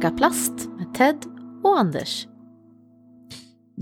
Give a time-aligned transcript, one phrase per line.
[0.00, 1.16] Snacka plast med Ted
[1.64, 2.26] och Anders.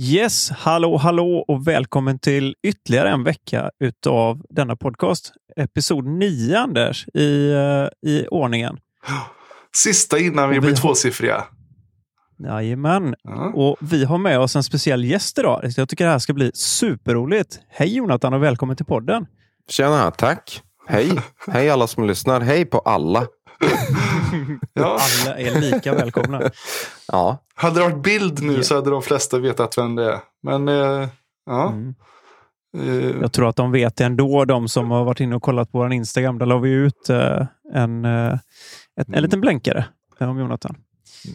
[0.00, 5.32] Yes, hallå, hallå och välkommen till ytterligare en vecka utav denna podcast.
[5.56, 8.78] Episod 9, Anders, i, uh, i ordningen.
[9.76, 11.44] Sista innan vi, vi blir tvåsiffriga.
[12.38, 13.14] Jajamän.
[13.22, 13.52] Ja.
[13.54, 15.60] Och vi har med oss en speciell gäst idag.
[15.76, 17.60] Jag tycker det här ska bli superroligt.
[17.68, 19.26] Hej Jonathan och välkommen till podden.
[19.68, 20.62] Tjena, tack.
[20.88, 21.10] Hej.
[21.48, 22.40] Hej alla som lyssnar.
[22.40, 23.26] Hej på alla.
[24.72, 24.98] Ja.
[25.24, 26.50] Alla är lika välkomna.
[27.08, 27.38] ja.
[27.54, 30.20] Hade det varit bild nu så hade de flesta vetat vem det är.
[30.42, 31.08] Men eh,
[31.46, 31.68] ja.
[31.68, 31.94] Mm.
[32.78, 33.20] Eh.
[33.20, 35.78] Jag tror att de vet det ändå, de som har varit inne och kollat på
[35.78, 36.38] vår Instagram.
[36.38, 38.32] Där la vi ut eh, en, eh,
[39.00, 39.22] ett, en mm.
[39.22, 39.84] liten blänkare
[40.18, 40.76] om Jonathan.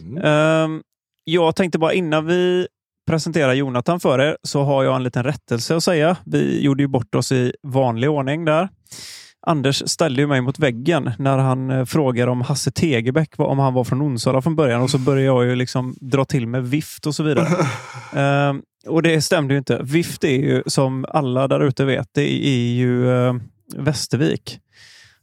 [0.00, 0.24] Mm.
[0.24, 0.82] Um,
[1.24, 2.66] jag tänkte bara innan vi
[3.06, 6.16] presenterar Jonathan för er så har jag en liten rättelse att säga.
[6.24, 8.68] Vi gjorde ju bort oss i vanlig ordning där.
[9.46, 13.74] Anders ställde ju mig mot väggen när han eh, frågade om Hasse Tegebäck, om han
[13.74, 14.82] var från Onsala från början.
[14.82, 17.46] Och så började jag ju liksom dra till med vift och så vidare.
[18.50, 18.60] uh,
[18.92, 19.80] och det stämde ju inte.
[19.82, 23.34] Vift är ju, som alla där ute vet, det är ju uh,
[23.76, 24.58] Västervik.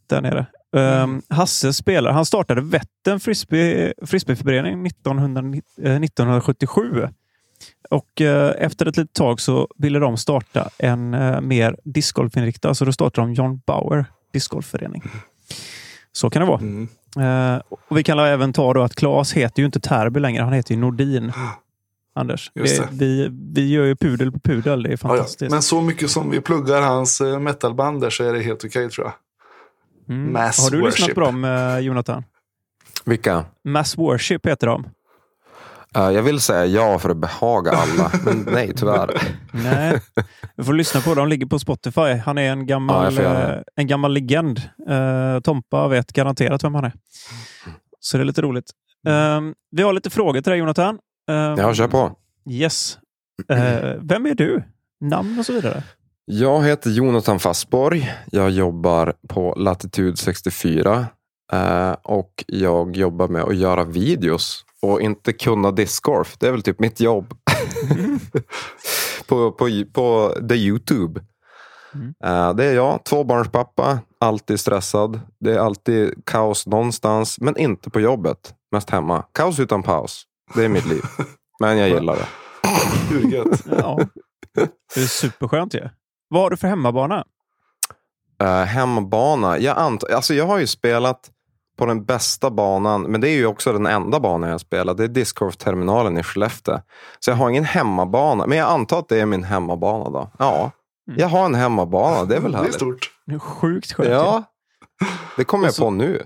[0.09, 0.45] Där nere.
[0.71, 2.11] Um, Hasse spelar.
[2.11, 7.07] Han startade Vättern frisbee, frisbeeförening 1977.
[7.89, 12.85] Och uh, efter ett litet tag så ville de starta en uh, mer discgolfinriktad, så
[12.85, 15.03] då startade de John Bauer discgolfförening.
[16.11, 16.59] Så kan det vara.
[16.59, 16.87] Mm.
[17.17, 20.53] Uh, och vi kan även ta då att Claes heter ju inte Terby längre, han
[20.53, 21.31] heter ju Nordin.
[22.15, 22.51] Anders.
[22.53, 25.41] Vi, vi, vi, gör ju pudel på pudel, det är fantastiskt.
[25.41, 25.51] Ja, ja.
[25.51, 28.89] Men så mycket som vi pluggar hans metalband där så är det helt okej okay,
[28.89, 29.13] tror jag.
[30.09, 30.33] Mm.
[30.33, 30.99] Mass Har du worship.
[30.99, 32.23] lyssnat på dem, eh, Jonathan?
[33.05, 33.45] Vilka?
[33.63, 34.85] Mass Worship heter de.
[35.97, 39.21] Uh, jag vill säga ja för att behaga alla, men nej tyvärr.
[39.51, 40.01] nej,
[40.55, 41.17] du får lyssna på dem.
[41.17, 42.13] De ligger på Spotify.
[42.25, 44.61] Han är en gammal, ja, uh, en gammal legend.
[44.89, 46.93] Uh, Tompa vet garanterat vem han är.
[47.99, 48.71] Så det är lite roligt.
[49.07, 49.41] Uh,
[49.71, 50.99] vi har lite frågor till dig Jonathan.
[51.31, 52.11] Uh, ja, kör på.
[52.49, 52.97] Yes.
[53.99, 54.63] vem är du?
[55.01, 55.83] Namn och så vidare.
[56.31, 58.13] Jag heter Jonathan Fassborg.
[58.31, 61.05] Jag jobbar på Latitude 64
[61.53, 66.37] eh, och jag jobbar med att göra videos och inte kunna discgolf.
[66.37, 67.33] Det är väl typ mitt jobb.
[69.27, 71.21] på, på, på the Youtube.
[71.93, 72.07] Mm.
[72.07, 75.21] Uh, det är jag, tvåbarnspappa, alltid stressad.
[75.39, 78.53] Det är alltid kaos någonstans, men inte på jobbet.
[78.71, 79.25] Mest hemma.
[79.31, 80.23] Kaos utan paus.
[80.55, 81.01] Det är mitt liv.
[81.59, 82.27] Men jag gillar det.
[83.09, 83.65] Hur gött?
[83.77, 83.99] ja.
[84.95, 85.79] Det är superskönt ju.
[85.79, 85.89] Ja.
[86.29, 87.25] Vad har du för hemmabana?
[88.43, 89.59] Uh, hemmabana?
[89.59, 91.31] Jag, ant alltså, jag har ju spelat
[91.79, 94.97] på den bästa banan, men det är ju också den enda banan jag spelat.
[94.97, 96.79] Det är discgolfterminalen i Skellefteå.
[97.19, 100.31] Så jag har ingen hemmabana, men jag antar att det är min hemmabana då.
[100.39, 100.71] Ja,
[101.07, 101.19] mm.
[101.19, 102.25] jag har en hemmabana.
[102.25, 102.71] Det är väl härligt.
[102.71, 103.11] Det är stort.
[103.25, 104.09] Det är sjukt skönt.
[104.09, 104.43] Ja,
[105.37, 106.23] det kommer jag så, på nu.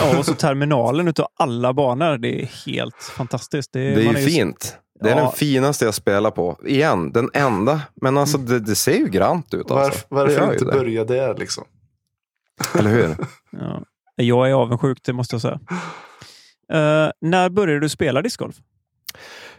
[0.00, 2.18] Ja, och så terminalen utav alla banor.
[2.18, 3.72] Det är helt fantastiskt.
[3.72, 4.76] Det, det är ju fint.
[5.00, 5.22] Det är ja.
[5.22, 6.58] den finaste jag spelar på.
[6.64, 7.80] Igen, den enda.
[7.94, 9.70] Men alltså det, det ser ju grant ut.
[9.70, 9.74] Alltså.
[10.08, 10.72] Varför, varför inte det.
[10.72, 11.64] börja där liksom?
[12.74, 13.16] Eller hur?
[13.50, 13.82] ja.
[14.20, 15.60] Eh, jag är avundsjuk, det måste jag säga.
[16.72, 18.56] Uh, när började du spela discgolf?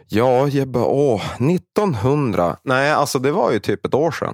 [0.07, 2.57] Ja, jag åh, 1900.
[2.63, 4.33] Nej, alltså det var ju typ ett år sedan.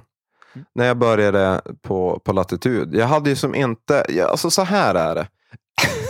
[0.54, 0.66] Mm.
[0.74, 2.94] När jag började på, på latitud.
[2.94, 5.28] Jag hade ju som inte, Jag, alltså så här är det.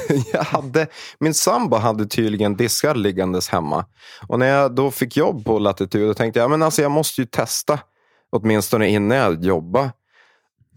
[0.33, 0.87] jag hade,
[1.21, 3.85] min sambo hade tydligen diskar liggandes hemma.
[4.29, 7.27] Och när jag då fick jobb på Latitud tänkte jag men alltså jag måste ju
[7.27, 7.79] testa.
[8.31, 9.91] Åtminstone innan jag jobbade.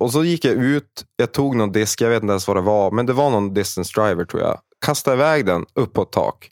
[0.02, 2.62] Och så gick jag ut, jag tog någon disk, jag vet inte ens vad det
[2.62, 4.60] var, men det var någon distance driver tror jag.
[4.86, 6.50] Kastade iväg den upp på ett tak.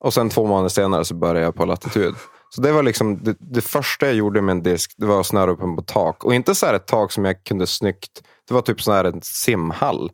[0.00, 2.14] Och sen två månader senare så började jag på latitud.
[2.50, 5.26] Så det var liksom det, det, första jag gjorde med en disk, det var att
[5.26, 6.24] snöra upp den på tak.
[6.24, 9.04] Och inte så här ett tak som jag kunde snyggt, det var typ så här
[9.04, 10.10] en simhall.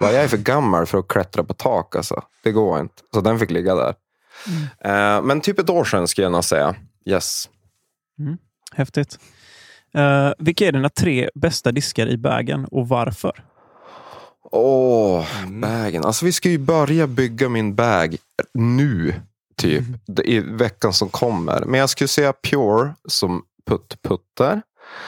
[0.00, 1.96] Bara, jag är för gammal för att klättra på tak.
[1.96, 2.22] Alltså.
[2.42, 3.02] Det går inte.
[3.14, 3.94] Så den fick ligga där.
[4.46, 5.16] Mm.
[5.18, 6.74] Uh, men typ ett år sedan skulle jag nog säga.
[7.04, 7.48] Yes.
[8.18, 8.38] Mm.
[8.72, 9.18] Häftigt.
[9.96, 13.44] Uh, vilka är dina tre bästa diskar i bagen och varför?
[14.52, 15.60] Åh, oh, mm.
[15.60, 16.04] bagen.
[16.04, 18.16] Alltså vi ska ju börja bygga min bag
[18.54, 19.14] nu.
[19.56, 19.80] Typ.
[19.80, 20.00] Mm.
[20.24, 21.64] I veckan som kommer.
[21.64, 24.62] Men jag skulle säga Pure som putt-puttar.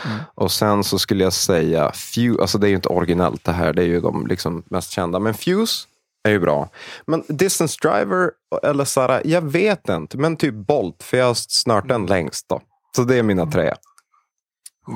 [0.05, 0.19] Mm.
[0.35, 3.73] Och sen så skulle jag säga Fuse, alltså det är ju inte originellt det här,
[3.73, 5.19] det är ju de liksom mest kända.
[5.19, 5.87] Men Fuse
[6.25, 6.69] är ju bra.
[7.06, 8.31] Men Distance Driver
[8.62, 10.19] eller Sara, jag vet inte.
[10.19, 12.61] Men typ Bolt, för jag har snart den längst då.
[12.96, 13.75] Så det är mina tre.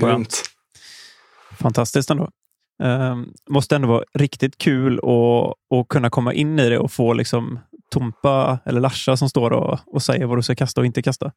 [0.00, 0.42] Skönt.
[1.58, 2.30] Fantastiskt ändå.
[2.82, 5.00] Um, måste ändå vara riktigt kul
[5.70, 7.58] att kunna komma in i det och få liksom
[7.90, 11.32] Tompa eller Larsa som står och, och säger vad du ska kasta och inte kasta?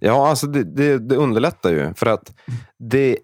[0.00, 1.94] Ja, alltså det, det, det underlättar ju.
[1.94, 2.32] För att
[2.78, 3.18] det,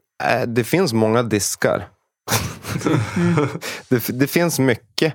[0.46, 1.88] det finns många diskar.
[3.88, 5.14] det, det finns mycket.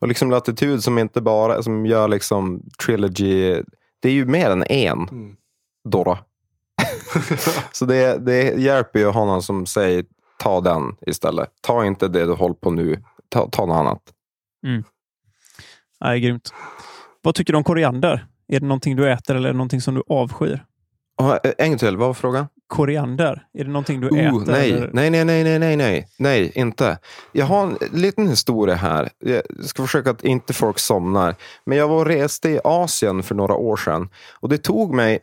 [0.00, 3.62] Och liksom Latitud som inte bara som gör liksom trilogy.
[4.02, 4.98] Det är ju mer än en.
[4.98, 5.36] Mm.
[5.88, 6.18] Dora.
[7.72, 10.04] Så det, det hjälper ju honom som säger
[10.38, 11.48] ta den istället.
[11.60, 13.02] Ta inte det du håller på nu.
[13.28, 14.02] Ta, ta något annat.
[16.00, 16.54] Nej, grymt.
[17.22, 18.26] Vad tycker du om koriander?
[18.48, 20.64] Är det någonting du äter eller är det någonting som du avskyr?
[21.20, 22.46] Eh, en gång till, vad var frågan?
[22.66, 24.52] Koriander, är det någonting du Oh, äter?
[24.52, 24.90] nej, eller?
[24.92, 26.98] nej, nej, nej, nej, nej, nej, nej, inte.
[27.32, 29.08] Jag har en liten historia här.
[29.18, 31.34] Jag ska försöka att inte folk somnar.
[31.64, 34.08] Men jag var och reste i Asien för några år sedan.
[34.40, 35.18] Och det tog mig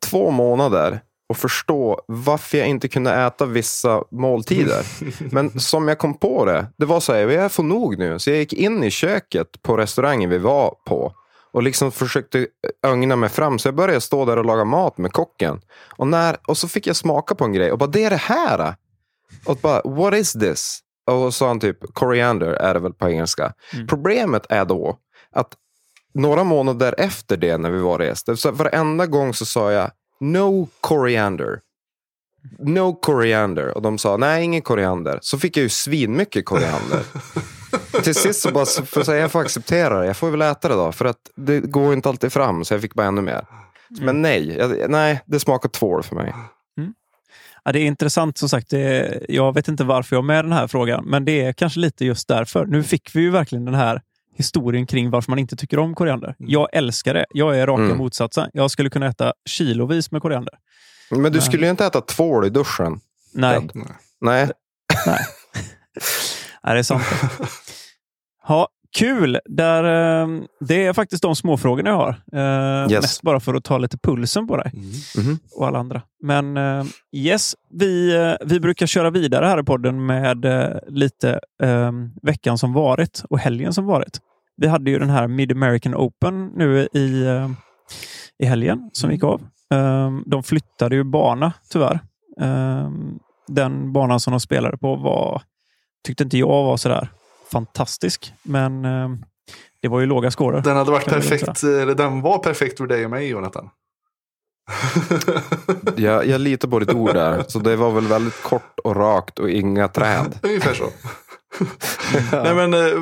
[0.00, 4.86] två månader att förstå varför jag inte kunde äta vissa måltider.
[5.34, 8.18] Men som jag kom på det, det var så här, jag får nog nu.
[8.18, 11.12] Så jag gick in i köket på restaurangen vi var på
[11.52, 12.46] och liksom försökte
[12.86, 13.58] ögna mig fram.
[13.58, 15.60] Så jag började stå där och laga mat med kocken.
[15.96, 18.16] Och, när, och så fick jag smaka på en grej och bara, det är det
[18.16, 18.74] här!
[19.46, 20.80] Och bara, what is this?
[21.06, 23.52] Och så sa han typ, coriander är det väl på engelska.
[23.72, 23.86] Mm.
[23.86, 24.98] Problemet är då
[25.32, 25.54] att
[26.14, 30.68] några månader efter det när vi var rest, så varenda gång så sa jag no
[30.80, 31.60] coriander.
[32.58, 33.68] No coriander.
[33.68, 35.18] Och de sa nej, ingen koriander.
[35.22, 37.02] Så fick jag ju svinmycket koriander.
[38.02, 40.06] Till sist så bara, för att säga, jag får acceptera det.
[40.06, 40.92] Jag får väl äta det då.
[40.92, 42.64] För att det går inte alltid fram.
[42.64, 43.46] Så jag fick bara ännu mer.
[44.00, 46.34] Men nej, jag, nej, det smakar tvål för mig.
[47.64, 48.70] Ja, det är intressant som sagt.
[48.70, 51.80] Det, jag vet inte varför jag har med den här frågan, men det är kanske
[51.80, 52.66] lite just därför.
[52.66, 54.02] Nu fick vi ju verkligen den här
[54.34, 56.34] historien kring varför man inte tycker om koriander.
[56.38, 57.26] Jag älskar det.
[57.30, 57.98] Jag är raka Mm.
[57.98, 58.50] motsatsen.
[58.52, 60.54] Jag skulle kunna äta kilovis med koriander.
[61.10, 63.00] Men du skulle ju inte äta tvål i duschen.
[63.34, 63.68] Nej.
[63.74, 63.86] Nej.
[64.20, 64.50] Nej.
[66.64, 67.02] Nej det är sant.
[68.48, 68.68] Ja,
[68.98, 69.38] kul!
[69.44, 69.84] Där,
[70.22, 70.28] eh,
[70.60, 72.08] det är faktiskt de småfrågorna jag har.
[72.32, 73.02] Eh, Yes.
[73.02, 75.26] Mest bara för att ta lite pulsen på dig Mm.
[75.26, 75.38] Mhm.
[75.56, 76.02] och alla andra.
[76.22, 76.84] Men eh,
[77.16, 78.12] yes, vi,
[78.44, 80.46] vi brukar köra vidare här i podden med
[80.88, 81.92] lite eh,
[82.22, 84.18] veckan som varit och helgen som varit.
[84.56, 87.26] Vi hade ju den här Mid American Open nu i,
[88.38, 89.40] i helgen som gick av.
[89.74, 92.00] Eh, de flyttade ju bana tyvärr.
[92.40, 92.90] Eh,
[93.48, 95.42] den banan som de spelade på var,
[96.06, 97.08] tyckte inte jag var sådär
[97.52, 98.32] fantastisk.
[98.42, 99.08] Men eh,
[99.82, 100.60] det var ju låga scorer.
[100.60, 103.70] Den hade varit jag perfekt, eller den var perfekt för dig och mig Jonathan.
[105.96, 107.44] Jag, jag litar på ditt ord där.
[107.48, 110.38] Så det var väl väldigt kort och rakt och inga träd.
[110.42, 110.84] Ungefär så.
[112.32, 113.00] Nej, men, eh,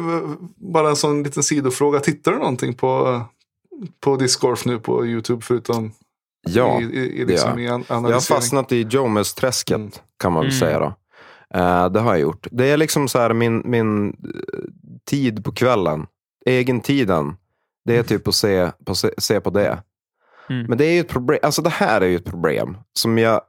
[0.74, 2.00] bara en sån liten sidofråga.
[2.00, 3.20] Tittar du någonting på,
[4.00, 5.92] på discgolf nu på YouTube förutom
[6.48, 9.90] Ja, i, i, i, det liksom, gör i an- jag har fastnat i Jomes-träsket Mm.
[10.22, 10.60] kan man väl Mm.
[10.60, 10.78] säga.
[10.78, 10.94] då.
[11.54, 12.46] Eh, det har jag gjort.
[12.50, 14.14] Det är liksom så här min, min eh,
[15.04, 16.06] tid på kvällen.
[16.46, 17.36] Egentiden.
[17.84, 19.82] Det är typ att se på, se, se på det.
[20.50, 20.66] Mm.
[20.66, 21.38] Men det är ju ett problem.
[21.42, 22.76] Alltså det här är ju ett problem.
[22.92, 23.40] Som jag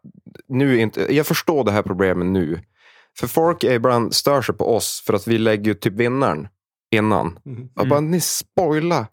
[0.48, 1.16] nu inte...
[1.16, 2.60] Jag förstår det här problemet nu.
[3.20, 6.48] För folk är ibland stör sig på oss för att vi lägger ju typ vinnaren
[6.92, 7.40] innan.
[7.46, 7.70] Mm.
[7.76, 9.08] Jag bara, ni spoila.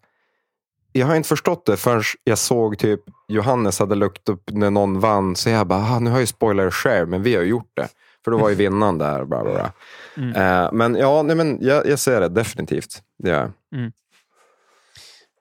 [0.91, 4.99] Jag har inte förstått det förrän jag såg typ Johannes hade lagt upp när någon
[4.99, 5.35] vann.
[5.35, 7.71] Så jag bara, ah, nu har jag ju spoilat det själv, men vi har gjort
[7.73, 7.87] det.
[8.29, 9.25] För då var ju vinnaren där.
[9.25, 9.71] Bla, bla, bla.
[10.17, 10.35] Mm.
[10.63, 13.03] Eh, men ja, nej, men jag, jag ser det definitivt.
[13.17, 13.91] Det gör jag.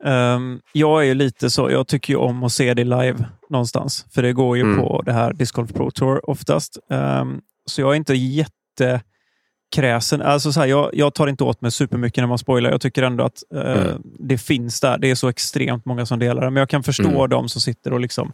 [0.04, 4.07] Ehm, jag är ju lite så, jag tycker ju om att se det live någonstans.
[4.11, 4.76] För det går ju Mm.
[4.78, 6.78] på det här Disc Golf Pro Tour oftast.
[6.90, 10.23] Ehm, så jag är inte jättekräsen.
[10.23, 12.71] Alltså så här, jag, jag tar inte åt mig supermycket när man spoilar.
[12.71, 14.02] Jag tycker ändå att eh, Mm.
[14.18, 14.99] det finns där.
[14.99, 16.50] Det är så extremt många som delar det.
[16.50, 17.28] Men jag kan förstå Mm.
[17.30, 18.33] de som sitter och liksom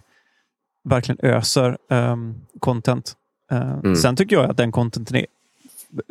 [0.88, 3.12] verkligen öser ehm, content.
[3.52, 3.96] Eh, Mm.
[3.96, 5.26] Sen tycker jag att den contenten är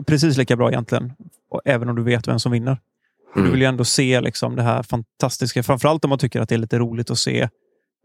[0.05, 1.13] precis lika bra egentligen.
[1.49, 2.77] Och även om du vet vem som vinner.
[3.33, 3.51] Du Mm.
[3.51, 5.63] vill ju ändå se liksom det här fantastiska.
[5.63, 7.49] Framförallt om man tycker att det är lite roligt att se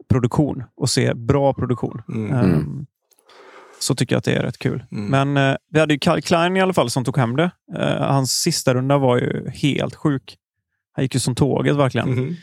[0.09, 2.01] produktion och se bra produktion.
[2.09, 2.31] Mm.
[2.39, 2.85] Mm.
[3.79, 4.83] Så tycker jag att det är rätt kul.
[4.91, 5.05] Mm.
[5.33, 7.51] Men eh, vi hade ju Kyle Klein i alla fall som tog hem det.
[7.77, 10.37] Eh, hans sista runda var ju helt sjuk.
[10.93, 12.37] Han gick ju som tåget verkligen.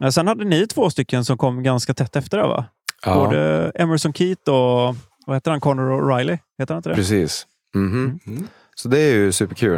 [0.00, 2.64] Men sen hade ni två stycken som kom ganska tätt efter det va?
[3.06, 4.96] Ja, Både Emerson Keat och
[5.28, 5.60] vad heter han?
[5.60, 6.38] Connor O'Reilly?
[6.58, 6.94] Heter han inte det?
[6.94, 7.46] precis.
[7.74, 8.20] Mhm.
[8.26, 8.48] Mm.
[8.74, 9.74] Så det är ju superkul.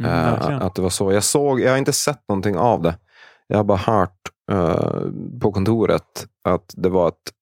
[0.00, 0.62] Mm, verkligen.
[0.62, 1.12] att det var så.
[1.12, 2.98] Jag, såg, jag har inte sett någonting av det.
[3.46, 4.18] Jag har bara hört
[4.52, 5.02] eh,
[5.40, 7.32] på kontoret att det var ett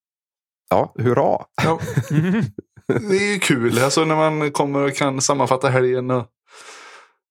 [0.70, 1.38] ja, hurra.
[1.64, 1.78] Ja,
[2.86, 6.26] det är ju kul alltså, när man kommer och kan sammanfatta helgen och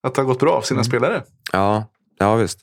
[0.08, 0.84] att det har gått bra för sina Mm.
[0.86, 1.24] spelare.
[1.52, 1.86] Ja,
[2.20, 2.60] ja visst.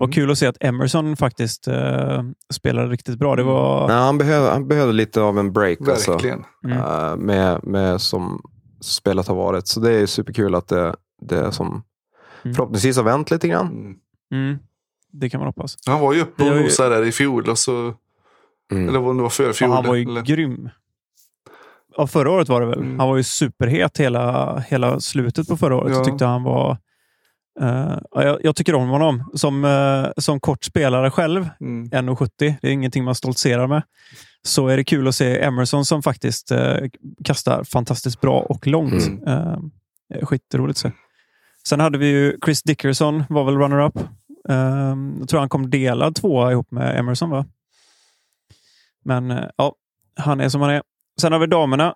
[0.00, 3.36] Och kul att se att Emerson faktiskt eh, spelade riktigt bra.
[3.36, 3.88] Det var...
[3.88, 5.78] Nej, han, behövde, han behövde lite av en break.
[5.88, 6.12] Alltså.
[6.12, 6.44] Verkligen.
[6.64, 6.78] Mm.
[6.78, 8.40] eh, med, med som
[8.80, 9.66] spelet har varit.
[9.66, 11.82] Så det är superkul att det, det är som
[12.44, 12.54] Mm.
[12.54, 13.66] förhoppningsvis har vänt lite grann.
[13.66, 13.96] Mm.
[14.46, 14.58] Mm.
[15.12, 15.76] Det kan man hoppas.
[15.86, 17.48] Han var ju uppe och nosade där i fjol.
[17.48, 17.94] Och så,
[18.72, 18.88] Mm.
[18.88, 19.70] Eller om det var för Ja, fjol.
[19.70, 20.22] han var ju eller?
[20.22, 20.68] grym.
[21.96, 22.78] Ja, förra året var det väl.
[22.78, 22.98] Mm.
[22.98, 25.92] Han var ju superhet hela, hela slutet på förra året.
[25.92, 25.98] Ja.
[25.98, 26.78] Så tyckte han var
[27.62, 31.48] Uh, jag, jag, tycker om honom som, uh, som kort spelare själv.
[31.60, 31.88] Mm.
[31.88, 32.28] 1,70.
[32.38, 33.82] Det är ingenting man stoltserar med.
[34.42, 36.88] Så är det kul att se Emerson som faktiskt uh,
[37.24, 39.06] kastar fantastiskt bra och långt.
[39.06, 39.28] Mm.
[39.28, 40.92] Uh, skitroligt att se.
[41.68, 43.94] Sen hade vi ju Chris Dickerson, var väl runner-up.
[45.18, 47.30] jag tror han kom delad tvåa ihop med Emerson.
[47.30, 47.46] va?
[49.04, 49.74] Men ja,
[50.16, 50.82] han är som han är.
[51.20, 51.94] Sen har vi damerna.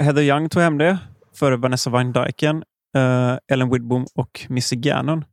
[0.00, 0.98] Heather Young tog hem det
[1.34, 2.64] före Vanessa Van Dyken
[2.96, 5.24] uh, Ellen Widbom och Missy Gannon.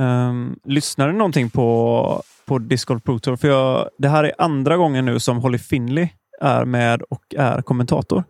[0.00, 3.36] Um, lyssnade ni någonting på, på Disc Golf Pro Tour?
[3.36, 6.08] För jag, det här är andra gången nu som Holly Finley
[6.40, 8.24] är med och är kommentator.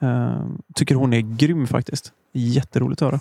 [0.00, 2.12] Um, tycker hon är grym faktiskt.
[2.32, 3.20] Jätteroligt att höra.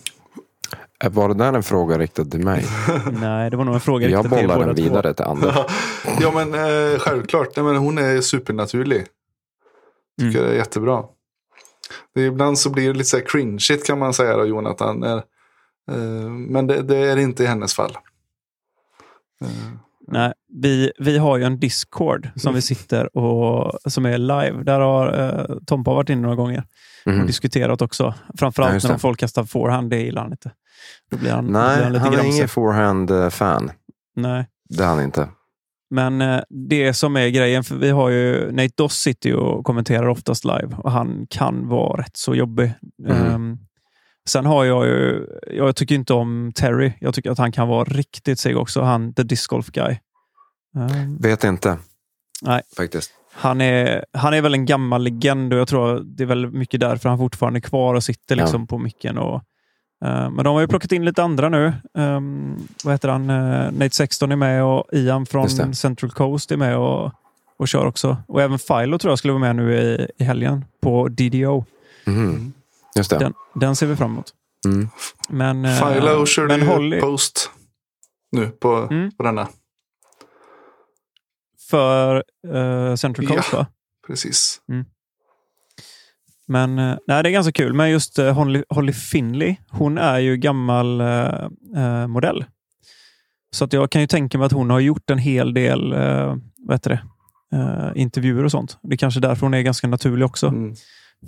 [1.12, 2.66] Var det där en fråga riktad till mig?
[3.12, 5.56] Nej, det var nog en fråga riktad till Jag bollar den vidare till Anders.
[6.20, 7.56] ja, men eh, självklart.
[7.56, 9.06] Nej, men hon är supernaturlig.
[10.22, 10.50] Tycker mm.
[10.50, 11.04] det är jättebra.
[12.16, 15.04] Det är, ibland så blir det lite så här cringeigt kan man säga då, Jonathan.
[15.04, 15.22] Eh,
[16.30, 17.98] men det, det, är inte i hennes fall.
[19.42, 19.48] Eh.
[20.08, 24.64] Nej, vi, vi har ju en Discord som vi sitter och som är live.
[24.64, 26.64] Där har eh, Tompa varit inne några gånger
[27.06, 27.22] mm.
[27.22, 28.14] och diskuterat också.
[28.38, 30.52] Framförallt ja, när folk kastar forehand, det gillar han inte.
[31.12, 33.72] Då blir han, Nej, blir han, lite han är ingen forehand-fan.
[34.16, 34.48] Nej.
[34.70, 35.30] Det är han inte.
[35.90, 39.66] Men eh, det som är grejen, för vi har ju Nate Doss sitter ju och
[39.66, 42.74] kommenterar oftast live och han kan vara rätt så jobbig.
[43.08, 43.34] Mm.
[43.34, 43.58] Um,
[44.30, 46.94] sen har jag ju, jag tycker inte om Terry.
[47.00, 48.82] Jag tycker att han kan vara riktigt seg också.
[48.82, 49.98] Han, the disc golf guy.
[50.76, 51.78] Um, Vet inte.
[52.42, 52.62] Nej.
[52.78, 53.12] Faktiskt.
[53.34, 56.80] Han är, han är väl en gammal legend och jag tror det är väl mycket
[56.80, 58.68] därför han fortfarande är kvar och sitter liksom ja.
[58.68, 59.18] på micken.
[59.18, 59.42] Och,
[60.02, 61.74] men de har ju plockat in lite andra nu.
[61.94, 63.30] Um, vad heter han?
[63.30, 67.12] Uh, Nate Sexton är med och Ian från Central Coast är med och,
[67.58, 68.18] och kör också.
[68.28, 71.66] Och även Philo tror jag skulle vara med nu i, i helgen på DDO.
[72.08, 72.54] Mm.
[72.96, 73.18] Just det.
[73.18, 74.34] Den, den, ser vi fram emot.
[74.66, 74.90] Mm.
[75.30, 77.00] Men, uh, Philo körde ju Holly...
[77.00, 77.52] post
[78.32, 79.12] nu på, mm.
[79.12, 79.48] på denna.
[81.70, 82.24] För
[82.96, 83.68] Central Coast ja, va?
[84.08, 84.62] Precis.
[84.70, 84.86] Mm.
[86.48, 87.74] Men eh, nej, det är ganska kul.
[87.74, 92.46] Men just uh, Holly, Holly Finley, hon är ju gammal uh, uh, modell.
[93.56, 95.94] Så att jag kan ju tänka mig att hon har gjort en hel del
[96.58, 97.02] vad heter det?
[97.96, 98.78] intervjuer och sånt.
[98.84, 100.48] Det är kanske därför hon är ganska naturlig också.
[100.48, 100.76] Mm.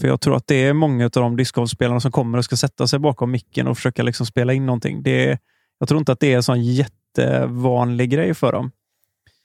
[0.01, 2.88] För jag tror att det är många av de discgolfspelarna som kommer och ska sätta
[2.88, 5.03] sig bakom micken och försöka liksom spela in någonting.
[5.03, 5.38] Det är,
[5.79, 8.71] jag tror inte att det är en sån jättevanlig grej för dem.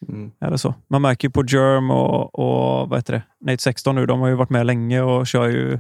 [0.08, 0.30] Mm.
[0.40, 0.74] Eller så.
[0.88, 3.50] Man märker ju på Germ och, och vad heter det?
[3.50, 5.78] Nate 16 nu, de har ju varit med länge och kör ju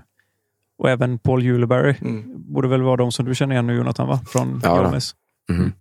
[0.78, 1.94] och även Paul Juleberry.
[2.00, 2.52] Mm.
[2.52, 4.20] Borde väl vara de som du känner igen nu Jonathan, va?
[4.26, 5.00] Från ja.
[5.50, 5.72] Mm.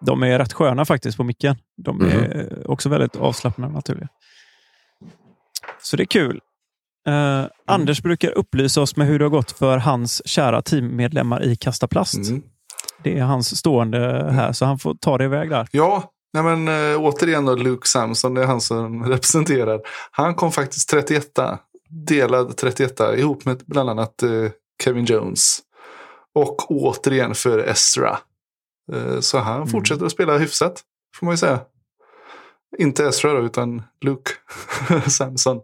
[0.00, 1.56] De är rätt sköna faktiskt på micken.
[1.76, 2.62] De är mm.
[2.66, 4.08] också väldigt avslappnade naturliga.
[5.82, 6.40] Så det är kul.
[7.08, 11.56] Uh, Anders brukar upplysa oss med hur det har gått för hans kära teammedlemmar i
[11.56, 12.28] Kasta Plast.
[12.28, 12.42] Mm.
[13.02, 15.68] Det är hans stående här, så han får ta det iväg där.
[15.70, 19.80] Ja, Nej men äh, återigen då Luke Samson, det är han som representerar.
[20.10, 21.30] Han kom faktiskt 31
[21.88, 24.50] delad 31 ihop med bland annat äh,
[24.82, 25.58] Kevin Jones.
[26.34, 28.18] Och återigen för Ezra.
[28.92, 29.68] Äh, så han mm.
[29.68, 30.82] fortsätter att spela hyfsat,
[31.16, 31.60] får man ju säga.
[32.78, 34.30] Inte Ezra då, utan Luke
[35.10, 35.60] Samson.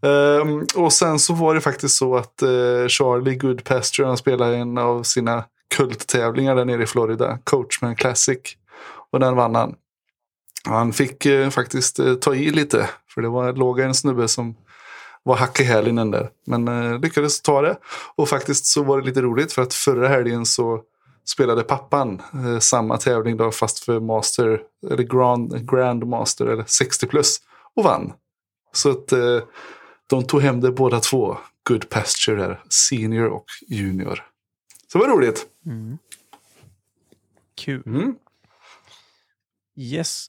[0.00, 4.78] um, och sen så var det faktiskt så att uh, Charlie Goodpasture, han spelade en
[4.78, 5.44] av sina
[5.76, 8.38] kulttävlingar där nere i Florida, Coachman Classic.
[9.10, 9.74] Och den vann han.
[10.64, 12.90] Han fick eh, faktiskt eh, ta i lite.
[13.08, 14.56] För det var, låg en snubbe som
[15.22, 16.30] var hack i hälen där.
[16.46, 17.76] Men eh, lyckades ta det.
[18.14, 20.82] Och faktiskt så var det lite roligt för att förra helgen så
[21.24, 27.06] spelade pappan eh, samma tävling då fast för Master eller Grand, Grand Master eller 60
[27.06, 27.40] plus
[27.74, 28.12] och vann.
[28.72, 29.42] Så att eh,
[30.06, 31.38] de tog hem det båda två.
[31.68, 34.24] Good Pasture där, Senior och Junior.
[34.92, 35.46] Så det var roligt.
[35.66, 35.98] Mm.
[37.54, 37.82] Kul.
[37.86, 38.14] Mm.
[39.76, 40.26] Yes.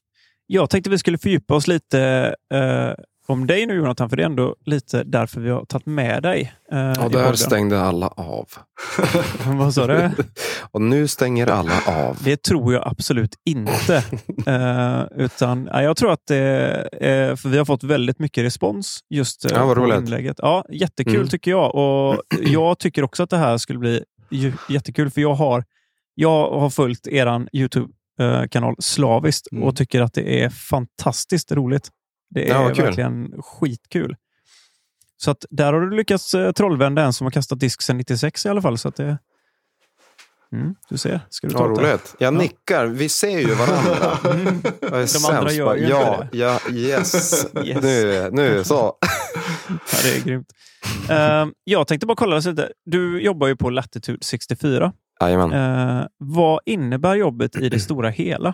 [0.47, 4.25] Jag tänkte vi skulle fördjupa oss lite eh, om dig nu Jonathan, för det är
[4.25, 6.53] ändå lite därför vi har tagit med dig.
[6.71, 8.49] Eh, ja, där stängde alla av.
[9.45, 10.09] Vad sa du?
[10.71, 12.17] Och nu stänger alla av.
[12.23, 13.95] Det tror jag absolut inte.
[14.47, 16.37] eh, utan ja, Jag tror att det
[17.01, 20.37] är, för vi har fått väldigt mycket respons just eh, ja, på inlägget.
[20.39, 21.27] Ja, jättekul mm.
[21.27, 21.75] tycker jag.
[21.75, 24.03] Och Jag tycker också att det här skulle bli
[24.69, 25.63] jättekul, för jag har,
[26.15, 28.04] jag har följt er Youtube Eh,
[28.49, 29.63] kanal slaviskt mm.
[29.63, 31.89] och tycker att det är fantastiskt roligt.
[32.29, 34.15] Det är ja, verkligen skitkul.
[35.17, 38.45] Så att där har du lyckats eh, trollvända en som har kastat disk sedan 96
[38.45, 38.77] i alla fall.
[38.77, 39.17] Så att det,
[40.51, 41.21] Mm, du ser.
[41.29, 42.15] Ska du ta ja, roligt.
[42.19, 42.37] Jag ja.
[42.37, 42.85] nickar.
[42.85, 44.17] Vi ser ju varandra.
[44.35, 44.61] Mm.
[44.81, 46.37] Jag är De andra gör ju ja, det.
[46.37, 47.45] Ja, yes.
[47.63, 47.81] yes.
[47.81, 48.73] Nu, nu så.
[49.69, 50.47] ja, det är grymt.
[51.09, 52.71] Uh, jag tänkte bara kolla lite.
[52.85, 54.93] Du jobbar ju på Latitude 64 Jajamän.
[55.53, 58.53] Eh, vad innebär jobbet i det stora hela?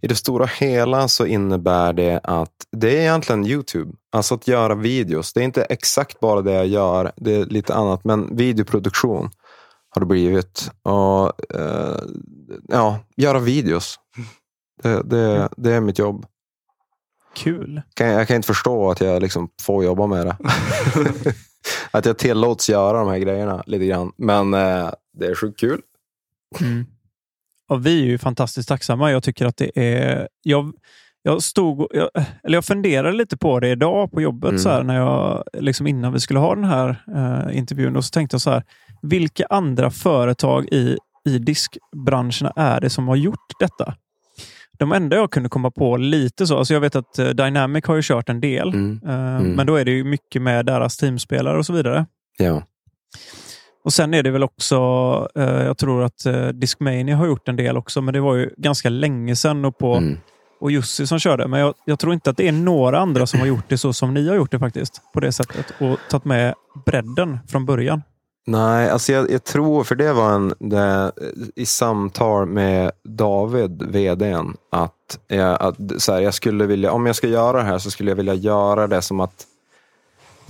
[0.00, 3.92] I det stora hela så innebär det att det är egentligen Youtube.
[4.12, 5.32] Alltså att göra videos.
[5.32, 7.12] Det är inte exakt bara det jag gör.
[7.16, 8.04] Det är lite annat.
[8.04, 9.30] Men videoproduktion
[9.90, 10.70] har det blivit.
[10.82, 11.96] Och eh,
[12.68, 13.96] ja, göra videos.
[14.82, 16.26] Det, det, det är mitt jobb.
[17.36, 17.82] Kul.
[17.94, 20.36] Kan- Jag kan inte förstå att jag liksom får jobba med det.
[21.90, 24.12] att jag tillåts göra de här grejerna lite grann.
[24.16, 25.80] Men eh, det är sjukt kul.
[26.60, 26.86] Mm.
[27.68, 29.10] Och vi är ju fantastiskt tacksamma.
[29.10, 30.28] Jag tycker att det är...
[30.42, 30.72] Jag,
[31.22, 32.10] jag, stod, jag,
[32.44, 34.58] eller jag funderade lite på det idag på jobbet, Mm.
[34.58, 37.96] så här, när jag, liksom innan vi skulle ha den här eh, intervjun.
[37.96, 38.62] Och så tänkte jag så här,
[39.02, 40.96] vilka andra företag i,
[41.28, 43.94] i diskbranscherna är det som har gjort detta?
[44.78, 47.96] De enda jag kunde komma på lite så, alltså jag vet att eh, Dynamic har
[47.96, 49.00] ju kört en del, Mm.
[49.06, 49.52] eh, Mm.
[49.52, 52.06] men då är det ju mycket med deras teamspelare och så vidare.
[52.38, 52.62] Ja.
[53.84, 54.76] Och Sen är det väl också,
[55.34, 58.50] eh, jag tror att eh, Discmania har gjort en del också, men det var ju
[58.56, 60.18] ganska länge sedan och, på, Mm.
[60.60, 61.48] och Jussi som körde.
[61.48, 63.92] Men jag, jag tror inte att det är några andra som har gjort det så
[63.92, 65.00] som ni har gjort det faktiskt.
[65.14, 65.66] På det sättet.
[65.80, 66.54] Och tagit med
[66.86, 68.02] bredden från början.
[68.46, 71.12] Nej, alltså jag, jag tror, för det var en, det,
[71.56, 77.16] i samtal med David, vdn, att, jag, att så här, jag skulle vilja, om jag
[77.16, 79.44] ska göra det här så skulle jag vilja göra det som att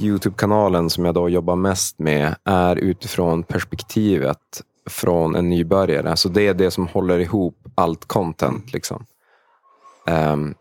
[0.01, 6.17] Youtube-kanalen som jag då jobbar mest med är utifrån perspektivet från en nybörjare.
[6.17, 8.73] Så det är det som håller ihop allt content.
[8.73, 9.07] Liksom.
[10.07, 10.55] Ehm,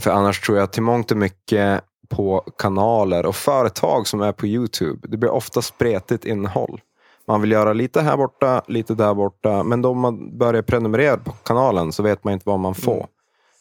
[0.00, 4.46] för annars tror jag till mångt och mycket på kanaler och företag som är på
[4.46, 5.08] Youtube.
[5.08, 6.80] Det blir ofta spretigt innehåll.
[7.26, 9.62] Man vill göra lite här borta, lite där borta.
[9.62, 13.06] Men då man börjar prenumerera på kanalen så vet man inte vad man får.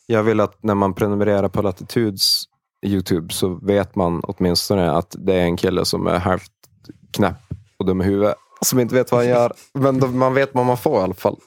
[0.05, 2.43] Jag vill att när man prenumererar på Latitudes
[2.85, 6.51] Youtube så vet man åtminstone att det är en kille som är halvt
[7.11, 7.37] knäpp
[7.77, 8.35] och dum i huvudet.
[8.65, 9.53] Som inte vet vad han gör.
[9.73, 11.37] Men då, man vet vad man får i alla fall.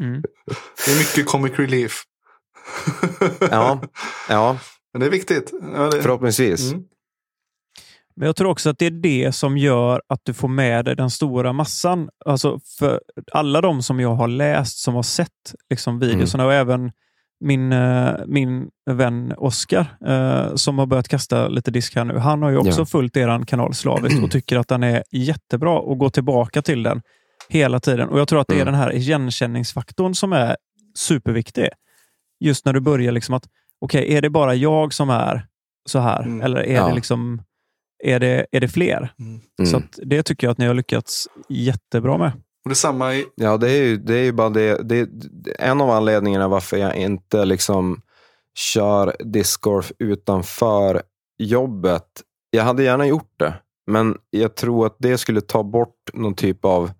[0.00, 0.22] Mm.
[0.86, 2.02] Det är mycket comic relief.
[3.50, 3.80] Ja,
[4.28, 4.58] ja
[4.92, 5.52] Men det är viktigt.
[5.74, 6.02] Ja, det...
[6.02, 6.72] förhoppningsvis.
[6.72, 6.84] Mm.
[8.16, 10.96] Men jag tror också att det är det som gör att du får med dig
[10.96, 12.08] den stora massan.
[12.24, 13.00] Alltså för
[13.32, 16.92] alla de som jag har läst, som har sett liksom videorna och även
[17.40, 22.18] min, eh, min vän Oskar eh, som har börjat kasta lite disk här nu.
[22.18, 22.86] Han har ju också Ja.
[22.86, 27.02] följt er kanal slaviskt och tycker att den är jättebra och går tillbaka till den
[27.48, 28.08] hela tiden.
[28.08, 28.66] Och Jag tror att det är Mm.
[28.72, 30.56] den här igenkänningsfaktorn som är
[30.96, 31.68] superviktig.
[32.40, 33.44] Just när du börjar liksom att,
[33.80, 35.46] okej, är det bara jag som är
[35.88, 36.22] så här?
[36.22, 36.40] Mm.
[36.40, 36.88] Eller är Ja.
[36.88, 37.42] det liksom
[38.04, 39.12] är det, är det fler?
[39.18, 39.40] Mm.
[39.70, 39.88] Så Mm.
[39.88, 42.32] att det tycker jag att ni har lyckats jättebra med.
[42.66, 43.26] Och detsamma i...
[43.34, 45.08] Ja, det är ju, det är ju bara det, det.
[45.58, 48.02] En av anledningarna varför jag inte liksom
[48.54, 51.02] kör discgolf utanför
[51.38, 52.22] jobbet.
[52.50, 53.54] Jag hade gärna gjort det,
[53.86, 56.90] men jag tror att det skulle ta bort någon typ av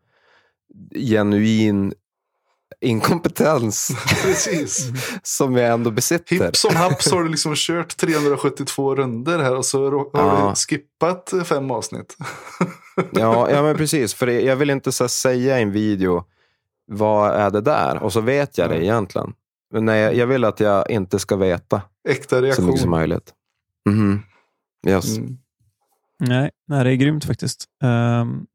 [0.94, 1.92] genuin
[2.80, 3.90] inkompetens
[4.22, 4.88] Precis.
[5.22, 6.44] som jag ändå besitter.
[6.44, 10.46] Hipp som happ så har du liksom kört 372 runder här och så har Ja.
[10.50, 12.16] du skippat fem avsnitt.
[13.12, 14.14] Ja, ja, men precis.
[14.14, 16.24] För jag vill inte så säga i en video,
[16.86, 18.02] vad är det där?
[18.02, 18.84] Och så vet jag det Nej.
[18.84, 19.32] egentligen.
[19.72, 22.90] Men nej, jag- vill att jag inte ska veta Äkta så mycket som reaktion.
[22.90, 23.32] möjligt.
[23.88, 24.22] Mhm.
[24.88, 25.16] Yes.
[25.16, 25.38] Mm.
[26.20, 27.64] Nej, nej, det är grymt faktiskt.
[27.82, 28.46] Ehm,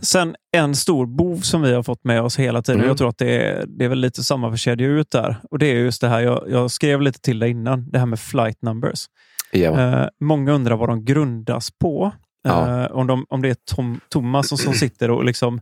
[0.00, 2.80] sen en stor bov som vi har fått med oss hela tiden.
[2.80, 2.88] Mm.
[2.88, 5.36] Jag tror att det är, det är väl lite samma för kedja ut där.
[5.50, 8.06] Och Det är just det här, jag, jag skrev lite till dig innan, det här
[8.06, 9.06] med flight numbers.
[9.52, 9.80] Ja.
[9.80, 12.12] Eh, många undrar vad de grundas på.
[12.42, 12.84] Ja.
[12.84, 15.60] Eh, om, de, om det är Tom, Thomas som, som sitter och, liksom,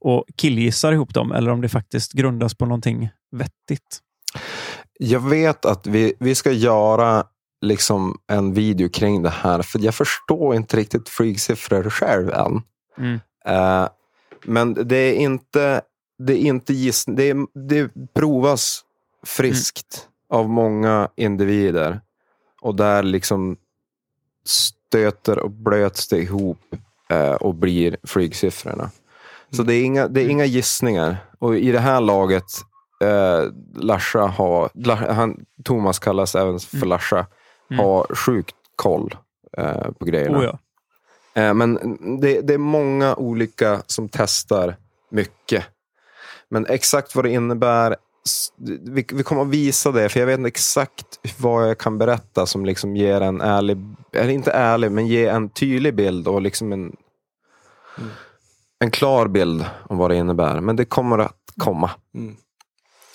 [0.00, 3.98] och killgissar ihop dem eller om det faktiskt grundas på någonting vettigt.
[4.98, 7.24] Jag vet att vi, vi ska göra
[7.60, 9.62] liksom en video kring det här.
[9.62, 12.62] För jag förstår inte riktigt freaksiffror själv än.
[12.98, 13.20] Mm.
[13.44, 13.88] Eh,
[14.44, 15.80] men det är inte,
[16.18, 17.36] det är inte giss, det, är,
[17.68, 18.84] det provas
[19.26, 22.00] friskt av många individer.
[22.62, 23.56] Och där liksom
[24.44, 26.58] stöter och blöts det ihop
[27.10, 28.90] eh, och blir freaksiffrorna.
[29.50, 31.16] Så det är, inga, det är inga gissningar.
[31.38, 32.44] Och i det här laget,
[33.04, 33.42] eh,
[33.74, 34.70] Larsa har,
[35.12, 36.88] han, Thomas kallas även för Mm.
[36.88, 37.26] Larsa,
[37.70, 37.84] Mm.
[37.84, 39.14] har sjukt koll
[39.58, 40.38] eh, på grejerna.
[40.38, 40.58] Oh ja.
[41.34, 44.76] Eh, Men det, det är många olika som testar
[45.10, 45.64] mycket.
[46.48, 47.96] Men exakt vad det innebär,
[48.80, 51.06] vi, vi kommer att visa det, för jag vet inte exakt
[51.38, 53.78] vad jag kan berätta som liksom ger en ärlig,
[54.12, 56.96] eller inte ärlig, men ger en tydlig bild och liksom en,
[58.78, 60.60] en klar bild om vad det innebär.
[60.60, 61.90] Men det kommer att komma.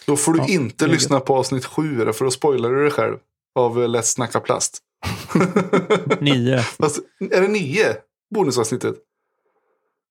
[0.08, 3.18] Då får du Ja, inte lyssna på avsnitt sju för då spoilar du dig själv.
[3.56, 4.80] Av eh, Lätt snacka plast.
[6.22, 6.58] Nio.
[6.58, 7.00] Fast,
[7.32, 7.96] är det nio?
[8.36, 8.96] Bonusavsnittet?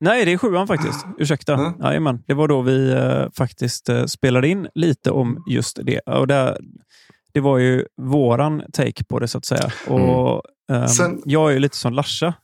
[0.01, 1.07] Nej, det är sjuan faktiskt.
[1.19, 1.55] Ursäkta.
[1.55, 1.73] Mm.
[1.83, 2.23] Jajamän.
[2.27, 5.99] Det var då vi eh, faktiskt eh, spelade in lite om just det.
[6.01, 6.59] Och det,
[7.35, 9.73] det var ju våran take på det så att säga.
[9.89, 12.35] Och, ehm, Sen- Jag är ju lite som Larsa.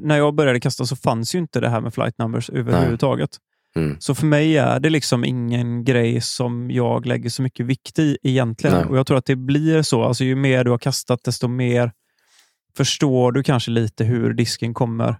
[0.00, 3.30] När jag började kasta så fanns ju inte det här med flight numbers överhuvudtaget.
[3.76, 3.96] Mm.
[4.00, 8.18] Så för mig är det liksom ingen grej som jag lägger så mycket vikt i
[8.22, 8.76] egentligen.
[8.76, 8.86] Nej.
[8.86, 10.02] Och Jag tror att det blir så.
[10.04, 11.92] Alltså, ju mer du har kastat, desto mer
[12.76, 15.16] förstår du kanske lite hur disken kommer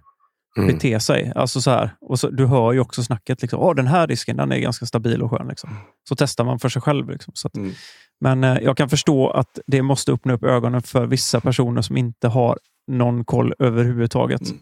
[0.57, 0.73] Mm.
[0.73, 1.31] bete sig.
[1.35, 1.95] Alltså så här.
[2.01, 3.41] Och så, du hör ju också snacket.
[3.41, 5.47] Liksom, Åh, den här disken den är ganska stabil och skön.
[5.47, 5.69] Liksom.
[6.09, 7.09] Så testar man för sig själv.
[7.09, 7.33] Liksom.
[7.45, 7.71] Att, Mm.
[8.19, 11.97] Men eh, jag kan förstå att det måste öppna upp ögonen för vissa personer som
[11.97, 14.41] inte har någon koll överhuvudtaget.
[14.49, 14.57] Mm.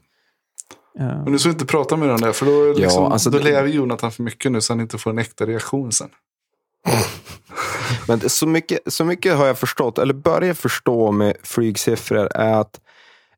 [1.00, 3.44] Men du ska inte prata med den där, för då, liksom, Ja, alltså då det-
[3.44, 6.10] lever Jonathan för mycket nu så han inte får en äkta reaktion sen.
[8.08, 12.54] Men det- så mycket, så mycket har jag förstått, eller börjar förstå med flygsiffror, är
[12.62, 12.80] att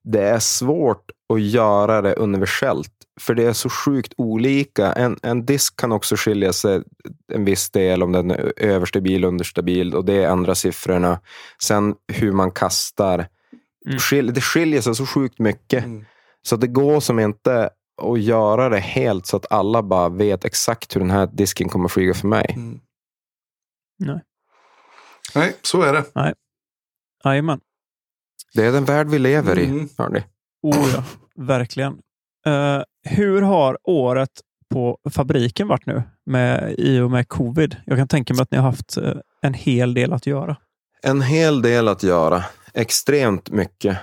[0.03, 2.91] det är svårt att göra det universellt.
[3.19, 4.93] För det är så sjukt olika.
[4.93, 6.81] En, en disk kan också skilja sig
[7.33, 11.19] en viss del om den är överstabil, understabil och det är andra siffrorna.
[11.63, 13.27] Sen hur man kastar.
[14.11, 14.33] Mm.
[14.33, 15.83] Det skiljer sig så sjukt mycket.
[15.85, 16.05] Mm.
[16.47, 17.69] Så det går som inte
[18.01, 21.87] att göra det helt så att alla bara vet exakt hur den här disken kommer
[21.87, 22.53] flyga för mig.
[22.55, 22.79] Mm.
[23.99, 24.21] Nej.
[25.35, 26.33] Nej, så är det.
[27.25, 27.59] Jajamän.
[28.53, 29.65] Det är den värld vi lever i.
[29.65, 29.89] Mm.
[29.97, 30.23] hörni.
[30.61, 31.03] Oh ja,
[31.35, 31.93] verkligen.
[32.45, 37.77] Eh, hur har året på fabriken varit nu med, i och med covid?
[37.85, 40.57] Jag kan tänka mig att ni har haft eh, en hel del att göra.
[41.01, 42.43] En hel del att göra.
[42.73, 43.97] Extremt mycket.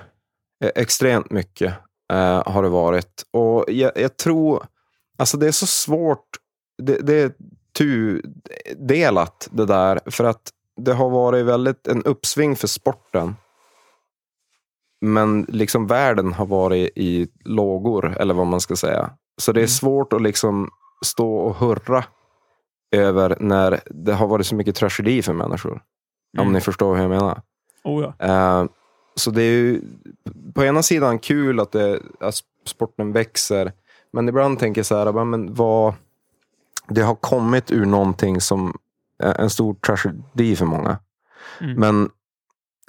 [0.64, 1.74] Eh, Extremt mycket
[2.12, 3.22] eh, har det varit.
[3.30, 4.66] Och jag, jag tror,
[5.18, 6.28] alltså det är så svårt.
[6.82, 7.32] Det, det är
[7.78, 10.00] tudelat det där.
[10.10, 13.36] För att det har varit väldigt en uppsving för sporten.
[15.00, 19.10] Men liksom världen har varit i lågor, eller vad man ska säga.
[19.40, 19.68] Så det är Mm.
[19.68, 20.70] svårt att liksom
[21.04, 22.04] stå och hurra
[22.90, 25.82] över när det har varit så mycket tragedi för människor.
[26.38, 26.52] Om Mm.
[26.52, 27.42] ni förstår hur jag menar.
[27.84, 28.26] Oh ja.
[28.26, 28.64] Eh,
[29.16, 29.80] så det är ju
[30.54, 32.34] på ena sidan kul att, det, att
[32.66, 33.72] sporten växer.
[34.12, 35.94] Men ibland tänker jag så här, men vad,
[36.88, 38.78] det har kommit ur någonting som
[39.18, 40.98] är en stor tragedi för många.
[41.60, 41.80] Mm.
[41.80, 42.10] Men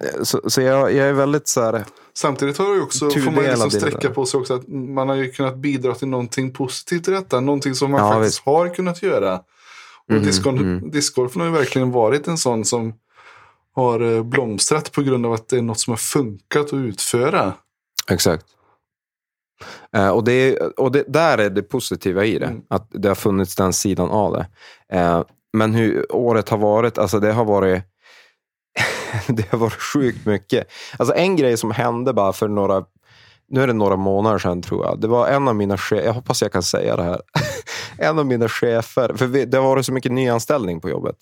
[0.04, 1.86] eh, så, så jag, jag är väldigt så här,
[2.18, 5.32] Samtidigt har det också, får man liksom sträcka på sig också att man har ju
[5.32, 7.40] kunnat bidra till någonting positivt i detta.
[7.40, 9.36] Någonting som man Ja, faktiskt har kunnat göra.
[10.08, 10.24] Och Mhm,
[10.92, 11.48] discgolf, mm.
[11.48, 12.94] har ju verkligen varit en sån som
[13.76, 17.54] har eh, blomstrat på grund av att det är något som har funkat att utföra.
[18.10, 18.46] Exakt.
[19.96, 22.46] Eh, och det, och det, där är det positiva i det.
[22.46, 22.62] Mm.
[22.70, 24.48] Att det har funnits den sidan av det.
[24.98, 27.84] Eh, men hur året har varit, alltså det har varit
[29.28, 30.68] det har varit sjukt mycket.
[30.98, 32.86] Alltså en grej som hände bara för några,
[33.50, 35.02] nu är det några månader sedan tror jag.
[35.02, 37.22] Det var en av mina chefer, jag hoppas jag kan säga det här.
[37.98, 41.16] en av mina chefer, för vi, det har varit så mycket nyanställning på jobbet.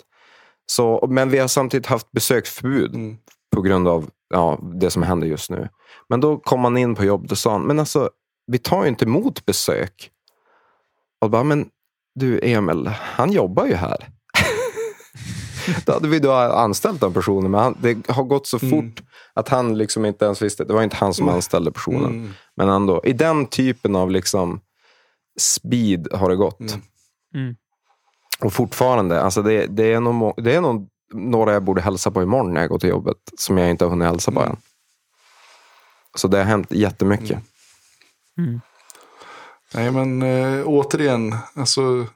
[0.66, 3.16] Så, men vi har samtidigt haft besöksförbud Mm.
[3.56, 5.68] på grund av ja, det som händer just nu.
[6.08, 8.10] Men då kom han in på jobbet och sa, men alltså,
[8.46, 10.10] vi tar ju inte emot besök.
[11.20, 11.68] Och bara, men
[12.14, 14.08] du Emil, han jobbar ju här.
[15.86, 18.70] då hade vi då anställt den personen, men han, det har gått så Mm.
[18.70, 19.02] fort
[19.34, 20.64] att han liksom inte ens visste.
[20.64, 21.34] Det var inte han som Mm.
[21.34, 22.04] anställde personen.
[22.04, 22.30] Mm.
[22.56, 24.60] Men ändå, i den typen av liksom
[25.40, 26.60] speed har det gått.
[27.34, 27.56] Mm.
[28.40, 28.46] Mm.
[28.46, 32.22] Och fortfarande, alltså det, det, är nog, det är nog några jag borde hälsa på
[32.22, 34.50] imorgon när jag går till jobbet, som jag inte har hunnit hälsa på Mm.
[34.50, 34.56] än.
[36.16, 37.38] Så det har hänt jättemycket.
[38.38, 38.48] Mm.
[38.48, 38.60] Mm.
[39.74, 42.06] Nej, men äh, återigen, alltså,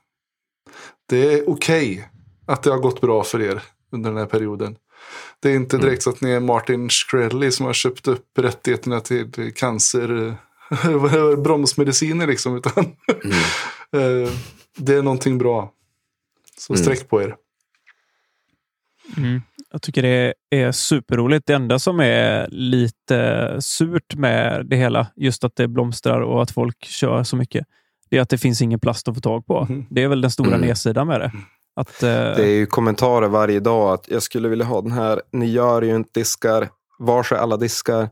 [1.08, 2.08] det är okej
[2.46, 4.76] att det har gått bra för er under den här perioden.
[5.40, 5.86] Det är inte Mm.
[5.86, 10.36] direkt så att ni är Martin Shkreli som har köpt upp rättigheterna till cancer,
[10.70, 12.84] eh, bromsmediciner liksom, utan
[13.92, 14.32] eh,
[14.76, 15.72] det är någonting bra.
[16.58, 16.82] Så Mm.
[16.84, 17.36] sträck på er.
[19.16, 19.42] Mm.
[19.70, 21.46] Jag tycker det är superroligt.
[21.46, 26.50] Det enda som är lite surt med det hela, just att det blomstrar och att
[26.50, 27.66] folk kör så mycket,
[28.10, 29.66] det är att det finns ingen plast att få tag på.
[29.68, 29.86] Mhm.
[29.90, 30.60] Det är väl den stora Mm.
[30.60, 31.32] nedsidan med det.
[31.76, 35.22] Att, eh, Det är ju kommentarer varje dag att jag skulle vilja ha den här,
[35.32, 36.68] ni gör ju inte diskar,
[36.98, 38.08] var är alla diskar?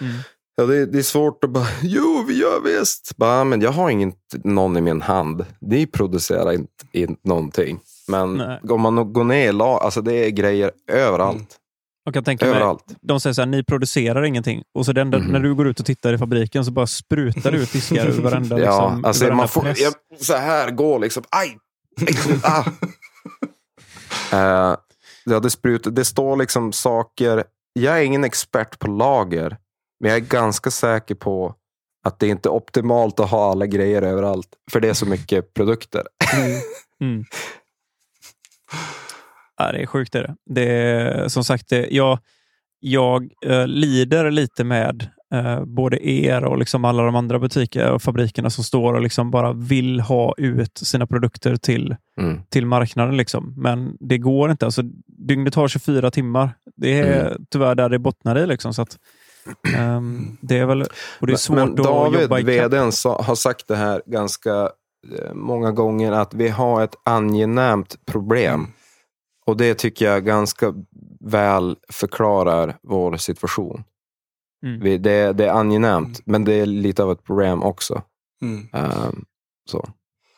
[0.00, 0.14] Mm.
[0.56, 3.16] Ja, det, det är svårt att bara, jo vi gör visst.
[3.16, 5.44] Bara, men jag har inte någon i min hand.
[5.60, 7.80] Ni producerar inte, inte någonting.
[8.08, 8.60] Men Nej.
[8.70, 11.36] om man går ner i lag, alltså det är grejer överallt.
[11.36, 11.46] Mm.
[12.04, 12.84] Jag kan tänka mig, Överallt.
[13.00, 14.62] de säger så här, ni producerar ingenting.
[14.74, 15.32] Och så den, där- Mhm.
[15.32, 18.20] när du går ut och tittar i fabriken så bara sprutar det ut diskar ur
[18.22, 21.58] varenda, Ja, liksom, alltså varenda man får, jag, så här går liksom, aj!
[22.00, 22.64] aj, ah.
[24.32, 24.76] Eh,
[25.24, 29.56] ja, det, sprutar, det står liksom saker, jag är ingen expert på lager,
[30.02, 31.54] men jag är ganska säker på
[32.04, 34.48] Att det inte är optimalt att ha alla grejer överallt.
[34.72, 36.02] För det är så mycket produkter.
[37.00, 37.24] Mm.
[39.56, 40.14] Ja, det är sjukt.
[40.14, 40.36] Är det.
[40.46, 42.18] Det är, som sagt, det, jag,
[42.80, 48.02] jag eh, lider lite med eh, både er och liksom alla de andra butiker och
[48.02, 52.40] fabrikerna som står och liksom bara vill ha ut sina produkter till, Mm.
[52.50, 53.16] till marknaden.
[53.16, 53.54] Liksom.
[53.56, 54.64] Men det går inte.
[54.64, 56.54] Alltså, dygnet har 24 timmar.
[56.76, 57.44] Det är Mm.
[57.50, 58.46] tyvärr där det bottnar i.
[58.46, 58.96] Liksom, så att,
[59.76, 60.82] ehm, det är väl,
[61.20, 64.02] och det är svårt Men att David, jobba i vdn, sa, har sagt det här
[64.06, 64.70] ganska
[65.18, 68.66] eh, många gånger att vi har ett angenämt problem.
[69.46, 70.74] Och det tycker jag ganska
[71.20, 73.84] väl förklarar vår situation.
[74.66, 74.80] Mm.
[74.80, 78.02] Vi, det, det är angenämt, men det är lite av ett problem också.
[78.42, 78.68] Mm.
[78.72, 79.24] Ehm,
[79.70, 79.88] så.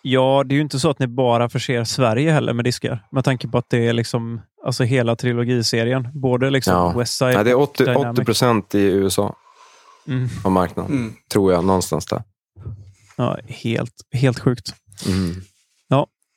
[0.06, 3.06] Ja, det är ju inte så att ni bara förser Sverige heller med diskar.
[3.12, 6.08] Med tanke på att det är liksom alltså hela trilogiserien.
[6.14, 6.92] Både liksom Ja.
[6.98, 8.12] Westside Nej, det är och 80, Dynamic.
[8.12, 9.36] 80 procent i USA
[10.08, 10.28] Mm.
[10.44, 10.92] av marknaden.
[10.92, 11.12] Mm.
[11.32, 12.22] Tror jag, någonstans där.
[13.16, 14.74] Ja, helt, helt sjukt.
[15.08, 15.34] Mm.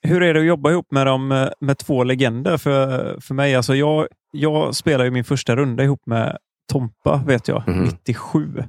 [0.02, 2.58] Hur är det att jobba ihop med dem eh, med två legender?
[2.58, 6.38] För, för mig, alltså jag, jag spelar ju min första runda ihop med
[6.72, 7.84] Tompa, vet jag, Mhm.
[7.84, 8.64] 97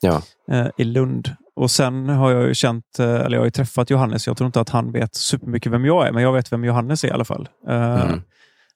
[0.00, 0.22] Ja.
[0.50, 1.34] eh, i Lund.
[1.60, 4.26] Och sen har jag ju känt, eh, eller jag har ju träffat Johannes.
[4.26, 7.04] Jag tror inte att han vet supermycket vem jag är, men jag vet vem Johannes
[7.04, 7.48] är i alla fall.
[7.68, 8.20] Eh, Mm.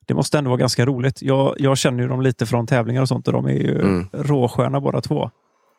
[0.07, 1.23] Det måste ändå vara ganska roligt.
[1.23, 4.07] Jag, jag känner ju dem lite från tävlingar och sånt och de är ju Mm.
[4.13, 5.31] råsköna båda två.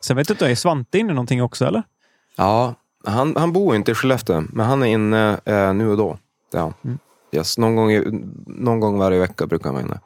[0.02, 1.84] Sen vet jag inte, är Svante inne någonting också eller?
[2.38, 2.74] Ja,
[3.06, 6.18] han, han bor inte i Skellefteå, men han är inne eh, nu och då.
[6.54, 6.74] Han.
[6.84, 6.98] Mm.
[7.32, 7.92] Yes, någon, gång,
[8.48, 10.00] någon gång varje vecka brukar han vara inne.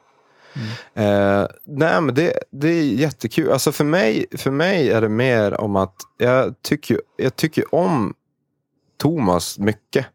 [0.93, 3.51] Eh, nej, men det, det är jättekul.
[3.51, 8.13] Alltså för, mig, för mig är det mer om att jag tycker, jag tycker om
[8.97, 10.05] Thomas mycket.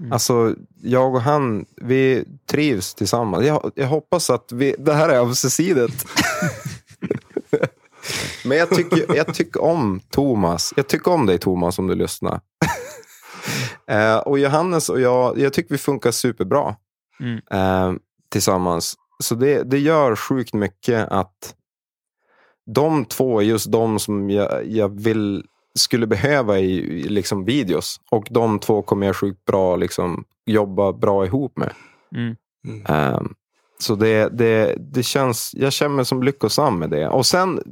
[0.00, 0.12] Mm.
[0.12, 3.46] Alltså, jag och han, vi trivs tillsammans.
[3.46, 4.74] Jag, jag hoppas att vi...
[4.78, 6.06] Det här är ömsesidigt.
[8.44, 10.72] Men jag tycker, jag tycker om Thomas.
[10.76, 12.40] Jag tycker om dig Thomas om du lyssnar.
[13.90, 16.76] eh, och Johannes och jag, jag tycker vi funkar superbra
[17.20, 17.40] Mm.
[17.50, 17.92] eh,
[18.28, 18.94] tillsammans.
[19.18, 21.54] Så det, det gör sjukt mycket att
[22.74, 28.00] de två är just de som jag, jag vill, skulle behöva i, i liksom videos.
[28.10, 31.72] Och de två kommer jag sjukt bra liksom, jobba bra ihop med.
[32.14, 32.36] Mm.
[32.88, 33.20] Eh,
[33.78, 37.08] så det, det, det känns, jag känner mig som lyckosam med det.
[37.08, 37.62] Och sen,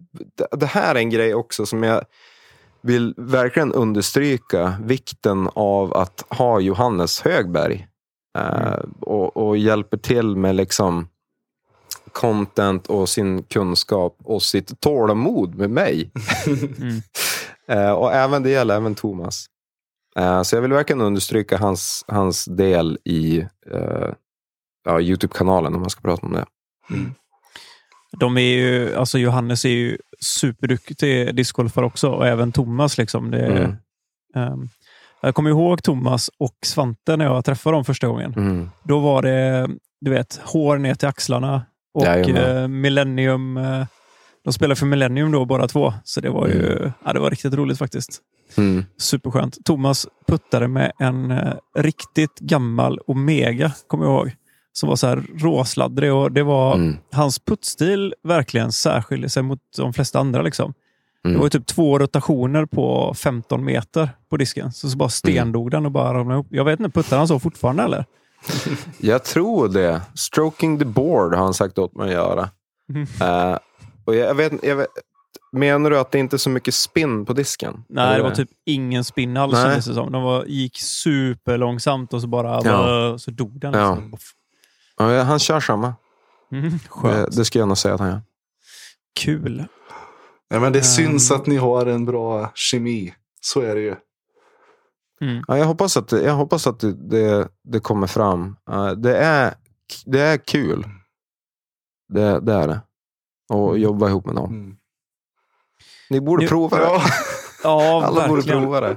[0.51, 2.05] det, här är en grej också som jag
[2.83, 7.87] vill verkligen understryka vikten av att ha Johannes Högberg.
[8.39, 11.09] Eh, och, och hjälper till med liksom
[12.15, 16.11] content och sin kunskap och sitt tålamod med mig.
[16.47, 17.03] Mm.
[17.69, 19.47] Eh, och även det gäller även Thomas.
[20.17, 23.39] Eh, så jag vill verkligen understryka hans, hans del i
[23.71, 24.09] eh,
[24.85, 26.45] ja, Youtube-kanalen om man ska prata om det.
[28.21, 32.99] De är ju, alltså Johannes är ju superduktig discgolfare också och även Thomas.
[32.99, 33.31] Liksom.
[33.31, 33.77] Det, Mm.
[34.37, 34.69] ehm,
[35.21, 38.35] jag kommer ihåg Thomas och Svante när jag träffade dem första gången.
[38.37, 38.71] Mm.
[38.83, 39.69] Då var det
[40.01, 41.63] du vet, hår ner till axlarna
[41.95, 43.57] och eh, Millennium.
[43.57, 43.87] Eh,
[44.45, 47.55] de spelade för Millennium då båda två, så det var ju ja, det var riktigt
[47.55, 48.21] roligt faktiskt.
[48.57, 48.85] Mm.
[48.99, 49.65] Superskönt.
[49.65, 54.33] Thomas puttade med en eh, riktigt gammal Omega, kommer jag ihåg.
[54.73, 56.97] Som var så här råsladdrig och det var Mm.
[57.13, 60.43] hans puttstil verkligen särskiljer sig mot de flesta andra.
[60.43, 60.75] Liksom.
[61.23, 61.39] Det Mm.
[61.41, 64.73] var ju typ två rotationer på 15 meter på disken.
[64.73, 66.47] Så, så bara stendog den och bara ramlade ihop.
[66.51, 68.05] Jag vet inte, puttar han så fortfarande eller?
[68.99, 70.03] Jag tror det.
[70.15, 72.49] Stroking the board har han sagt åt mig att göra.
[73.21, 73.59] Eh,
[74.05, 74.87] och jag vet, jag vet,
[75.53, 77.85] menar du att det inte är så mycket spinn på disken?
[77.89, 79.63] Nej, det var typ ingen spinn alls Nej.
[79.65, 80.13] kändes det som.
[80.13, 83.19] De var, gick superlångsamt och så bara Ja.
[83.19, 83.73] så dog den.
[83.75, 83.95] Ja.
[83.95, 84.19] Liksom.
[84.97, 85.95] Ja, han kör samma.
[86.53, 88.23] Mm, Det, det ska jag nog säga att han gör.
[89.21, 89.65] Kul.
[90.51, 90.85] Nej, men det Ehm.
[90.85, 93.15] syns att ni har en bra kemi.
[93.41, 93.95] Så är det ju.
[95.21, 95.45] Mm.
[95.49, 98.57] Ja, jag hoppas att, det, jag hoppas att det, det, det kommer fram.
[98.71, 99.55] Eh, det, är,
[100.07, 100.85] det är kul.
[102.09, 102.81] Det, det är det.
[103.53, 103.83] Och Mm.
[103.83, 104.51] jobba ihop med dem.
[104.51, 104.77] Mm.
[106.11, 106.83] Ni borde Nu- prova det.
[106.85, 107.03] Ja.
[107.63, 108.63] Ja, Alla borde verkligen.
[108.63, 108.97] prova det.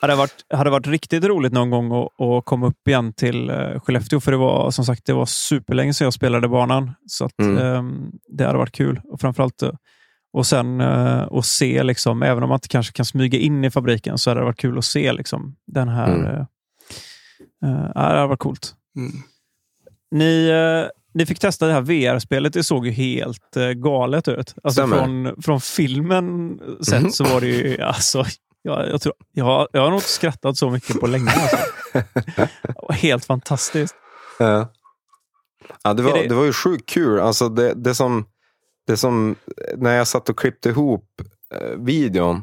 [0.00, 3.80] hade varit, hade varit riktigt roligt någon gång att, att komma upp igen till uh,
[3.80, 4.20] Skellefteå.
[4.20, 6.90] För det var som sagt det var superlänge sedan jag spelade banan.
[7.06, 7.58] Så att, Mm.
[7.58, 9.00] ehm, det hade varit kul.
[9.04, 9.70] Och framförallt uh,
[10.32, 13.70] och sen uh, och se, liksom, även om man inte kanske kan smyga in i
[13.70, 16.14] fabriken, så hade det varit kul att se liksom, den här...
[16.14, 16.26] Mm.
[17.64, 18.74] Uh, ja, det hade varit coolt.
[18.96, 19.12] Mm.
[20.10, 22.52] Ni, eh, ni fick testa det här VR-spelet.
[22.52, 24.54] Det såg ju helt eh, galet ut.
[24.64, 24.96] Alltså Stämmer.
[24.96, 27.10] från, från filmen sett Mhm.
[27.10, 27.80] så var det ju...
[27.82, 28.24] Alltså,
[28.62, 31.30] jag, jag, tror, jag, jag har nog inte skrattat så mycket på länge.
[31.30, 31.56] Alltså.
[32.62, 33.94] Det var helt fantastiskt.
[34.38, 34.72] Ja.
[35.84, 37.20] Ja, det, var, det- det var ju sjukt kul.
[37.20, 38.24] Alltså det, det, som,
[38.86, 39.36] det som,
[39.76, 41.04] när jag satt och klippte ihop
[41.54, 42.42] eh, videon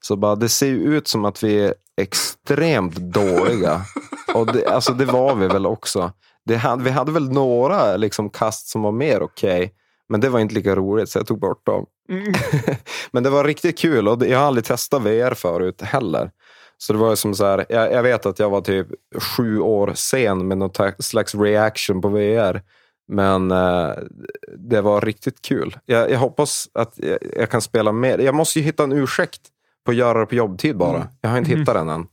[0.00, 3.80] så bara, det ser ju ut som att vi är extremt dåliga.
[4.34, 6.12] Och det, alltså det var vi väl också.
[6.44, 9.62] Det hade, vi hade väl några liksom, kast som var mer okej.
[9.62, 9.70] Okay,
[10.08, 11.86] men det var inte lika roligt så jag tog bort dem.
[12.08, 12.32] Mm.
[13.10, 16.30] men det var riktigt kul och jag har aldrig testat VR förut heller.
[16.78, 18.86] Så det var som så här, jag, jag, vet att jag var typ
[19.36, 22.62] sju år sen med någon slags reaction på VR.
[23.08, 23.90] Men eh,
[24.58, 25.78] det var riktigt kul.
[25.86, 28.18] Jag, jag hoppas att jag, jag, kan spela mer.
[28.18, 29.40] Jag måste ju hitta en ursäkt
[29.84, 30.96] på att göra det på jobbtid bara.
[30.96, 31.08] Mm.
[31.20, 31.60] Jag har inte mm.
[31.60, 32.06] hittat den än.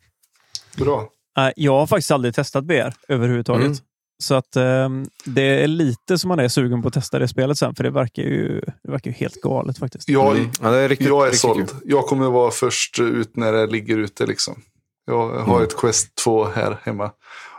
[0.78, 1.10] Bra.
[1.56, 3.66] Jag har faktiskt aldrig testat VR överhuvudtaget.
[3.66, 3.78] Mm.
[4.24, 7.58] Så att um, det är lite som man är sugen på att testa det spelet
[7.58, 10.10] sen, för det verkar ju, det verkar ju helt galet faktiskt.
[10.10, 10.50] Jag, mm.
[10.62, 11.70] ja, är riktigt, jag är riktigt såld.
[11.70, 11.80] Kul.
[11.86, 14.26] Jag kommer vara först ut när det ligger ute.
[14.26, 14.62] Liksom.
[15.06, 15.64] Jag har mm.
[15.64, 17.12] ett Quest 2 här hemma.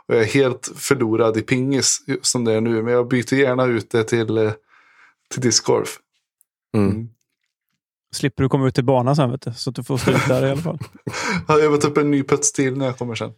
[0.08, 2.82] Och jag är helt förlorad i pingis som det är nu.
[2.82, 4.52] Men jag byter gärna ut det till, eh,
[5.30, 5.98] till discgolf.
[6.74, 6.90] Mm.
[6.90, 7.08] mm.
[8.12, 10.28] Slipper du komma ut till banan sen, vet du, så att du får stå ut
[10.28, 10.78] där i alla fall.
[11.48, 13.32] jag har upp en ny putt-stil när jag kommer sen.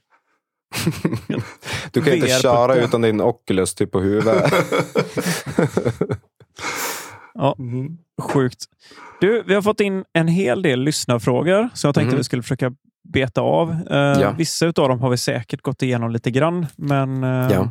[1.93, 4.53] du kan inte köra utan din Oculus typ på huvudet.
[7.35, 7.99] ja, mm.
[8.23, 8.65] sjukt.
[9.21, 12.17] Du, vi har fått in en hel del lyssnarfrågor, så jag tänkte mm.
[12.17, 12.73] vi skulle försöka
[13.13, 13.71] beta av.
[13.71, 14.35] Uh, ja.
[14.39, 17.71] Vissa av dem har vi säkert gått igenom lite grann, men uh, ja.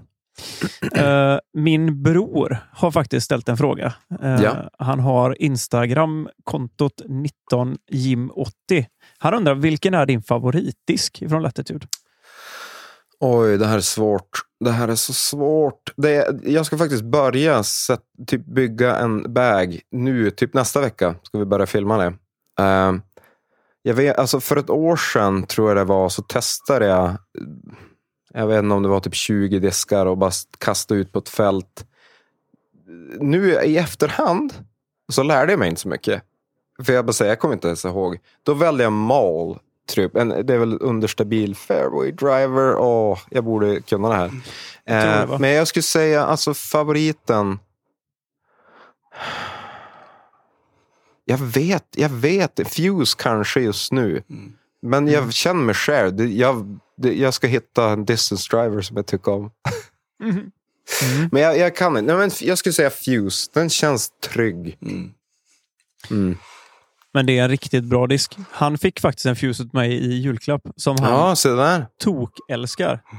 [0.98, 3.94] Uh, min bror har faktiskt ställt en fråga.
[4.24, 4.70] Uh, ja.
[4.80, 7.02] Han har Instagram-kontot
[7.52, 8.86] 19jim80.
[9.18, 11.88] Han undrar vilken är din favoritdisk från Latitude?
[13.20, 14.30] Oj, det här är svårt.
[14.60, 15.94] Det här är så svårt.
[15.98, 21.16] Det är, jag ska faktiskt börja set, typ bygga en bag nu, typ nästa vecka.
[21.24, 22.08] Ska vi börja filma det.
[22.62, 23.00] Uh,
[23.88, 27.18] jag vet, alltså för ett år sedan tror jag det var, så testade jag.
[28.34, 31.30] Jag vet inte om det var typ 20 diskar och bara kasta ut på ett
[31.30, 31.86] fält.
[33.20, 34.54] Nu i efterhand
[35.12, 36.24] så lärde jag mig inte så mycket.
[36.86, 38.20] För jag bara säger, jag kommer inte ens ihåg.
[38.44, 40.16] Då välde jag mal Typ.
[40.16, 42.76] En, det är väl understabil fairway driver.
[42.76, 44.32] Oh, jag borde kunna det här.
[44.86, 47.60] Eh, men jag skulle säga alltså favoriten.
[51.30, 52.60] Jag vet, jag vet.
[52.66, 54.24] Fuse kanske just nu.
[54.30, 54.54] Mm.
[54.82, 55.32] Men jag mm.
[55.32, 56.22] känner mig själv.
[56.22, 59.52] Jag, jag ska hitta en distance driver som jag tycker om.
[60.24, 60.36] Mm.
[60.36, 61.30] Mm.
[61.32, 62.18] Men jag, jag kan inte.
[62.18, 63.52] Nej, jag skulle säga Fuse.
[63.54, 64.78] Den känns trygg.
[64.82, 65.14] Mm.
[66.12, 66.38] mm.
[67.14, 68.38] Men det är en riktigt bra disk.
[68.52, 71.88] Han fick faktiskt en Fuse åt mig i julklapp som han ja, så där.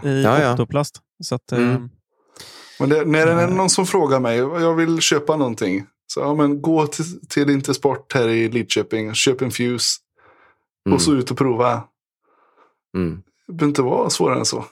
[0.04, 0.52] i ja, ja.
[0.52, 1.00] Octoplast.
[1.22, 1.70] Så att, mm.
[1.70, 1.80] eh,
[2.80, 5.86] men det, när det är någon som frågar mig, jag vill köpa någonting.
[6.12, 9.98] Så ja, men gå till, till Intersport här i Lidköping, köp en Fuse.
[10.86, 10.94] Mm.
[10.94, 11.82] Och så ut och prova.
[12.96, 13.22] Mm.
[13.46, 14.64] Det behöver inte vara svårare än så.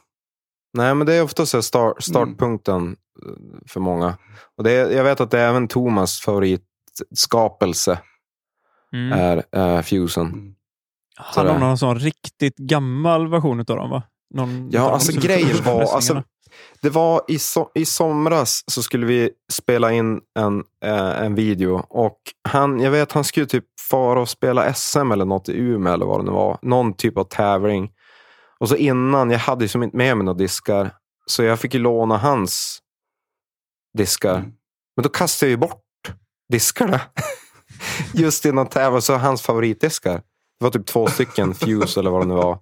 [0.72, 2.96] Nej, men det är ofta så start, startpunkten mm.
[3.66, 4.16] för många.
[4.56, 7.98] Och det är, jag vet att det är även Thomas favoritskapelse
[8.92, 9.12] mm.
[9.12, 10.26] är, är Fusen.
[10.26, 10.54] Mm.
[11.16, 14.02] Han har någon sån riktigt gammal version av dem va?
[14.34, 15.82] Någon ja, alltså grejen var...
[15.82, 16.22] Alltså,
[16.82, 21.86] det var i, so i somras så skulle vi spela in en, eh, en video
[21.88, 25.94] och han, jag vet han skulle typ fara och spela SM eller något i Umeå
[25.94, 26.58] eller vad det nu var.
[26.62, 27.90] Någon typ av tävling.
[28.58, 30.90] Och så innan, jag hade ju inte med mig några diskar,
[31.26, 32.78] så jag fick ju låna hans
[33.98, 34.34] diskar.
[34.34, 34.52] Mm.
[34.96, 35.82] Men då kastade jag ju bort
[36.52, 37.00] diskarna.
[38.14, 40.14] just innan tävlan så hans favoritdiskar.
[40.58, 42.58] Det var typ två stycken Fuse eller vad det nu var.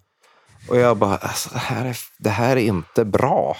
[0.68, 3.56] Och jag bara, alltså, det, här är, det här är inte bra.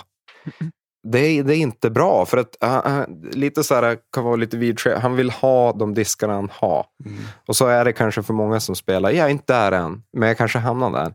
[1.07, 2.27] Det är, det är inte bra.
[2.27, 4.99] För att uh, lite så här, kan vara lite.
[5.03, 6.87] Han vill ha de diskarna han har.
[7.05, 7.19] Mm.
[7.47, 9.11] Och så är det kanske för många som spelar.
[9.11, 11.15] Jag är inte där än, men jag kanske hamnar där.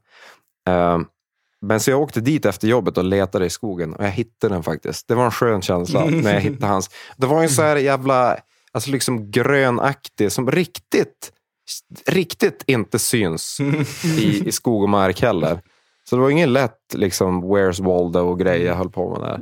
[0.69, 1.01] Uh,
[1.61, 4.63] men så jag åkte dit efter jobbet och letade i skogen och jag hittade den
[4.63, 5.07] faktiskt.
[5.07, 6.89] Det var en skön känsla när jag hittade hans.
[7.17, 8.37] Det var en så här jävla
[8.71, 11.31] alltså liksom grönaktig som riktigt,
[12.07, 13.59] riktigt inte syns
[14.17, 15.61] i, i skog och mark heller.
[16.09, 19.39] Så det var ingen lätt liksom, Where's Waldo och grej jag höll på med där.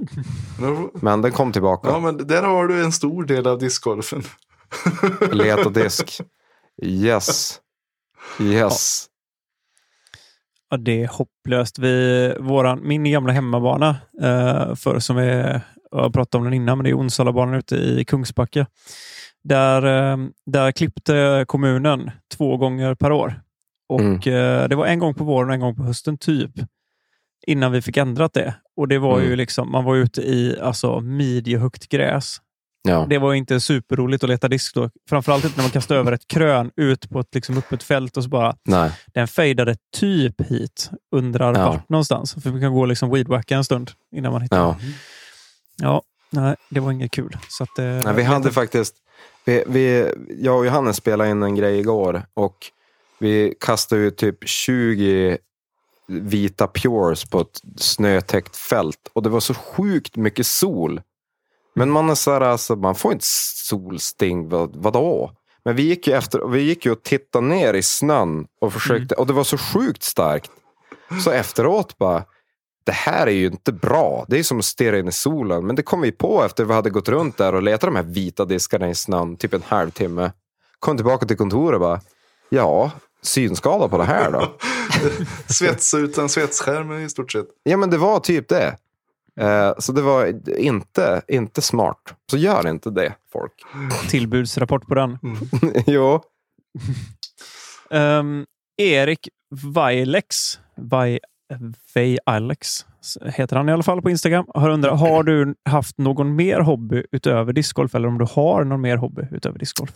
[0.93, 1.87] Men den kom tillbaka.
[1.89, 4.23] Ja, men där har du en stor del av discgolfen.
[5.31, 6.21] Leta disk.
[6.83, 7.59] Yes.
[8.39, 9.05] Yes.
[10.69, 11.79] Ja, det är hopplöst.
[11.79, 13.89] Vi, våran, min gamla hemmabana,
[14.21, 15.29] eh, för som vi
[15.91, 18.67] har pratat om den innan, men det är Onsalabanan ute i Kungsbacka.
[19.43, 23.41] Där, eh, där klippte kommunen två gånger per år.
[23.89, 24.15] Och mm.
[24.15, 26.51] Eh, det var en gång på våren och en gång på hösten, typ.
[27.47, 28.55] Innan vi fick ändrat det.
[28.75, 29.29] Och det var mm.
[29.29, 32.41] ju liksom, Man var ute i alltså, midjehögt gräs.
[32.83, 33.05] Ja.
[33.09, 34.89] Det var inte superroligt att leta disk då.
[35.09, 38.23] Framförallt inte när man kastade över ett krön ut på ett liksom, öppet fält och
[38.23, 38.55] så bara...
[38.65, 38.91] Nej.
[39.13, 40.89] Den fejdade typ hit.
[41.15, 41.69] Undrar ja.
[41.69, 42.33] vart någonstans.
[42.43, 44.57] För vi kan gå liksom weedwacka en stund innan man hittar.
[44.57, 44.77] Ja.
[45.77, 47.37] ja, nej, det var inget kul.
[47.49, 48.95] Så att, eh, nej, vi hade faktiskt
[49.47, 52.57] vi, vi, jag och Johannes spelade in en grej igår och
[53.19, 55.37] Vi kastade ut typ 20
[56.07, 61.01] vita Pures på ett snötäckt fält och det var så sjukt mycket sol.
[61.75, 65.31] Men man är så här, alltså, man får inte solsting, vad, vadå?
[65.65, 69.15] Men vi gick ju efter, vi gick ju och tittade ner i snön och försökte,
[69.15, 70.51] och det var så sjukt starkt.
[71.23, 72.23] Så efteråt bara,
[72.83, 74.25] det här är ju inte bra.
[74.27, 75.65] Det är som att stirra in i solen.
[75.65, 78.03] Men det kom vi på efter vi hade gått runt där och letat de här
[78.03, 80.31] vita diskarna i snön, typ en halvtimme.
[80.79, 82.01] Kom tillbaka till kontoret och bara,
[82.49, 82.91] ja,
[83.27, 84.53] synskada på det här då?
[85.53, 87.47] Svetsa utan svetsskärm i stort sett.
[87.63, 88.77] Ja, men det var typ det.
[89.39, 92.13] Eh, så det var inte, inte smart.
[92.31, 93.53] Så gör inte det, folk.
[94.09, 95.17] Tillbudsrapport på den.
[95.87, 96.21] jo.
[97.89, 98.45] Um,
[98.77, 101.19] Erik Vailex, Vai,
[101.95, 102.85] Vailex
[103.25, 107.03] heter han i alla fall på Instagram, har undrat, har du haft någon mer hobby
[107.11, 109.91] utöver discgolf eller om du har någon mer hobby utöver discgolf?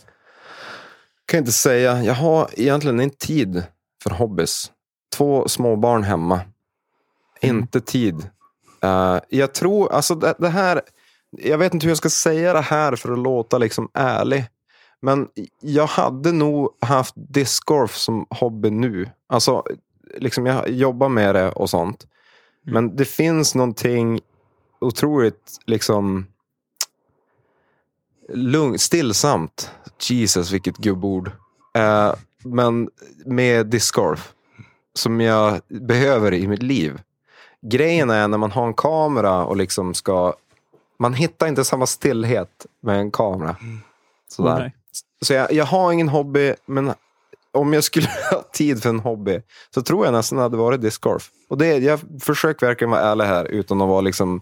[1.32, 2.02] Kan inte säga.
[2.02, 3.64] Jag har egentligen inte tid
[4.02, 4.72] för hobbys.
[5.16, 6.40] Två småbarn hemma.
[7.40, 7.56] Mm.
[7.56, 8.14] Inte tid.
[8.84, 10.82] Uh, jag tror, alltså det, det, här,
[11.30, 14.44] jag vet inte hur jag ska säga det här för att låta liksom ärlig.
[15.00, 15.28] Men
[15.60, 19.08] jag hade nog haft discgolf som hobby nu.
[19.26, 19.64] Alltså,
[20.16, 22.06] liksom jag jobbar med det och sånt.
[22.66, 22.74] Mm.
[22.74, 24.20] Men det finns någonting
[24.80, 26.26] otroligt liksom
[28.32, 29.70] lugn, stillsamt.
[30.00, 31.30] Jesus, vilket gubbord.
[31.78, 32.14] Uh,
[32.44, 32.90] men
[33.26, 34.32] med discgolf.
[34.94, 37.00] Som jag behöver i mitt liv.
[37.62, 40.34] Grejen är när man har en kamera och liksom ska...
[40.98, 43.56] Man hittar inte samma stillhet med en kamera.
[44.28, 44.58] Sådär.
[44.58, 44.74] Nej.
[45.22, 46.92] Så jag, jag har ingen hobby, men
[47.52, 49.42] om jag skulle ha tid för en hobby
[49.74, 51.30] så tror jag nästan hade varit discgolf.
[51.48, 54.40] Och det, jag försöker verkligen vara ärlig här utan att vara liksom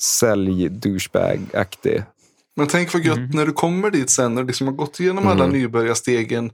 [0.00, 2.02] sälj douchebag-aktig.
[2.56, 3.30] Men tänk vad gött Mm.
[3.30, 5.56] när du kommer dit sen och liksom har gått igenom alla Mm.
[5.58, 6.50] nybörjarstegen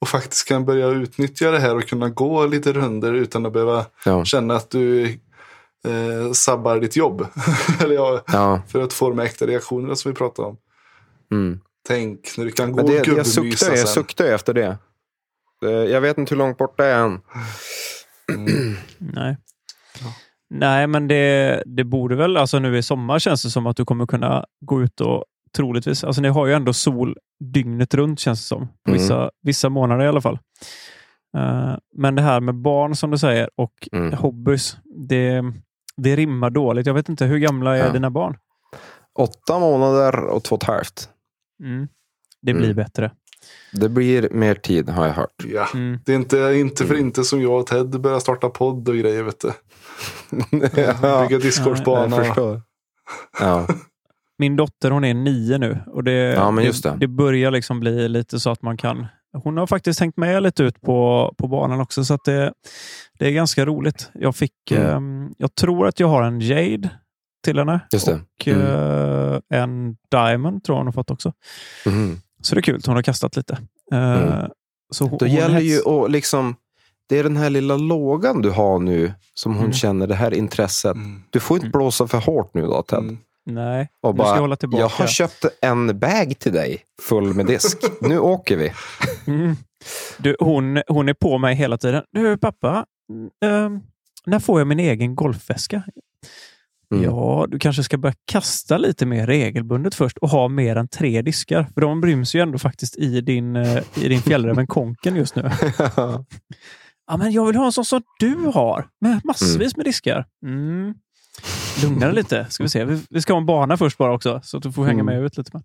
[0.00, 3.86] och faktiskt kan börja utnyttja det här och kunna gå lite runder utan att behöva
[4.04, 4.24] Ja.
[4.24, 5.04] känna att du
[5.84, 7.26] eh, sabbar ditt jobb.
[7.80, 8.62] Eller ja, Ja.
[8.68, 10.56] för att få de äkta reaktionerna som vi pratade om.
[11.32, 11.60] Mm.
[11.88, 13.86] Tänk när du kan gå Men och det, jag gubbmysa suktar, jag sen.
[13.86, 14.78] suktar ju efter det.
[15.60, 17.20] Det- Jag vet inte hur långt bort det är än.
[18.98, 19.36] Nej.
[20.50, 23.84] Nej, men det, det borde väl, alltså nu i sommar känns det som att du
[23.84, 25.24] kommer kunna gå ut och
[25.56, 28.66] troligtvis, alltså ni har ju ändå sol dygnet runt känns det som.
[28.66, 29.00] På Mm.
[29.00, 30.38] Vissa, vissa månader i alla fall.
[31.36, 34.12] Eh, men det här med barn som du säger och Mm.
[34.12, 34.76] hobbys,
[35.08, 35.42] det,
[35.96, 36.86] det rimmar dåligt.
[36.86, 37.92] Jag vet inte, hur gamla är Ja.
[37.92, 38.36] dina barn?
[39.18, 41.08] Åtta månader och två och ett halvt.
[41.62, 41.88] Mm.
[42.42, 42.76] Det blir Mm.
[42.76, 43.10] bättre.
[43.72, 45.44] Det blir mer tid har jag hört.
[45.48, 45.66] Ja.
[45.74, 45.98] Mm.
[46.06, 49.22] Det är inte, inte för inte som jag och Ted börjar starta podd och grejer.
[49.22, 49.50] Vet du.
[51.02, 52.16] Ja, Bygga discgolfbana.
[52.16, 52.62] jag förstår.
[53.40, 53.66] Ja.
[54.38, 56.96] Min dotter hon är nio nu och det, Ja, men just det.
[57.00, 59.06] det börjar liksom bli lite så att man kan...
[59.32, 62.52] Hon har faktiskt hängt med lite ut på, på banan också så att det,
[63.18, 64.10] det är ganska roligt.
[64.14, 64.86] Jag fick, Mm.
[64.86, 66.90] ehm, jag tror att jag har en Jade
[67.44, 68.14] till henne Just det.
[68.14, 68.66] och Mm.
[68.66, 71.32] eh, en Diamond tror jag hon har fått också.
[71.86, 72.16] Mhm.
[72.42, 73.58] Så det är kul, hon har kastat lite.
[73.92, 74.50] Eh, Mm.
[74.92, 76.54] så hon, Då hon gäller hets- ju att liksom,
[77.10, 79.72] det är den här lilla lågan du har nu som hon Mm.
[79.72, 80.94] känner det här intresset.
[80.96, 81.22] Mm.
[81.30, 81.72] Du får inte Mm.
[81.72, 82.98] blåsa för hårt nu då Ted.
[82.98, 83.18] Mm.
[83.46, 84.80] Nej, Och nu ska jag bara, hålla tillbaka.
[84.82, 87.78] jag har köpt en bag till dig full med disk.
[88.00, 88.72] nu åker vi.
[89.26, 89.56] Mm.
[90.18, 92.02] Du, hon, hon är på mig hela tiden.
[92.12, 92.86] Du pappa,
[93.44, 93.80] ehm,
[94.26, 95.82] när får jag min egen golfväska?
[96.94, 97.04] Mm.
[97.04, 101.22] Ja, du kanske ska börja kasta lite mer regelbundet först och ha mer än tre
[101.22, 101.66] diskar.
[101.74, 105.42] För de ryms ju ändå faktiskt i din, eh, i din fjällräven Konken just nu.
[107.10, 110.24] Ja, men jag vill ha en sån som du har, med massvis med diskar.
[110.46, 110.94] Mm.
[111.82, 112.84] Lugna dig lite, ska vi se.
[112.84, 115.14] Vi, vi ska ha en bana först bara också, så att du får hänga Mm.
[115.14, 115.62] med ut lite.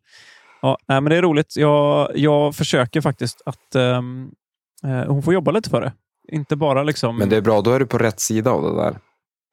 [0.61, 1.57] Ja, nej, men det är roligt.
[1.57, 4.29] Jag, jag försöker faktiskt att ehm,
[4.83, 5.93] eh, hon får jobba lite för det.
[6.31, 7.17] Inte bara liksom...
[7.17, 8.97] Men det är bra, då är du på rätt sida av det där.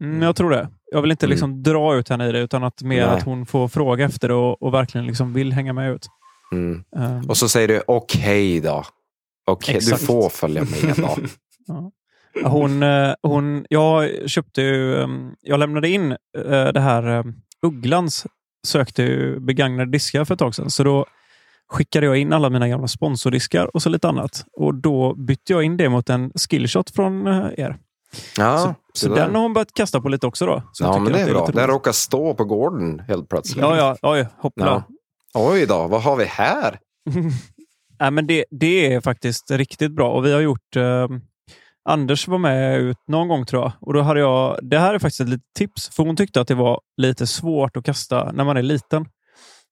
[0.05, 0.69] Mm, jag tror det.
[0.93, 1.31] Jag vill inte Mm.
[1.31, 3.17] liksom dra ut henne i det, utan att mer Nej.
[3.17, 6.07] att hon får fråga efter det och, och verkligen liksom vill hänga med ut.
[6.53, 6.85] Mm.
[6.97, 8.85] Ehm, Och så säger du okej då.
[9.47, 10.03] Okej, du Exakt.
[10.07, 11.17] får följa med då.
[11.67, 11.93] Ja,
[12.45, 17.35] Hon, eh, hon, jag köpte ju, ehm, jag lämnade in eh, det här ehm,
[17.67, 18.27] Ugglans
[18.67, 20.71] sökte ju begagnade diskar för ett tag sedan.
[20.71, 21.07] Så då
[21.69, 24.45] skickade jag in alla mina gamla sponsordiskar och så lite annat.
[24.53, 27.79] Och då bytte jag in det mot en skillshot från eh, er.
[28.39, 30.63] Ja, så det så den har hon börjat kasta på lite också då.
[30.73, 31.47] Så jag ja men det att är bra.
[31.47, 33.63] Den råkar stå på gården helt plötsligt.
[33.63, 34.67] Ja, ja, oj, hoppla.
[34.67, 34.83] Ja.
[35.35, 36.79] Oj då, vad har vi här?
[38.01, 41.09] Nej, men det, det är faktiskt riktigt bra och vi har gjort eh,
[41.85, 43.73] Anders var med ut någon gång tror jag.
[43.81, 46.49] Och då hade jag, det här är faktiskt ett litet tips, för hon tyckte att
[46.49, 49.07] det var lite svårt att kasta när man är liten.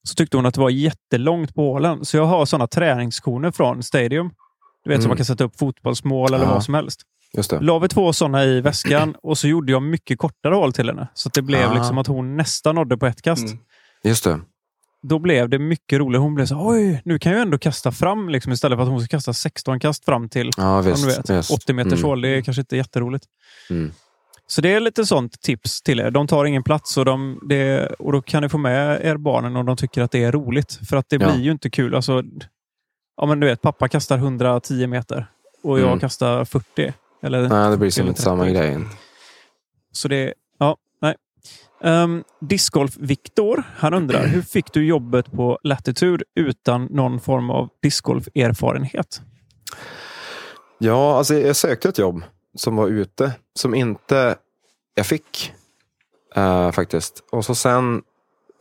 [0.09, 2.05] Så tyckte hon att det var jättelångt på hålen.
[2.05, 4.31] Så jag har sådana träningskoner från Stadium
[4.85, 5.03] Du vet, Mm.
[5.03, 6.51] som man kan sätta upp fotbollsmål eller Ja.
[6.55, 7.01] vad som helst.
[7.37, 7.61] Just det.
[7.61, 11.09] La vi två sådana i väskan och så gjorde jag mycket kortare hål till henne.
[11.15, 11.75] Så att det blev Ah.
[11.75, 13.47] liksom att hon nästan nådde på ett kast.
[13.47, 13.59] Mm.
[14.05, 14.41] Just det.
[15.03, 16.23] Då blev det mycket roligare.
[16.23, 19.01] Hon blev så oj, nu kan jag ändå kasta fram liksom, istället för att hon
[19.01, 21.07] ska kasta 16 kast fram till Ja, visst.
[21.19, 21.51] vet, visst.
[21.51, 22.05] 80 meters Mm.
[22.05, 22.21] hål.
[22.21, 23.25] Det är kanske inte jätteroligt.
[23.71, 23.93] Mm.
[24.47, 26.11] Så det är lite sånt tips till er.
[26.11, 29.57] De tar ingen plats och, de, det, och då kan ni få med er barnen
[29.57, 30.79] om de tycker att det är roligt.
[30.89, 31.33] För att det Ja.
[31.33, 31.95] blir ju inte kul.
[31.95, 32.23] Alltså,
[33.17, 35.27] ja, men du vet, pappa kastar 110 meter
[35.63, 36.01] och jag Mm.
[36.01, 36.93] kastar 40.
[37.23, 38.59] Eller, Nej, det blir som inte samma 30.
[38.59, 38.79] grej.
[39.93, 40.77] Så det, ja.
[41.81, 47.69] Um, Discgolf Viktor, han undrar, hur fick du jobbet på Latitude utan någon form av
[47.83, 49.21] discgolf-erfarenhet?
[50.79, 52.23] Ja, alltså jag sökte ett jobb
[52.55, 54.37] som var ute, som inte
[54.95, 55.53] jag fick.
[56.37, 57.25] uh, faktiskt.
[57.33, 58.03] Och så sen,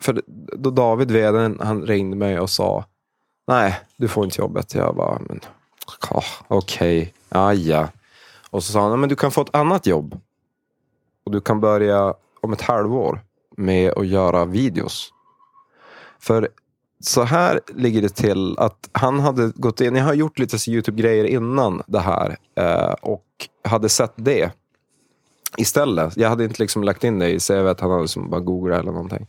[0.01, 0.22] för
[0.57, 2.86] då David, Veden, han ringde mig och sa
[3.49, 4.76] Nej, du får inte jobbet.
[4.76, 5.39] Jag bara, men
[6.09, 7.88] ah, okej, ja, ja.
[8.49, 10.20] Och så sa han, men du kan få ett annat jobb.
[11.26, 13.22] Och du kan börja om ett halvår
[13.58, 15.14] med att göra videos.
[16.20, 16.50] För
[17.00, 21.26] så här ligger det till att han hade gått in, jag har gjort lite YouTube-grejer
[21.26, 23.26] innan det här eh, och
[23.64, 24.52] hade sett det
[25.58, 26.18] istället.
[26.18, 28.92] Jag hade inte liksom lagt in det i CVt, han hade som bara googlat eller
[28.92, 29.28] någonting.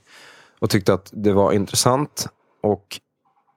[0.59, 2.27] Och tyckte att det var intressant.
[2.63, 3.01] Och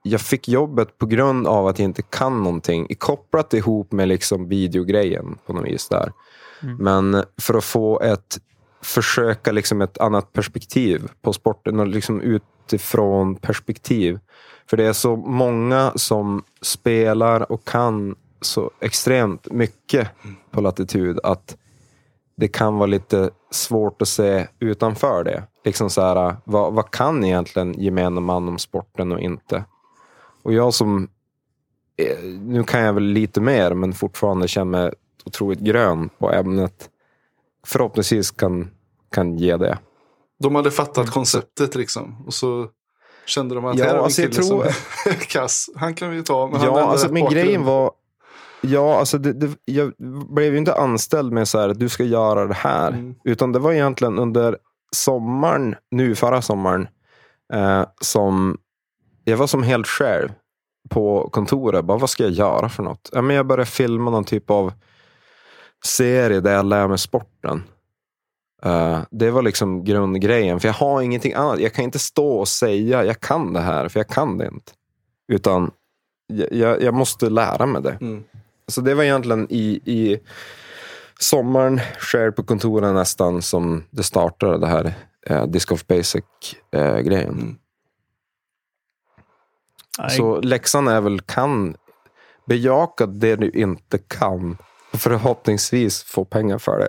[0.03, 2.87] jag fick jobbet på grund av att jag inte kan någonting.
[2.97, 6.11] Kopplat ihop med liksom videogrejen på något vis där.
[6.61, 6.75] Mm.
[6.77, 8.39] Men för att få ett
[8.83, 14.19] försöka liksom ett annat perspektiv på sporten och liksom utifrån perspektiv.
[14.69, 20.07] För det är så många som spelar och kan så extremt mycket
[20.51, 21.57] på latitud att
[22.35, 25.43] det kan vara lite svårt att se utanför det.
[25.65, 29.63] Liksom så här, vad, vad kan egentligen gemene man om sporten och inte?
[30.43, 31.07] Och jag som,
[31.97, 34.93] eh, nu kan jag väl lite mer, men fortfarande känner mig
[35.25, 36.89] otroligt grön på ämnet.
[37.67, 38.69] Förhoppningsvis kan,
[39.11, 39.77] kan ge det.
[40.39, 42.23] De hade fattat konceptet liksom.
[42.27, 42.67] Och så
[43.25, 45.69] kände de att Ja, här är en alltså, jag kille tror- som är kass.
[45.75, 46.47] Han kan vi ju ta.
[46.47, 47.91] Men han Ja, ändrar alltså men grejen var...
[48.61, 49.93] Ja, alltså det, det, jag
[50.33, 52.87] blev ju inte anställd med så här att du ska göra det här.
[52.91, 53.15] Mm.
[53.23, 54.57] Utan det var egentligen under
[54.95, 56.87] sommaren, nu förra sommaren,
[57.53, 58.57] eh, som
[59.23, 60.29] jag var som helt själv
[60.89, 61.85] på kontoret.
[61.85, 63.09] Bara, vad ska jag göra för något?
[63.13, 64.73] Ja, men jag började filma någon typ av
[65.85, 67.63] serie där jag lär mig sporten.
[68.63, 70.59] Eh, det var liksom grundgrejen.
[70.59, 71.59] För jag har ingenting annat.
[71.59, 74.71] Jag kan inte stå och säga jag kan det här, för jag kan det inte.
[75.27, 75.71] Utan
[76.27, 77.97] jag, jag, måste lära mig det.
[78.01, 78.23] Mm.
[78.67, 80.19] Så det var egentligen i, i
[81.19, 84.93] sommaren, själv på kontoret nästan, som det startade det här
[85.25, 87.29] eh, Disc Golf Basic-grejen.
[87.29, 87.55] Mm.
[89.99, 91.75] Nej, Så läxan är väl, kan
[92.45, 94.57] bejaka det du inte kan.
[94.97, 96.87] Förhoppningsvis få pengar för det.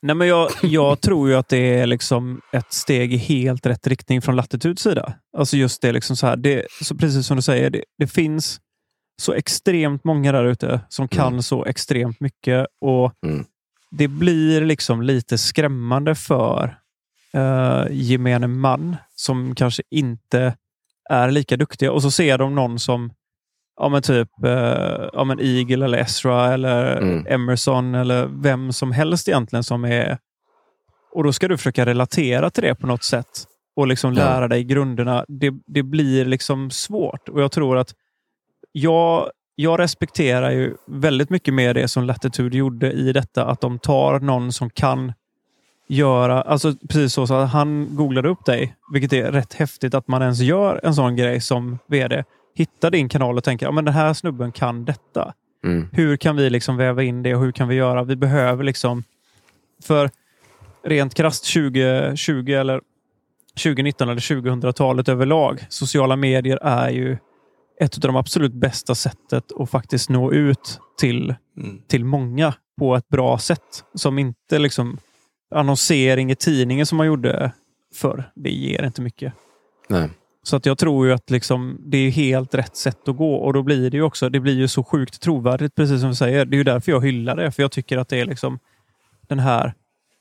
[0.02, 3.86] Nej, men jag, jag tror ju att det är liksom ett steg i helt rätt
[3.86, 5.14] riktning från Latituds sida.
[5.36, 8.60] Alltså just det, liksom så här, det så precis som du säger, det, det finns
[9.22, 12.66] så extremt många där ute som kan så extremt mycket.
[12.80, 13.44] Och Mm.
[13.90, 16.78] Det blir liksom lite skrämmande för
[17.36, 20.56] uh, gemene man som kanske inte
[21.10, 21.92] är lika duktiga.
[21.92, 23.12] Och så ser de någon som
[23.78, 27.26] ja, men typ eh, ja, men Eagle eller Ezra eller Mm.
[27.28, 30.18] Emerson eller vem som helst egentligen som är...
[31.12, 33.44] Och då ska du försöka relatera till det på något sätt
[33.76, 34.24] och liksom Ja.
[34.24, 35.24] lära dig grunderna.
[35.28, 37.94] Det, det blir liksom svårt och jag tror att
[38.72, 43.44] jag, jag respekterar ju väldigt mycket mer det som Latitude gjorde i detta.
[43.46, 45.12] Att de tar någon som kan
[45.88, 50.08] göra, alltså precis så, så att han googlade upp dig, vilket är rätt häftigt att
[50.08, 52.24] man ens gör en sån grej som vd.
[52.56, 55.34] Hittar din kanal och tänker, ja men den här snubben kan detta.
[55.64, 55.88] Mm.
[55.92, 58.04] Hur kan vi liksom väva in det och hur kan vi göra?
[58.04, 59.04] Vi behöver liksom,
[59.82, 60.10] för
[60.84, 62.80] rent krasst 2020 eller
[63.62, 67.16] 2019 eller 2000-talet överlag, sociala medier är ju
[67.80, 71.82] ett av de absolut bästa sättet att faktiskt nå ut till, Mm.
[71.86, 73.84] till många på ett bra sätt.
[73.94, 74.98] Som inte liksom
[75.54, 77.52] annonsering i tidningen som man gjorde
[77.94, 78.30] förr.
[78.34, 79.32] Det ger inte mycket.
[79.88, 80.10] Nej.
[80.46, 83.52] Så att jag tror ju att liksom, det är helt rätt sätt att gå och
[83.52, 86.44] då blir det ju också, det blir ju så sjukt trovärdigt precis som du säger.
[86.44, 88.58] Det är ju därför jag hyllar det, för jag tycker att det är liksom
[89.28, 89.74] den här,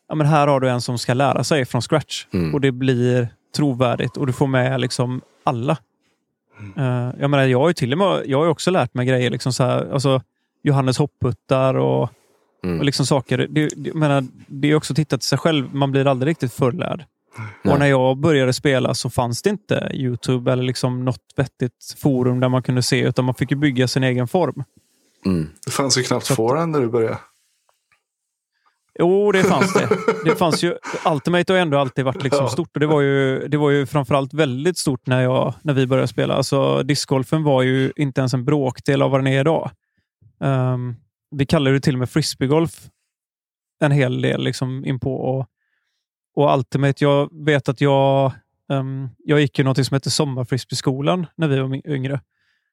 [0.10, 2.54] ja men här har du en som ska lära sig från scratch Mm.
[2.54, 5.78] och det blir trovärdigt och du får med liksom alla.
[6.78, 9.30] Eh, jag menar, jag har ju till och med, jag har också lärt mig grejer,
[9.30, 10.22] liksom så här, alltså
[10.64, 12.10] Johannes hopputtar och,
[12.64, 12.80] Mm.
[12.80, 13.38] och liksom saker.
[13.50, 16.54] Det, det, menar, det är också att titta till sig själv, man blir aldrig riktigt
[16.54, 17.06] förlärd.
[17.64, 22.40] Och när jag började spela så fanns det inte Youtube eller liksom något vettigt forum
[22.40, 24.64] där man kunde se, utan man fick ju bygga sin egen form.
[25.26, 25.50] Mm.
[25.66, 27.18] Det fanns ju knappt forehand när du började.
[29.00, 29.90] Jo, det fanns det.
[30.26, 30.76] Det fanns ju,
[31.12, 32.50] Ultimate har ändå alltid varit liksom Ja.
[32.50, 35.88] stort och det var ju, det var ju framförallt väldigt stort när, jag, när vi
[35.88, 36.34] började spela.
[36.34, 39.72] Alltså, discgolfen var ju inte ens en bråkdel av vad den är idag.
[40.40, 40.96] Um,
[41.32, 42.90] vi kallar det till och med frisbeegolf
[43.80, 45.16] en hel del liksom in på.
[45.16, 45.46] Och,
[46.36, 48.32] och Ultimate, jag vet att jag,
[48.70, 52.20] um, jag gick ju något som hette Sommarfrisbeeskolan när vi var yngre.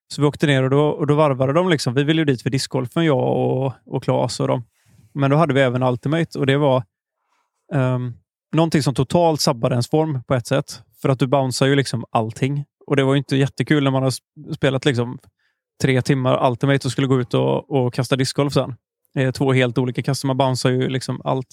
[0.09, 1.69] Så vi åkte ner och då, och då varvade de.
[1.69, 1.95] Liksom.
[1.95, 4.65] Vi ville ju dit för discgolfen, jag och, och Claes och dem.
[5.15, 6.85] Men då hade vi även Ultimate och det var
[7.73, 8.15] um,
[8.53, 10.83] någonting som totalt sabbade ens form på ett sätt.
[11.03, 12.65] För att du bouncear ju liksom allting.
[12.87, 14.13] Och det var ju inte jättekul när man har
[14.55, 15.19] spelat liksom
[15.83, 18.75] tre timmar Ultimate och skulle gå ut och, och kasta discgolf sen.
[19.15, 20.25] Det är två helt olika kast.
[20.25, 21.47] Man bouncear ju liksom allt.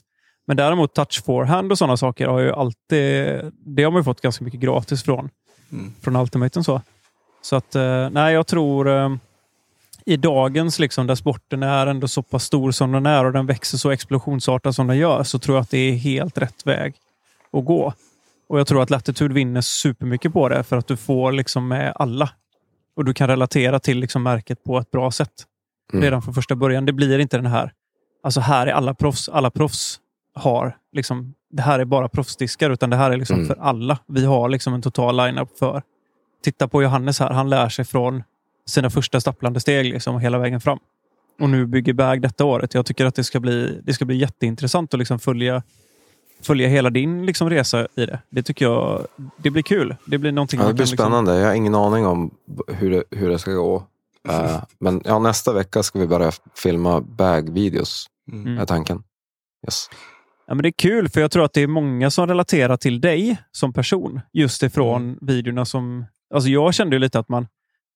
[0.47, 3.41] Men däremot touch forehand och sådana saker har ju alltid...
[3.65, 5.29] Det har man ju fått ganska mycket gratis från,
[5.71, 5.93] Mm.
[6.01, 6.63] från Ultimaten.
[6.63, 6.81] Så,
[7.41, 9.09] så att, eh, nej, jag tror eh,
[10.05, 13.45] i dagens, liksom, där sporten är ändå så pass stor som den är och den
[13.45, 16.93] växer så explosionsartat som den gör, så tror jag att det är helt rätt väg
[17.53, 17.93] att gå.
[18.49, 21.93] Och jag tror att Latitude vinner supermycket på det för att du får liksom med
[21.95, 22.29] alla.
[22.95, 25.31] Och du kan relatera till liksom märket på ett bra sätt
[25.93, 26.03] Mm.
[26.03, 26.85] redan från första början.
[26.85, 27.71] Det blir inte den här,
[28.23, 29.29] alltså här är alla proffs.
[29.29, 29.99] Alla proffs
[30.33, 33.47] har, liksom, det här är bara proffsdiskar, utan det här är liksom Mm.
[33.47, 33.99] för alla.
[34.07, 35.81] Vi har liksom en total line-up för.
[36.43, 38.23] Titta på Johannes här, han lär sig från
[38.65, 40.79] sina första stapplande steg liksom, hela vägen fram.
[41.39, 42.73] Och nu bygger Bag detta året.
[42.73, 45.63] Jag tycker att det ska bli, det ska bli jätteintressant att liksom följa,
[46.41, 48.19] följa hela din liksom, resa i det.
[48.29, 49.07] Det tycker jag
[49.37, 49.95] det blir kul.
[50.05, 51.35] Det blir någonting Ja, det blir kan, liksom- spännande.
[51.39, 52.31] Jag har ingen aning om
[52.67, 53.83] hur det, hur det ska gå.
[54.29, 58.57] Eh, men ja, nästa vecka ska vi börja filma bag-videos, Mm.
[58.57, 59.03] är tanken.
[59.67, 59.89] Yes.
[60.49, 63.01] Ja, men det är kul, för jag tror att det är många som relaterar till
[63.01, 64.21] dig som person.
[64.33, 65.17] Just ifrån Mm.
[65.21, 66.05] videorna som...
[66.33, 67.47] Alltså jag kände ju lite att man...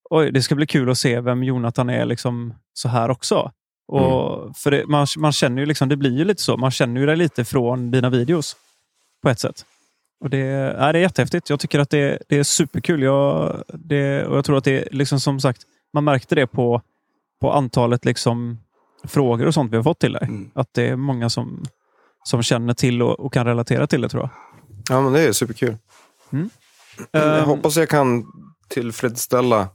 [0.10, 3.52] Oj, det ska bli kul att se vem Jonathan är liksom så här också.
[3.88, 6.58] Och för det, man, man känner ju liksom, det blir ju lite så.
[6.58, 8.56] Man känner ju dig lite från dina videos.
[9.24, 9.66] På ett sätt.
[10.20, 10.38] Och det,
[10.80, 11.50] ja, det är jättehäftigt.
[11.50, 13.02] Jag tycker att det, det är superkul.
[13.02, 15.62] Jag, det, och jag tror att det är liksom som sagt,
[15.94, 16.82] man märkte det på,
[17.42, 18.60] på antalet liksom
[19.04, 20.28] frågor och sånt vi har fått till dig.
[20.28, 20.52] Mm.
[20.56, 21.64] Att det är många som,
[22.24, 24.30] som känner till och, och kan relatera till det tror jag.
[24.90, 25.78] Ja, men det är superkul.
[27.12, 28.26] Jag Ehm, hoppas jag kan
[28.68, 29.68] tillfredsställa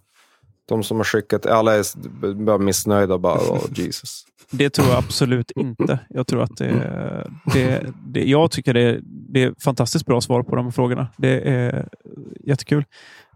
[0.69, 1.47] de som har skickat.
[1.47, 3.19] Alla är bara missnöjda.
[3.19, 4.25] Bara, oh, Jesus.
[4.51, 5.99] Det tror jag absolut inte.
[6.09, 6.73] Jag tror att det,
[7.55, 11.09] det, det jag tycker det, det är fantastiskt bra svar på de frågorna.
[11.17, 11.89] Det är
[12.45, 12.85] jättekul.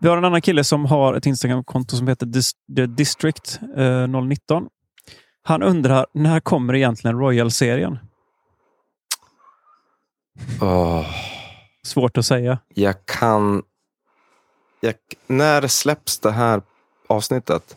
[0.00, 4.06] Vi har en annan kille som har ett Instagram-konto som heter Dis- The District eh,
[4.22, 4.66] 019.
[5.42, 7.98] Han undrar, när kommer egentligen Royal-serien?
[10.60, 11.06] Åh,
[11.82, 12.58] Svårt att säga.
[12.74, 13.62] jag kan...
[14.80, 14.94] Jag,
[15.26, 16.62] när släpps det här
[17.06, 17.76] avsnittet?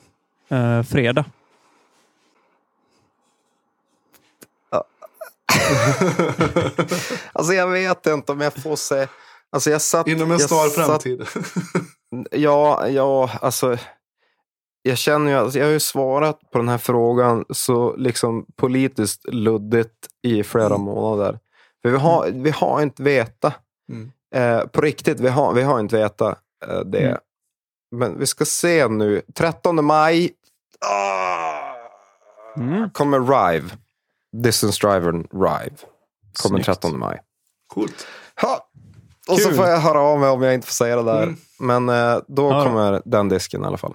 [0.50, 1.26] Eh, fredag.
[7.34, 9.08] Alltså jag vet inte om jag får se...
[9.50, 11.26] Alltså jag satt, Inom en snar satt- framtid.
[12.32, 13.78] Ja, ja, alltså.
[14.82, 19.26] Jag känner ju, alltså, jag har ju svarat på den här frågan så liksom politiskt
[19.34, 21.40] luddigt i flera månader.
[21.86, 23.54] För vi har, vi har inte veta.
[23.92, 24.12] Mm.
[24.36, 26.30] Eh, på riktigt, vi har, vi har inte veta
[26.68, 27.06] eh, det.
[27.08, 27.18] Mm.
[27.96, 29.22] Men vi ska se nu.
[29.34, 30.32] 13 maj
[30.86, 31.76] ah,
[32.58, 32.90] Mm.
[32.90, 33.70] kommer Rive.
[34.38, 35.76] Distance Driver Rive.
[36.42, 36.66] Kommer Snyggt.
[36.66, 37.22] 13 maj.
[37.68, 38.08] Coolt.
[38.42, 38.68] Ha!
[39.30, 39.58] Och så Kul.
[39.58, 41.24] får jag höra av mig om jag inte får säga det där.
[41.24, 41.38] Mm.
[41.60, 42.64] Men eh, då Ja.
[42.64, 43.94] kommer den disken i alla fall.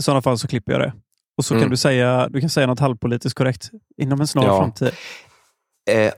[0.00, 0.92] I sådana fall så klipper jag det.
[1.38, 1.62] Och så Mm.
[1.64, 4.58] kan du säga, du kan säga något halvpolitiskt korrekt inom en snar Ja.
[4.58, 4.92] framtid.
[5.90, 6.12] Eh,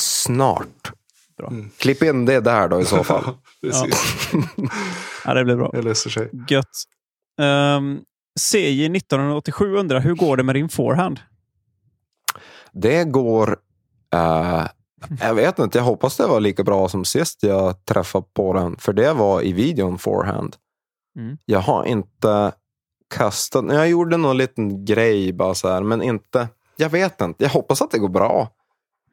[0.00, 0.92] snart.
[1.38, 1.48] Bra.
[1.48, 1.70] Mm.
[1.78, 3.24] Klipp in det där då i så fall.
[3.60, 4.28] Precis.
[5.24, 5.70] Ja, det blir bra.
[5.72, 6.30] Det löser sig.
[6.48, 6.84] Gött.
[7.40, 8.00] Um,
[8.40, 11.20] CJ 1987 undrar, hur går det med din forehand?
[12.72, 13.56] Det går...
[14.14, 14.66] eh,
[15.20, 18.76] jag vet inte, jag hoppas det var lika bra som sist jag träffade på den.
[18.76, 20.56] För det var i videon forehand.
[21.18, 21.38] Mm.
[21.44, 22.52] Jag har inte
[23.14, 23.64] kastat...
[23.68, 26.48] Jag gjorde någon liten grej bara så här, men inte...
[26.76, 27.44] Jag vet inte.
[27.44, 28.48] Jag hoppas att det går bra.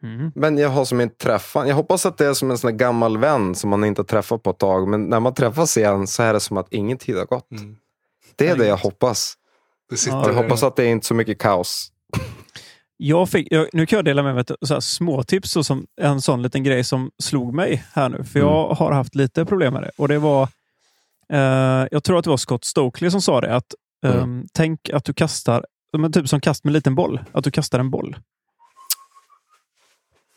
[0.04, 0.32] Mm.
[0.36, 1.68] Men jag har som inte träffat...
[1.68, 4.44] Jag hoppas att det är som en sån gammal vän som man inte har träffat
[4.44, 4.88] på ett tag.
[4.88, 7.52] Men när man träffas igen så är det som att ingen tid har gått.
[7.52, 7.76] Mm.
[8.36, 9.34] Det är Nej, det jag hoppas.
[9.90, 11.90] Det Ja, Jag hoppas att det är inte så mycket kaos.
[12.98, 16.42] Jag fick, jag, nu kan jag dela med mig av småtips, så som en sån
[16.42, 18.24] liten grej som slog mig här nu.
[18.24, 19.92] För jag har haft lite problem med det.
[19.98, 20.44] Och det var,
[21.34, 23.74] eh, jag tror att det var Scott Stokely som sa det, att
[24.06, 24.20] Mm.
[24.20, 25.66] ehm, tänk att du kastar,
[25.98, 28.16] men typ som kast med en liten boll, att du kastar en boll.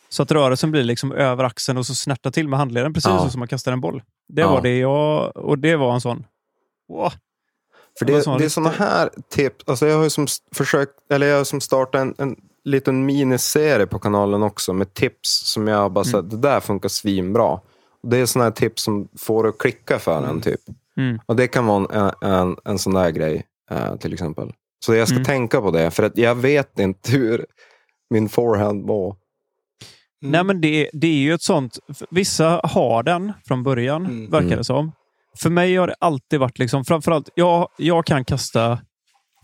[0.08, 3.30] Så att rörelsen blir liksom över axeln och så snärtar till med handleden precis Ja.
[3.30, 4.02] som man kastar en boll.
[4.28, 4.50] Det Ja.
[4.52, 5.36] var det jag...
[5.36, 6.24] Och det var en sån...
[6.88, 7.12] Wow.
[7.98, 9.64] För Det det, sån det är sådana här tips.
[9.68, 13.98] Alltså jag har som försökt, eller jag har som startat en, en liten miniserie på
[13.98, 17.60] kanalen också med tips som jag bara sagt, det där funkar svinbra.
[18.02, 20.60] Det är sådana här tips som får att klicka för en typ.
[20.96, 21.18] Mm.
[21.26, 24.52] Och det kan vara en, en, en sån där grej eh, till exempel.
[24.84, 25.24] Så jag ska Mm.
[25.24, 27.46] tänka på det, för att jag vet inte hur
[28.10, 29.16] min forehand var.
[30.28, 30.32] Mm.
[30.32, 31.78] Nej, men det, det är ju ett sånt...
[32.10, 34.30] Vissa har den från början, Mm.
[34.30, 34.58] verkar Mm.
[34.58, 34.92] det som.
[35.38, 38.78] För mig har det alltid varit liksom, framförallt, jag, jag kan kasta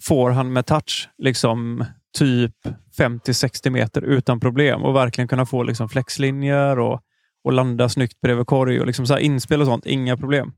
[0.02, 1.84] forehand med touch, liksom
[2.18, 2.54] typ
[2.98, 7.00] 50-60 meter utan problem och verkligen kunna få liksom flexlinjer och,
[7.44, 9.86] och landa snyggt bredvid korg och liksom så här inspel och sånt.
[9.86, 10.52] Inga problem.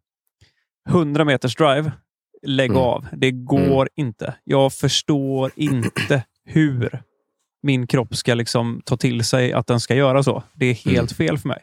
[0.89, 1.93] 100 meters drive,
[2.47, 2.83] lägg Mm.
[2.83, 3.07] av.
[3.13, 4.35] Det går inte.
[4.45, 7.03] Jag förstår inte hur
[7.65, 10.43] min kropp ska liksom ta till sig att den ska göra så.
[10.55, 11.59] Det är helt fel för mig.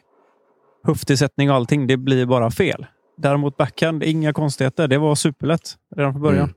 [0.84, 2.86] Höftillsättning och allting, det blir bara fel.
[3.16, 4.88] Däremot backhand, inga konstigheter.
[4.88, 6.42] Det var superlätt redan från början.
[6.44, 6.54] Mm.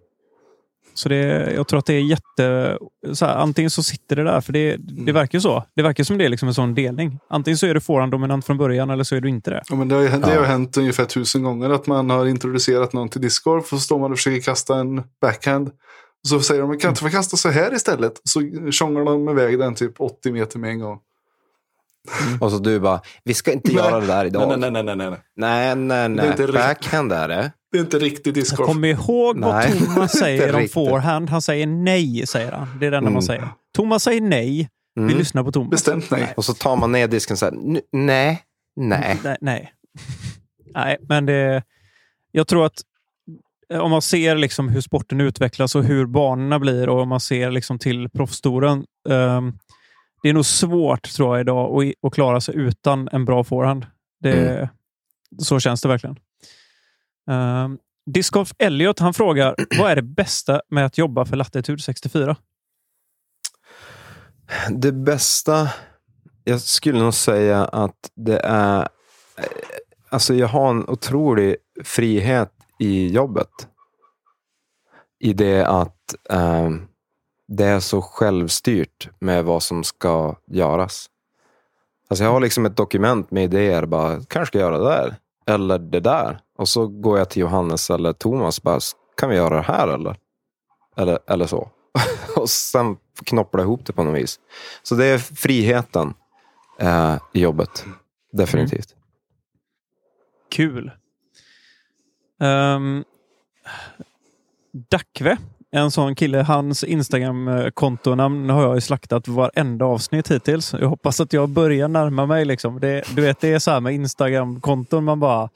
[0.93, 2.77] Så det, jag tror att det är jätte...
[3.13, 5.63] Så här, antingen så sitter det där, för det, det verkar ju så.
[5.75, 7.19] Det verkar som det är liksom en sån delning.
[7.29, 9.63] Antingen så är du forehand-dominant från början eller så är du inte det.
[9.69, 10.39] Ja, men det har, det Ja.
[10.39, 13.99] har hänt ungefär tusen gånger att man har introducerat någon till discgolf och så står
[13.99, 15.71] man och försöker kasta en backhand.
[16.27, 18.21] Så säger de, "Men kan jag inte få kasta så här istället?
[18.23, 20.99] Så tjongar de iväg den typ 80 meter med en gång.
[22.39, 24.59] Och så du bara, vi ska inte göra det där idag.
[24.59, 25.19] Nej, nej, nej, nej, nej.
[25.35, 25.87] nej, nej.
[25.87, 26.29] Det är inte nej.
[26.29, 27.51] riktigt- Backhand är det.
[27.71, 28.67] Det är inte riktigt discgolf.
[28.69, 31.29] Kom ihåg vad Nej, Thomas säger om forehand.
[31.29, 32.67] Han säger nej, säger han.
[32.79, 33.13] Det är det enda Mm.
[33.13, 33.47] man säger.
[33.75, 34.69] Thomas säger nej.
[34.95, 35.17] Vi Mm.
[35.17, 35.69] lyssnar på Thomas.
[35.69, 36.33] Bestämt nej.
[36.37, 38.41] Och så tar man ner disken så här, "N- nej,
[38.75, 39.19] nej.
[39.23, 39.71] Nej, nej.
[40.75, 41.63] nej, men det...
[42.31, 42.81] Jag tror att
[43.69, 47.51] om man ser liksom hur sporten utvecklas och hur banorna blir och om man ser
[47.51, 48.85] liksom till proffstouren.
[49.09, 49.53] ehm,
[50.23, 53.85] det är nog svårt tror jag idag att, att klara sig utan en bra forehand.
[54.19, 54.69] Det,
[55.37, 56.15] Så känns det verkligen.
[57.29, 57.77] Um,
[58.13, 62.35] Discgolf Elliot han frågar, vad är det bästa med att jobba för Latitude 64?
[64.69, 65.69] Det bästa,
[66.43, 68.79] jag skulle nog säga att det är...
[69.37, 69.45] eh,
[70.09, 73.67] Alltså jag har en otrolig frihet i jobbet.
[75.19, 76.69] I det att eh,
[77.47, 81.09] det är så självstyrt med vad som ska göras.
[82.07, 83.85] Alltså jag har liksom ett dokument med idéer.
[83.85, 85.15] Bara, kanske ska jag göra det där.
[85.47, 86.39] Eller det där.
[86.57, 88.61] Och så går jag till Johannes eller Thomas.
[88.61, 88.79] Bara,
[89.17, 90.17] kan vi göra det här eller?
[90.97, 91.69] Eller, eller så.
[92.35, 94.39] och sen knoppla ihop det på något vis.
[94.83, 96.13] Så det är friheten
[96.79, 97.85] eh, i jobbet.
[98.31, 98.93] Definitivt.
[98.93, 99.03] Mm.
[100.49, 100.91] Kul.
[102.39, 103.03] Um,
[104.89, 105.37] Dackve,
[105.71, 110.73] en sån kille, hans Instagram-kontonamn har jag ju slaktat varenda avsnitt hittills.
[110.73, 112.45] Jag hoppas att jag börjar närma mig.
[112.45, 112.79] Liksom.
[112.79, 115.49] Det, du vet, det är så här med Instagram-konton, man bara...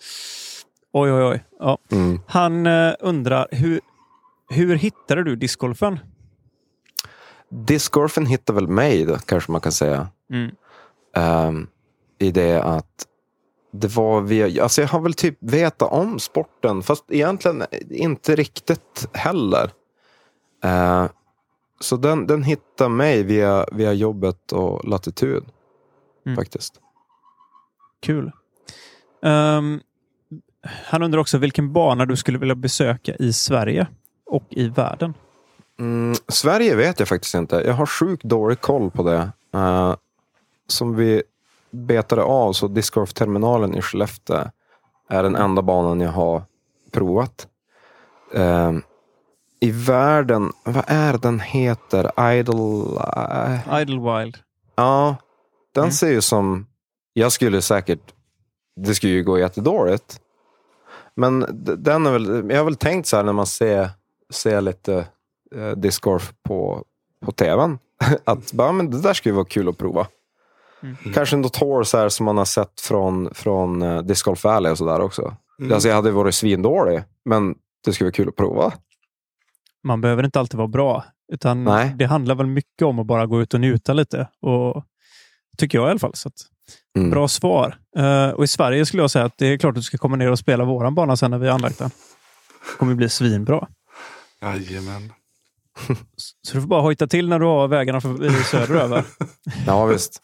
[0.92, 1.44] Oj, oj, oj.
[1.60, 1.78] Ja.
[1.92, 2.20] Mm.
[2.28, 3.82] Han eh, undrar, hur,
[4.50, 6.00] hur hittade du discgolfen?
[7.50, 10.08] Discgolfen hittar väl mig, då, kanske man kan säga.
[10.34, 10.52] Mm.
[11.16, 11.68] Ehm,
[12.20, 13.06] I det att
[13.72, 19.10] det var via, alltså jag har väl typ vetat om sporten, fast egentligen inte riktigt
[19.14, 19.72] heller.
[20.64, 21.06] Eh,
[21.80, 25.44] så den, den hittar mig via, via jobbet och latitud.
[26.26, 26.36] Mm.
[26.36, 26.74] Faktiskt.
[28.02, 28.32] Kul.
[29.24, 29.80] Ehm,
[30.86, 33.88] han undrar också vilken bana du skulle vilja besöka i Sverige
[34.26, 35.14] och i världen.
[35.80, 37.56] Mm, Sverige vet jag faktiskt inte.
[37.56, 39.32] Jag har sjukt dålig koll på det.
[39.54, 39.96] Eh,
[40.68, 41.24] som vi
[41.72, 44.52] betade av så discgolfterminalen i Skellefteå
[45.10, 46.44] är den enda banan jag har
[46.92, 47.48] provat.
[48.34, 48.72] Eh,
[49.60, 52.32] I världen, vad är den heter?
[52.34, 53.00] Idle...
[53.18, 54.38] eh, Idlewild.
[54.76, 55.16] ja,
[55.76, 55.92] den Mm.
[55.92, 56.66] ser ju som...
[57.14, 58.14] Jag skulle säkert...
[58.76, 60.20] Det skulle ju gå jättedåligt.
[61.16, 61.46] Men
[61.78, 62.50] den är väl...
[62.50, 63.90] Jag har väl tänkt så här när man ser,
[64.34, 65.08] ser lite
[65.56, 66.84] eh, discgolf på,
[67.26, 67.80] på tvn.
[68.24, 70.08] Att bara, men det där skulle vara kul att prova.
[70.84, 71.14] Mm.
[71.14, 74.72] Kanske något hår så här som man har sett från, från uh, Disc Golf Valley
[74.72, 75.36] och sådär också.
[75.60, 75.74] Mm.
[75.74, 77.56] Alltså jag hade varit svindålig, men
[77.86, 78.74] det skulle vara kul att prova.
[79.84, 81.96] Man behöver inte alltid vara bra, utan Nej.
[81.98, 84.28] det handlar väl mycket om att bara gå ut och njuta lite.
[84.42, 84.84] Och,
[85.58, 86.16] tycker jag i alla fall.
[86.16, 86.36] Så att,
[86.98, 87.10] Mm.
[87.10, 87.78] Bra svar.
[87.98, 90.16] Eh, och I Sverige skulle jag säga att det är klart att du ska komma
[90.16, 91.90] ner och spela våran bana sen när vi har anlagt den.
[91.90, 93.68] Det kommer bli svinbra.
[94.42, 95.14] Jajamän.
[96.42, 99.04] Så du får bara hojta till när du har vägarna förbi söderöver.
[99.68, 100.22] Ja, visst.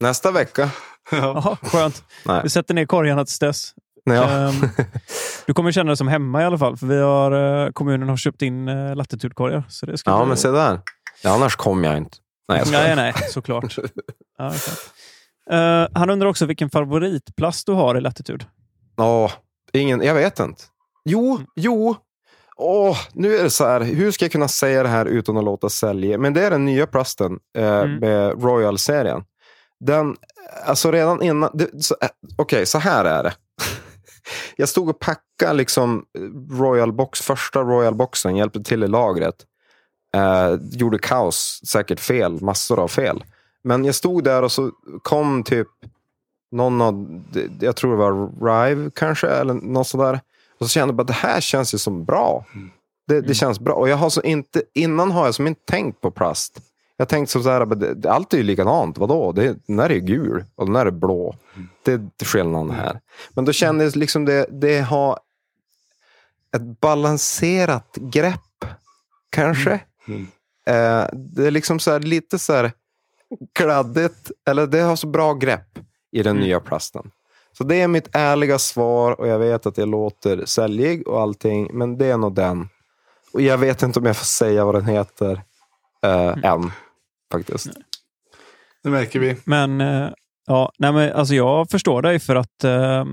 [0.00, 0.70] Nästa vecka.
[1.10, 1.16] Ja.
[1.18, 2.04] Jaha, skönt.
[2.24, 2.40] Nej.
[2.42, 3.74] Vi sätter ner korgarna tills dess.
[4.04, 4.30] Ja.
[4.30, 4.54] Ehm,
[5.46, 6.76] du kommer känna dig som hemma i alla fall.
[6.76, 9.64] För vi har, eh, kommunen har köpt in uh, latitudkorgar.
[9.68, 10.80] Så det ska ja, bli- men se där.
[11.22, 12.16] Ja, annars kommer jag inte.
[12.48, 12.70] Nej, jag.
[12.72, 13.76] Nej, nej, såklart.
[14.38, 14.52] Ja.
[15.50, 18.44] Eh, han undrar också vilken favoritplast du har i Latitude.
[18.96, 19.30] Ja,
[19.72, 20.62] ingen, jag vet inte.
[21.04, 21.46] Jo, Mm.
[21.56, 21.96] jo.
[22.56, 25.44] Åh, nu är det så här, hur ska jag kunna säga det här utan att
[25.44, 26.18] låta sälja?
[26.18, 27.98] Men det är den nya plasten eh, Mm.
[27.98, 29.24] med Royal-serien.
[29.80, 30.16] Den,
[30.64, 31.50] alltså redan innan,
[32.00, 33.34] eh, okej, så här är det.
[34.56, 36.04] jag stod och packade liksom
[36.50, 39.36] Royal Box, första Royal Boxen, hjälpte till i lagret.
[40.14, 43.24] Eh, gjorde kaos, säkert fel, massor av fel.
[43.64, 44.70] Men jag stod där och så
[45.02, 45.68] kom typ
[46.52, 47.22] någon av,
[47.60, 50.20] jag tror det var Rive kanske, eller något sådär.
[50.58, 52.44] Och så kände jag bara, det här känns ju som bra.
[53.08, 53.74] Det, det känns bra.
[53.74, 56.60] Och jag har så inte, innan har jag som inte tänkt på plast.
[56.96, 58.98] Jag tänkte så här, det, det, allt är ju likadant.
[58.98, 59.32] Vadå?
[59.32, 61.36] Det, den här är gul och den här är blå.
[61.82, 63.00] Det är skillnaden här.
[63.30, 65.18] Men då kände jag liksom det, det har
[66.56, 68.64] ett balanserat grepp.
[69.30, 69.80] Kanske.
[70.08, 70.26] Mm.
[70.66, 72.72] Eh, det är liksom så här, lite så här
[73.52, 74.30] kladdigt.
[74.46, 75.78] Eller det har så bra grepp
[76.12, 77.10] i den nya plasten.
[77.58, 81.70] Så det är mitt ärliga svar och jag vet att jag låter säljig och allting.
[81.72, 82.68] Men det är nog den.
[83.32, 85.42] Och jag vet inte om jag får säga vad den heter
[86.02, 86.70] eh, än.
[87.32, 87.70] Faktiskt.
[88.82, 89.36] Det märker vi.
[89.44, 90.08] Men, eh,
[90.46, 93.04] ja, nej men alltså jag förstår dig för att eh,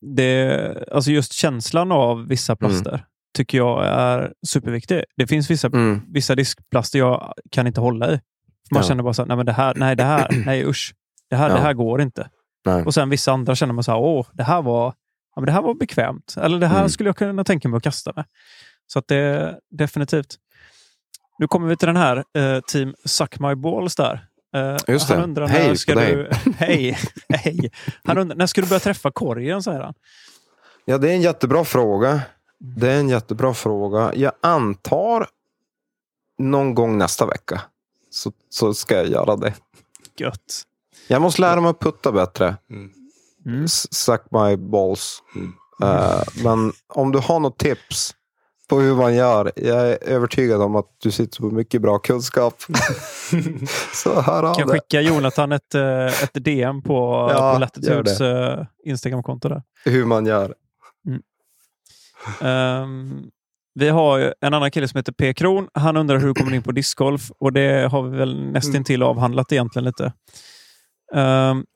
[0.00, 3.04] det, alltså just känslan av vissa plaster
[3.36, 5.02] tycker jag är superviktig.
[5.16, 6.00] Det finns vissa, Mm.
[6.08, 8.20] vissa diskplaster jag kan inte hålla i.
[8.70, 8.88] Man Ja.
[8.88, 10.94] känner bara så här, nej men det här, nej det här, nej usch.
[11.30, 11.54] Det här, Ja.
[11.54, 12.28] det här går inte.
[12.66, 12.82] Nej.
[12.84, 14.86] Och sen vissa andra känner man så här, åh, det här var,
[15.34, 16.34] ja, men det här var bekvämt.
[16.40, 16.88] Eller det här Mm.
[16.88, 18.24] skulle jag kunna tänka mig att kasta med.
[18.86, 20.36] Så att det definitivt.
[21.38, 24.28] Nu kommer vi till den här, eh, Team Suck My Balls där.
[24.54, 25.24] Eh, Just han det.
[25.24, 26.14] undrar Hej på ska dig.
[26.14, 26.30] du...
[26.58, 26.98] Hej!
[27.28, 27.70] Hej!
[28.04, 29.94] Han undrar, när ska du börja träffa korgen, säger han.
[30.84, 32.20] Ja, det är en jättebra fråga.
[32.58, 34.12] Det är en jättebra fråga.
[34.14, 35.26] Jag antar
[36.38, 37.60] någon gång nästa vecka.
[38.10, 39.54] Så, så ska jag göra det.
[40.16, 40.62] Gött.
[41.08, 42.56] Jag måste lära mig att putta bättre.
[42.70, 42.90] Mm.
[43.46, 43.68] Mm.
[43.68, 45.22] Suck my balls.
[45.34, 45.52] Mm.
[45.82, 48.14] Eh, men om du har något tips
[48.68, 49.52] på hur man gör.
[49.56, 52.54] Jag är övertygad om att du sitter på mycket bra kunskap.
[53.94, 54.80] så hör av Kan dig.
[54.80, 59.62] skicka Jonathan ett, eh, ett DM på, Ja, på Latitudes eh, Instagramkonto där.
[59.84, 60.54] Hur man gör.
[62.40, 63.30] Ehm,
[63.74, 65.34] vi har en annan kille som heter P.
[65.34, 65.68] Kron.
[65.74, 69.52] Han undrar hur du kommer in på discgolf och det har vi väl nästintill avhandlat
[69.52, 70.12] egentligen lite.
[71.12, 71.66] Um,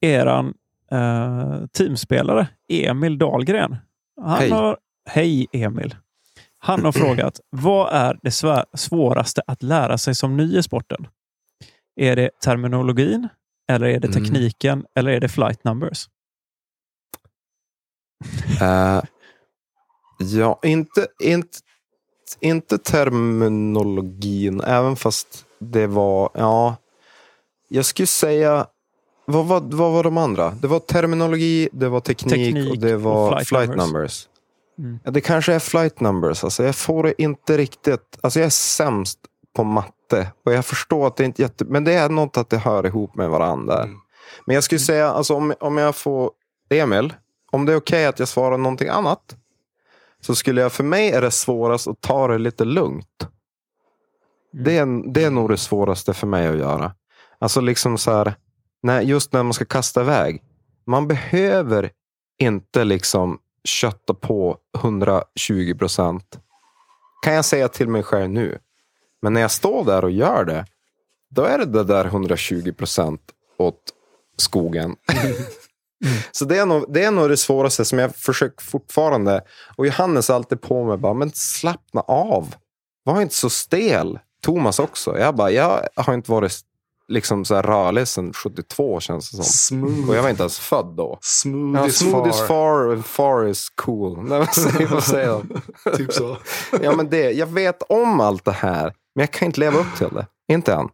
[0.00, 0.54] eran
[0.92, 3.76] eh, teamspelare Emil Dahlgren.
[4.20, 4.50] Han Hej.
[4.50, 5.96] Har, hej Emil.
[6.58, 8.30] Han har frågat, vad är det
[8.78, 11.06] svåraste att lära sig som ny i sporten?
[12.00, 13.28] Är det terminologin?
[13.72, 14.24] Eller är det Mm.
[14.24, 14.84] tekniken?
[14.94, 16.08] Eller är det flight numbers?
[18.60, 19.02] Eh,
[20.18, 21.58] ja, inte, inte,
[22.40, 26.76] inte terminologin, även fast det var, ja,
[27.68, 28.66] jag skulle säga,
[29.24, 30.50] vad var, vad var de andra?
[30.50, 33.86] Det var terminologi, det var teknik, Teknik och det var och flight flight, numbers.
[33.92, 34.28] numbers.
[34.78, 34.98] Mm.
[35.04, 36.44] Det kanske är flight numbers.
[36.44, 39.18] Alltså, jag får det inte riktigt, alltså jag är sämst
[39.56, 42.50] på matte och jag förstår att det inte är jätte, men det är något att
[42.50, 43.82] det hör ihop med varandra.
[43.82, 43.96] Mm.
[44.46, 46.30] Men jag skulle säga, alltså, om, om jag får,
[46.70, 47.14] Emil,
[47.50, 49.36] om det är okej att jag svarar någonting annat.
[50.20, 53.28] Så skulle jag, för mig är det svårast att ta det lite lugnt.
[54.52, 54.64] Mm.
[54.64, 56.92] Det, är, det är nog det svåraste för mig att göra.
[57.38, 58.34] Alltså liksom så här,
[58.82, 60.42] när, just när man ska kasta iväg.
[60.86, 61.90] Man behöver
[62.38, 66.38] inte liksom kötta på 120 procent.
[67.24, 68.58] Kan jag säga till mig själv nu.
[69.22, 70.66] Men när jag står där och gör det.
[71.30, 73.20] Då är det det där 120 procent
[73.58, 73.82] åt
[74.36, 74.96] skogen.
[76.32, 79.42] Så det är, nog, det är nog det svåraste som jag försöker fortfarande.
[79.76, 82.54] Och Johannes är alltid på mig bara, men slappna av.
[83.04, 84.18] Var inte så stel.
[84.42, 85.18] Thomas också.
[85.18, 86.60] Jag bara, jag har inte varit
[87.08, 89.44] liksom så här rörlig sedan 72 känns det som.
[89.44, 90.08] Smooth.
[90.10, 91.18] Och jag var inte ens född då.
[91.22, 92.28] Smooth, Ja, is smooth far.
[92.28, 94.18] is far and far is cool.
[94.28, 95.60] Nej, vad säger, vad säger de?
[95.96, 96.36] typ så.
[96.82, 98.82] Ja, men det, jag vet om allt det här,
[99.14, 100.26] men jag kan inte leva upp till det.
[100.52, 100.88] Inte än.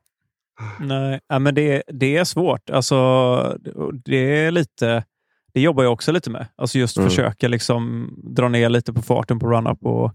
[0.81, 2.71] Nej, ja, men det, det är svårt.
[2.71, 3.59] Alltså,
[4.05, 5.05] det är lite...
[5.55, 6.47] Det jobbar jag också lite med.
[6.57, 7.11] Alltså just Mm.
[7.11, 9.79] försöka liksom dra ner lite på farten på run-up.
[9.87, 10.13] Och,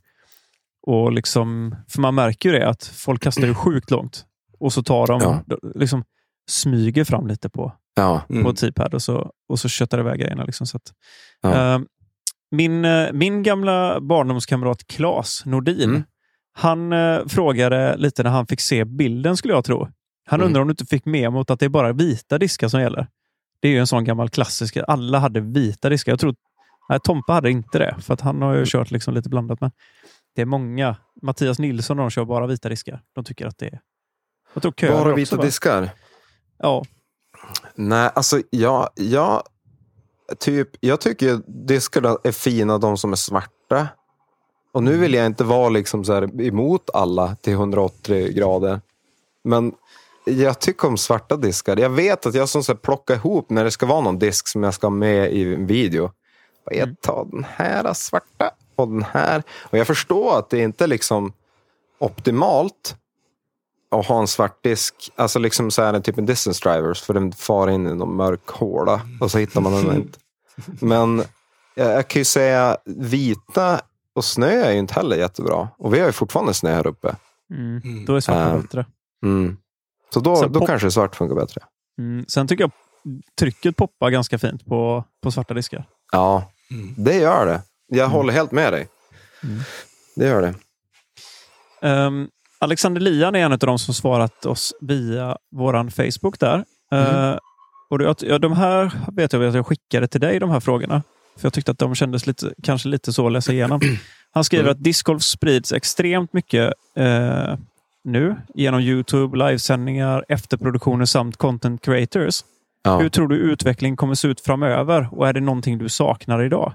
[0.88, 4.26] och liksom, för man märker ju det att folk kastar ju sjukt långt.
[4.60, 5.44] Och så tar de, Ja.
[5.76, 6.04] liksom
[6.50, 8.22] smyger fram lite på, Ja.
[8.28, 8.56] på Mm.
[8.56, 10.44] T-pad och så, och så köttar det iväg grejerna.
[10.44, 10.94] Liksom, så att,
[11.42, 11.74] Ja.
[11.76, 11.80] eh,
[12.52, 16.04] min, min gamla barndomskamrat Claes Nordin, Mm.
[16.54, 19.88] han eh, frågade lite när han fick se bilden skulle jag tro.
[20.26, 20.48] Han Mm.
[20.48, 23.08] undrar om du inte fick med mot att det är bara vita diskar som gäller.
[23.60, 24.78] Det är ju en sån gammal klassisk.
[24.88, 26.12] Alla hade vita diskar.
[26.12, 26.36] Jag tror
[26.90, 29.62] nej, Tompa hade inte det, för att han har ju kört liksom lite blandat.
[29.62, 29.72] Men
[30.36, 30.96] det är många.
[31.22, 33.02] Mattias Nilsson de kör bara vita diskar.
[33.16, 33.80] De tycker att det är...
[34.58, 35.44] Jag tror Köhler Bara också, vita va?
[35.44, 35.90] diskar.
[36.60, 36.86] Ja.
[37.76, 39.44] Nej, alltså jag, jag,
[40.40, 43.88] typ, jag tycker diskarna är fina, de som är svarta.
[44.72, 48.82] Och nu vill jag inte vara liksom så här emot alla till 180 grader.
[49.44, 49.74] Men
[50.26, 51.78] jag tycker om svarta diskar.
[51.78, 54.48] Jag vet att jag som så här plockar ihop när det ska vara någon disk
[54.48, 56.12] som jag ska ha med i en video.
[56.72, 59.44] Jag tar den här svarta och den här.
[59.62, 61.34] Och jag förstår att det inte är liksom
[62.00, 62.96] optimalt
[63.92, 65.12] att ha en svart disk.
[65.16, 67.02] Alltså liksom så här en typ en distance drivers.
[67.02, 70.20] För den far in i någon mörk håla och så hittar man den inte.
[70.82, 71.24] Men
[71.76, 73.82] jag, jag kan ju säga vita
[74.16, 75.70] och snö är ju inte heller jättebra.
[75.78, 77.16] Och vi har ju fortfarande snö här uppe.
[77.52, 78.06] Mm.
[78.06, 78.86] Då är svarta Ehm, bättre.
[79.24, 79.58] Mm.
[80.14, 81.62] Så då, Sen då kanske svart funkar bättre.
[82.00, 82.26] Mm.
[82.28, 82.72] Sen tycker jag
[83.40, 85.86] trycket poppar ganska fint på, på svarta diskar.
[86.12, 86.94] Ja, Mm.
[86.98, 87.62] det gör det.
[87.88, 88.88] Jag håller helt med dig.
[89.44, 89.60] Mm.
[90.16, 90.54] Det gör det.
[91.90, 92.30] Um,
[92.60, 96.66] Alexander Lian är en av de som svarat oss via våran Facebook där.
[96.92, 97.38] Eh,
[97.90, 101.04] och det, ja, de här vet jag att jag skickade till dig, de här frågorna.
[101.38, 103.82] För jag tyckte att de kändes lite, kanske lite så att läsa igenom.
[104.32, 104.72] Han skriver Mm.
[104.72, 107.56] att discgolf sprids extremt mycket eh,
[108.04, 112.44] nu genom Youtube, livesändningar, efterproduktioner samt content creators.
[112.84, 113.00] Ja.
[113.00, 115.08] Hur tror du utveckling kommer se ut framöver?
[115.12, 116.74] Och är det någonting du saknar idag?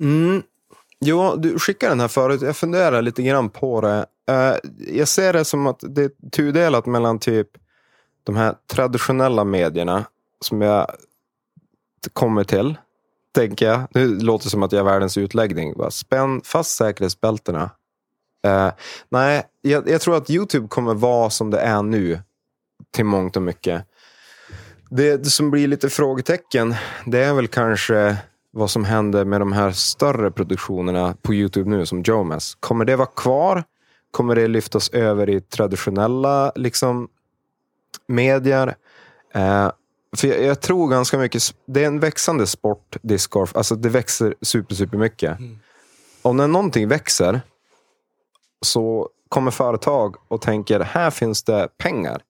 [0.00, 0.42] Mm.
[1.04, 2.42] Jo, du skickade den här förut.
[2.42, 4.06] Jag funderar lite grann på det.
[4.28, 4.56] Eh,
[4.94, 7.48] jag ser det som att det är tudelat mellan typ
[8.24, 10.04] de här traditionella medierna
[10.40, 10.90] som jag
[12.12, 12.78] kommer till,
[13.34, 13.80] tänker jag.
[13.90, 15.74] Nu låter det som att jag är världens utläggning.
[15.76, 17.70] Bara spänn fast säkerhetsbältena.
[18.44, 18.72] Eh,
[19.08, 22.20] nej, jag, jag tror att YouTube kommer vara som det är nu
[22.90, 23.84] till mångt och mycket.
[24.90, 26.74] Det, det som blir lite frågetecken,
[27.06, 28.16] det är väl kanske
[28.52, 32.56] vad som händer med de här större produktionerna på YouTube nu, som Jomas.
[32.60, 33.64] Kommer det vara kvar?
[34.10, 37.08] Kommer det lyftas över i traditionella liksom,
[38.06, 38.74] medier?
[39.34, 39.70] Eh,
[40.16, 43.56] för jag, jag tror ganska mycket, det är en växande sport, discgolf.
[43.56, 45.38] Alltså det växer super, super mycket.
[45.38, 45.58] Mm.
[46.22, 47.40] Och när någonting växer
[48.60, 52.22] så kommer företag och tänker, här finns det pengar.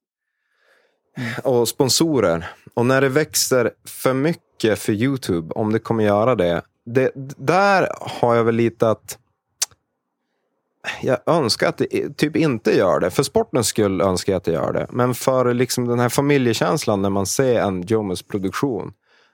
[1.45, 2.51] Och sponsorer.
[2.75, 6.63] Och när det växer för mycket för YouTube, om det kommer göra det.
[6.85, 9.19] det där har jag väl lite att
[11.01, 13.11] jag önskar att det typ inte gör det.
[13.11, 14.87] För sportens skull önskar jag att det gör det.
[14.91, 18.93] Men för liksom den här familjekänslan när man ser en Jomas produktion.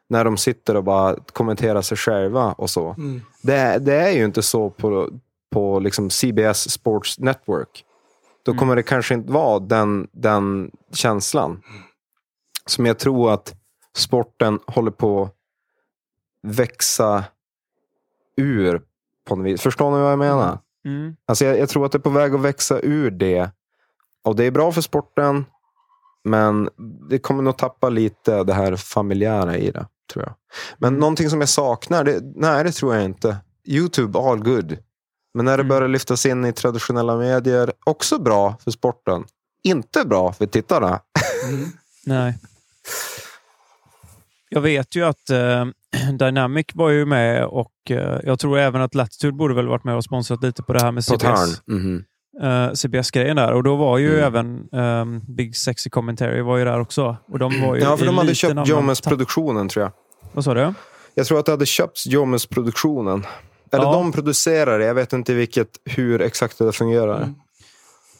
[0.09, 2.95] När de sitter och bara kommenterar sig själva och så.
[2.99, 3.22] Mm.
[3.43, 5.09] Det, det är ju inte så på,
[5.53, 7.85] på liksom CBS Sports Network.
[8.47, 8.59] Då Mm.
[8.59, 11.63] kommer det kanske inte vara den, den känslan.
[12.67, 13.55] Som jag tror att
[13.97, 15.33] sporten håller på att
[16.43, 17.25] växa
[18.37, 18.83] ur
[19.29, 19.61] på något vis.
[19.63, 20.59] Förstår ni vad jag menar?
[20.85, 21.17] Mm.
[21.27, 23.51] Alltså jag, jag tror att det är på väg att växa ur det.
[24.25, 25.45] Och det är bra för sporten.
[26.25, 26.69] Men
[27.11, 29.87] det kommer nog tappa lite det här familjära i det.
[30.13, 30.35] tror jag.
[30.79, 31.01] Men Mm.
[31.01, 33.37] någonting som jag saknar, det, nej det tror jag inte.
[33.65, 34.79] YouTube, all good.
[35.37, 35.68] Men när det Mm.
[35.68, 39.24] börjar lyftas in i traditionella medier, också bra för sporten.
[39.62, 41.01] Inte bra för tittarna.
[41.49, 41.68] Mm.
[42.07, 42.39] Nej.
[44.49, 45.64] Jag vet ju att eh,
[46.18, 49.97] Dynamic var ju med och eh, jag tror även att Latitude borde väl varit med
[49.97, 51.22] och sponsrat lite på det här med CBS.
[51.22, 51.49] Tarn.
[51.76, 52.05] Mhm.
[52.43, 53.53] eh, CBS-grejen där.
[53.53, 54.24] Och då var ju Mm.
[54.26, 57.16] även ehm, Big Sexy Commentary var ju där också.
[57.28, 59.93] Och de var ju Ja, för de hade köpt annan Jomes ta- produktionen tror jag.
[60.32, 60.74] Vad sa du?
[61.14, 63.26] Jag tror att det hade köpts Jomes produktionen.
[63.73, 63.93] Eller Ja.
[63.93, 64.85] de producerar det.
[64.85, 67.17] Jag vet inte vilket, hur exakt det fungerar.
[67.23, 67.35] Mm.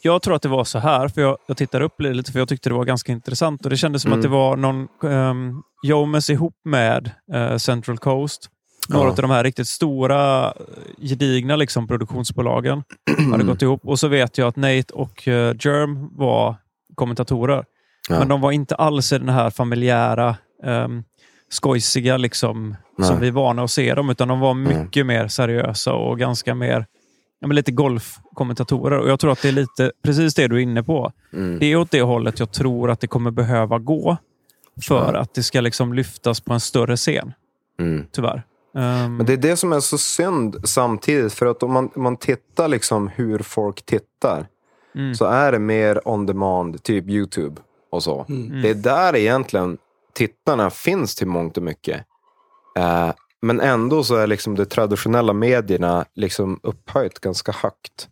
[0.03, 2.49] Jag tror att det var så här, för jag, jag tittade upp lite för jag
[2.49, 3.65] tyckte det var ganska intressant.
[3.65, 4.19] Och Det kändes som Mm.
[4.19, 8.51] att det var någon um, Jomes ihop med eh, Central Coast.
[8.89, 9.11] Några Ja.
[9.11, 10.53] av de här riktigt stora, eh,
[10.99, 12.83] gedigna liksom, produktionsbolagen
[13.31, 13.81] hade gått ihop.
[13.85, 16.57] Och så vet jag att Nate och eh, Germ var
[16.95, 17.65] kommentatorer.
[18.09, 18.19] Ja.
[18.19, 21.05] Men de var inte alls i den här familjära, um,
[21.57, 23.09] skojsiga liksom, Nej.
[23.09, 24.11] som vi är vana att se dem.
[24.11, 24.79] Utan de var Nej.
[24.85, 26.87] mycket mer seriösa och ganska mer
[27.41, 28.99] ja, men lite golfkommentatorer.
[28.99, 31.13] Och jag tror att det är lite precis det du är inne på.
[31.33, 31.59] Mm.
[31.59, 34.17] Det är åt det hållet jag tror att det kommer behöva gå
[34.89, 35.21] för Ja.
[35.21, 37.33] att det ska liksom lyftas på en större scen.
[37.81, 38.07] Mm.
[38.13, 38.43] Tyvärr.
[38.77, 41.33] Ehm, Men det är det som är så synd samtidigt.
[41.33, 44.47] För att om man, om man tittar liksom hur folk tittar.
[44.95, 48.27] mm, Så är det mer on demand, typ YouTube och så.
[48.29, 48.63] Mm.
[48.63, 49.79] Det är där egentligen
[50.17, 52.05] tittarna finns till mångt och mycket.
[52.79, 58.09] Eh, men ändå så är liksom de traditionella medierna liksom upphöjt ganska högt.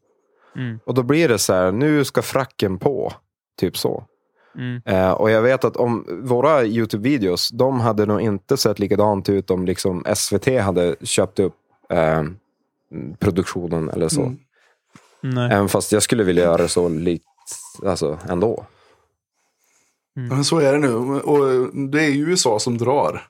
[0.56, 3.12] mm, Och då blir det så här, nu ska fracken på.
[3.60, 4.04] Typ så.
[4.54, 9.28] mm, Eh, och jag vet att om våra YouTube-videos, de hade nog inte sett likadant
[9.28, 11.54] ut om liksom SVT hade köpt upp
[11.90, 12.22] eh,
[13.18, 14.22] produktionen eller så.
[14.22, 14.38] Mm.
[15.20, 15.52] nej.
[15.52, 17.24] Även fast jag skulle vilja göra det så likt
[17.86, 18.64] alltså, ändå.
[20.16, 20.28] Mm.
[20.28, 20.94] Men så är det nu.
[21.20, 23.22] Och det är ju USA som drar.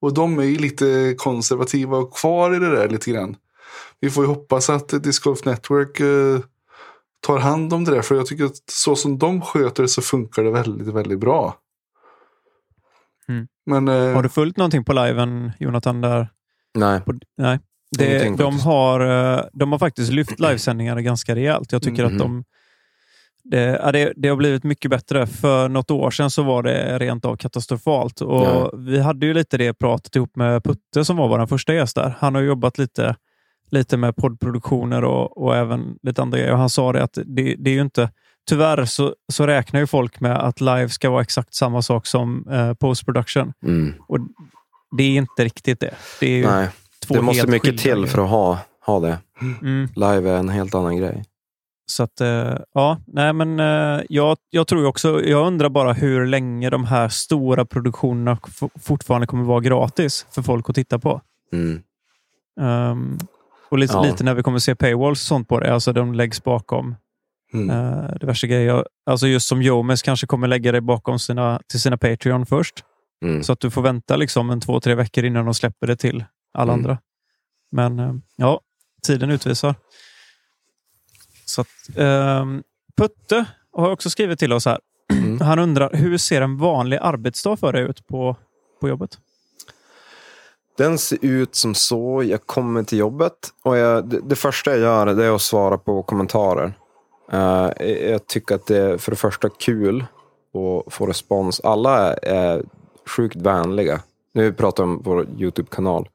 [0.00, 3.36] Och de är ju lite konservativa och kvar i det där lite grann.
[4.00, 6.40] Vi får ju hoppas att Disc Golf Network eh,
[7.26, 8.02] tar hand om det där.
[8.02, 11.56] För jag tycker att så som de sköter det så funkar det väldigt, väldigt bra.
[13.28, 13.46] Mm.
[13.66, 16.00] Men eh, Har du följt någonting på liven, Jonathan?
[16.00, 16.28] Där?
[16.74, 17.00] Nej.
[17.00, 17.58] På, nej.
[17.98, 19.00] Det, de, har,
[19.36, 21.72] eh, de har faktiskt lyft livesändningarna ganska rejält.
[21.72, 22.12] Jag tycker Mhm.
[22.12, 22.44] att de
[23.44, 25.26] det, ja, det, det har blivit mycket bättre.
[25.26, 28.20] För något år sedan så var det rent av katastrofalt.
[28.20, 28.70] Och Ja.
[28.76, 32.16] Vi hade ju lite det pratet ihop med Putte som var vår första gäst där.
[32.18, 33.16] Han har jobbat lite,
[33.70, 36.52] lite med poddproduktioner och, och även lite andra grejer.
[36.52, 38.10] Och han sa det att det, det är ju inte...
[38.48, 42.48] Tyvärr så, så räknar ju folk med att live ska vara exakt samma sak som
[42.50, 43.52] eh, postproduction.
[43.62, 43.94] Mm.
[44.08, 44.18] Och
[44.96, 45.94] det är inte riktigt det.
[46.20, 46.68] Det är ju Nej.
[47.08, 49.18] Det måste mycket till för att ha, ha det.
[49.62, 49.88] Mm.
[49.94, 51.24] Live är en helt annan grej.
[51.86, 56.26] Så att, eh, ja, nej men eh, jag, jag tror också, jag undrar bara hur
[56.26, 58.38] länge de här stora produktionerna
[58.82, 61.20] fortfarande kommer vara gratis för folk att titta på.
[61.52, 61.82] Mm.
[62.60, 63.18] Ehm,
[63.68, 64.02] och lite, Ja.
[64.04, 66.96] lite när vi kommer se paywalls och sånt på det, alltså de läggs bakom
[67.54, 67.70] mm.
[67.70, 68.86] uh, diverse grejer.
[69.06, 72.74] Alltså just som Jomes kanske kommer lägga det bakom sina, till sina Patreon först.
[73.24, 73.42] Mm.
[73.42, 76.24] Så att du får vänta liksom en två, tre veckor innan de släpper det till
[76.58, 76.84] alla Mm.
[76.84, 76.98] andra.
[77.72, 78.60] Men ja,
[79.06, 79.74] tiden utvisar.
[81.54, 82.62] Så att, ehm,
[82.96, 84.78] Putte har också skrivit till oss här.
[85.12, 85.40] Mm.
[85.40, 88.36] Han undrar, hur ser en vanlig arbetsdag för dig ut på,
[88.80, 89.18] på jobbet?
[90.78, 92.22] Den ser ut som så.
[92.24, 93.32] Jag kommer till jobbet
[93.62, 96.74] och jag, det, det första jag gör är att svara på kommentarer.
[97.32, 97.70] Eh,
[98.10, 100.00] jag tycker att det är för det första kul
[100.54, 101.60] att få respons.
[101.60, 102.62] Alla är
[103.16, 104.00] sjukt vänliga.
[104.32, 106.08] Nu pratar jag om vår YouTube-kanal.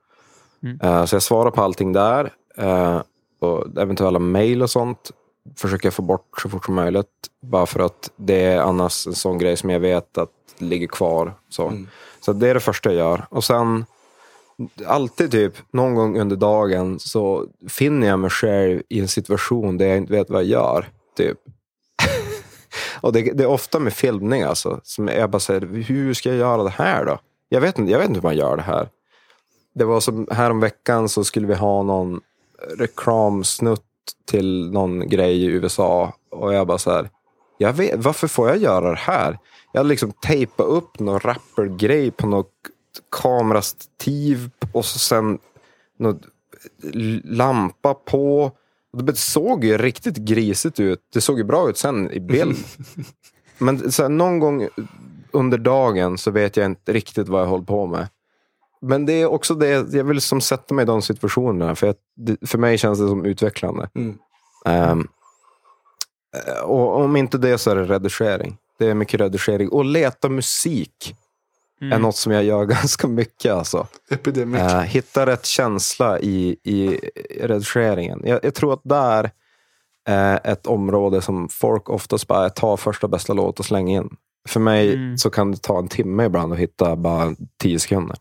[0.63, 0.79] Mm.
[0.81, 2.33] Eh, så jag svarar på allting där.
[2.57, 3.01] eh,
[3.39, 5.11] och eventuella mejl och sånt
[5.55, 7.07] försöker få bort så fort som möjligt.
[7.41, 11.33] Bara för att det är annars en sån grej som jag vet att ligger kvar.
[11.49, 11.87] Så, Mm.
[12.19, 13.25] så det är det första jag gör.
[13.29, 13.85] Och sen
[14.85, 19.87] alltid typ någon gång under dagen så finner jag mig själv i en situation där
[19.87, 20.89] jag inte vet vad jag gör.
[21.17, 21.37] Typ.
[23.01, 24.79] och det, det är ofta med filmning alltså.
[24.83, 27.19] Som jag bara säger, hur ska jag göra det här då?
[27.49, 28.89] Jag vet inte, jag vet inte hur man gör det här.
[29.75, 32.21] Det var som här veckan så skulle vi ha någon
[32.77, 33.85] reklamsnutt
[34.25, 36.13] till någon grej i USA.
[36.31, 37.09] Och jag bara så här,
[37.57, 39.37] jag vet, varför får jag göra det här?
[39.71, 42.51] Jag liksom tejpat upp någon rappergrej på något
[43.11, 45.39] kamerastativ och så sen
[45.97, 46.21] något
[47.23, 48.51] lampa på.
[48.93, 50.99] Det såg ju riktigt grisigt ut.
[51.13, 52.57] Det såg ju bra ut sen i bild.
[53.57, 54.67] Men så här, någon gång
[55.31, 58.07] under dagen så vet jag inte riktigt vad jag håller på med.
[58.81, 61.75] Men det är också det, jag vill som sätta mig i de situationerna.
[61.75, 63.89] För, det- för mig känns det som utvecklande.
[63.95, 64.17] Mm.
[64.65, 64.97] Eh,
[66.63, 68.57] och om inte det så är det redigering.
[68.79, 69.69] Det är mycket redigering.
[69.69, 71.15] Och leta musik
[71.81, 71.93] Mm.
[71.93, 73.51] är något som jag gör ganska mycket.
[73.53, 73.87] Alltså.
[74.09, 74.61] Epidemic.
[74.61, 76.99] Uh, hitta rätt känsla i, i
[77.41, 78.21] redigeringen.
[78.25, 79.31] Jag, jag tror att där
[80.05, 84.09] är ett område som folk oftast bara tar första bästa låt och slänger in.
[84.49, 85.17] För mig Mm.
[85.17, 88.17] så kan det ta en timme ibland att hitta bara tio sekunder.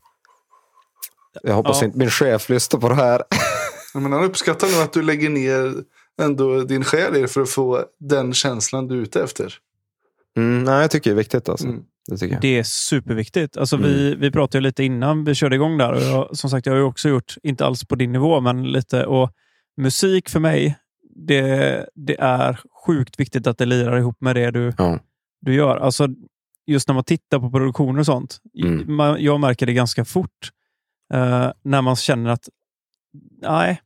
[1.43, 1.87] Jag hoppas Ja.
[1.87, 3.23] inte min chef lyssnar på det här.
[3.95, 5.75] Men han uppskattar nog att du lägger ner
[6.23, 9.55] ändå din själ i det för att få den känslan du är ute efter.
[10.37, 11.49] Mm, nej, jag tycker det är viktigt.
[11.49, 11.67] Alltså.
[11.67, 11.83] Mm.
[12.11, 12.39] Det.
[12.41, 13.57] Det är superviktigt.
[13.57, 13.89] Alltså Mm.
[13.89, 15.93] vi, vi pratade ju lite innan vi körde igång där.
[15.93, 18.73] Och jag, som sagt, jag har ju också gjort, inte alls på din nivå, men
[18.73, 19.07] lite.
[19.07, 19.31] Och
[19.77, 20.79] musik för mig,
[21.17, 24.99] det, det är sjukt viktigt att det lirar ihop med det du, Ja.
[25.41, 25.77] du gör.
[25.77, 26.09] Alltså,
[26.67, 28.39] just när man tittar på produktioner och sånt.
[28.63, 28.97] Mm.
[28.97, 30.51] Man, jag märker det ganska fort
[31.15, 32.49] eh, när man känner att
[33.43, 33.83] nej,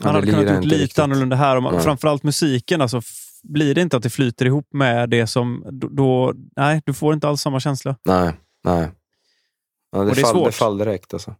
[0.00, 0.98] Ja, man det hade kunnat gjort lite riktigt.
[0.98, 1.56] annorlunda här.
[1.56, 1.82] Och man, Nej.
[1.82, 2.80] framförallt musiken.
[2.80, 3.00] Alltså,
[3.42, 5.64] blir det inte att det flyter ihop med det som...
[5.70, 7.96] Då, då, nej, du får inte alls samma känsla.
[8.04, 8.32] Nej,
[8.64, 8.88] nej.
[9.92, 10.54] Ja, det, Och det är fall, det svårt.
[10.54, 11.12] fall direkt.
[11.14, 11.34] Alltså.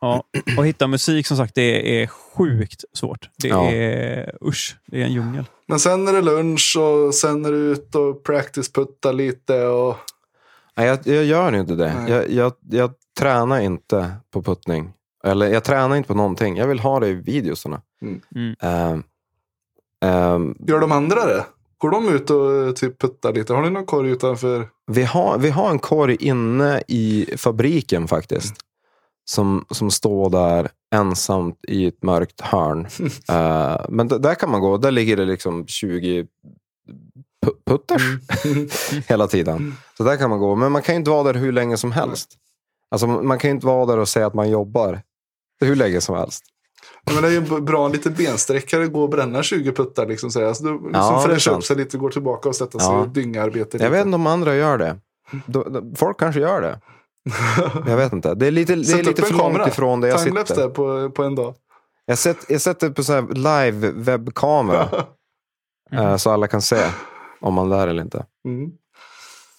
[0.00, 0.24] Ja,
[0.58, 3.30] och hitta musik som sagt, det är sjukt svårt.
[3.42, 3.70] Det Ja.
[3.70, 5.44] är usch, det är en djungel.
[5.66, 9.66] Men sen är det lunch och sen är du ute och practice-putta lite.
[9.66, 9.96] Och...
[10.76, 12.04] Nej, jag, jag gör inte det.
[12.08, 14.92] Jag, jag, jag tränar inte på puttning.
[15.24, 16.56] Eller jag tränar inte på någonting.
[16.56, 17.80] Jag vill ha det i videosarna.
[18.02, 18.54] Mm.
[18.60, 19.02] Ehm,
[20.04, 21.44] ehm, Gör de andra det?
[21.78, 23.54] Går de ut och eh, typ puttar lite?
[23.54, 24.68] Har ni någon korg utanför?
[24.86, 28.54] vi, har, vi har en korg inne i fabriken faktiskt.
[29.24, 32.86] Som, som står där ensamt i ett mörkt hörn.
[33.28, 34.76] Eh, men d- där kan man gå.
[34.76, 36.26] Där ligger det liksom 20
[37.46, 38.02] pu- putters
[39.08, 39.74] hela tiden.
[39.96, 40.54] Så där kan man gå.
[40.54, 42.34] Men man kan ju inte vara där hur länge som helst.
[42.90, 45.00] Alltså, man kan ju inte vara där och säga att man jobbar
[45.60, 46.44] hur länge som helst.
[47.04, 50.06] Ja, men det är ju b- bra en liten bensträckare gå och bränna 20 puttar.
[50.06, 50.48] Liksom, så.
[50.48, 52.98] Alltså, liksom Ja, fräscha upp sig lite, går tillbaka och sätta sig Ja.
[53.00, 53.72] och dynga-arbetet.
[53.72, 53.90] Jag lite.
[53.90, 54.96] vet inte om andra gör det.
[55.96, 56.80] Folk kanske gör det.
[57.86, 58.34] Jag vet inte.
[58.34, 59.68] Det är lite, det är lite en för långt kamera.
[59.68, 60.68] ifrån där jag Timelapse sitter.
[60.68, 61.54] där på, på en dag.
[62.06, 64.88] Jag sätter, jag sätter på så live webbkamera.
[65.92, 66.82] eh, så alla kan se
[67.40, 68.26] om man lär eller inte.
[68.48, 68.70] Mm.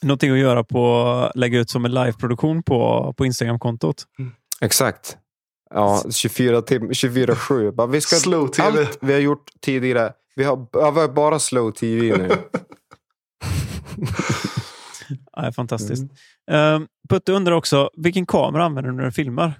[0.01, 4.03] Någonting att göra på lägga ut som en liveproduktion på, på Instagram-kontot.
[4.61, 5.17] Exakt.
[5.69, 7.71] Ja, 24 tim 24-7.
[7.71, 8.67] Bara, Vi ska Slow-tv.
[8.79, 10.13] allt vi har gjort tidigare.
[10.35, 12.29] Vi har, ja, vi har bara slow tv nu.
[15.31, 16.03] Ja, fantastiskt.
[16.51, 19.53] Um, Putte undrar också, vilken kamera använder du när du filmar?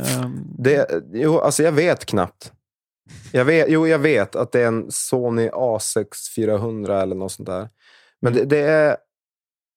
[0.00, 2.52] Ehm, Det, jo, alltså jag vet knappt.
[3.32, 7.46] Jag vet, jo, jag vet att det är en Sony A6 400 eller något sånt
[7.46, 7.68] där.
[8.20, 8.96] Men det, det, är,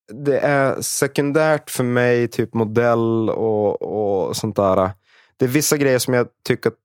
[0.10, 4.92] det är sekundärt för mig, typ modell och, och sånt där.
[5.38, 6.76] Det är vissa grejer som jag tycker, att,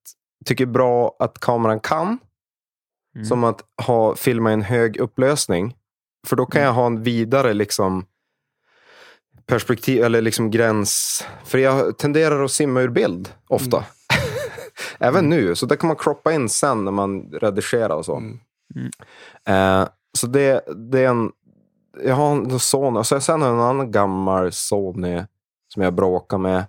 [0.44, 2.18] tycker är bra att kameran kan.
[3.14, 3.24] Mm.
[3.24, 5.76] Som att ha, filma en hög upplösning.
[6.26, 8.06] För då kan jag ha en vidare liksom,
[9.46, 11.24] perspektiv eller liksom gräns.
[11.44, 13.84] För jag tenderar att simma ur bild ofta.
[14.98, 15.54] Även nu.
[15.54, 18.16] Så det kan man kroppa in sen när man redigerar och så.
[18.16, 18.40] Mm.
[19.46, 19.88] Eh,
[20.18, 21.32] så det, det är en...
[22.04, 22.98] Jag har en Sony.
[22.98, 25.22] Och så sen har jag en annan gammal Sony
[25.68, 26.64] som jag bråkar med.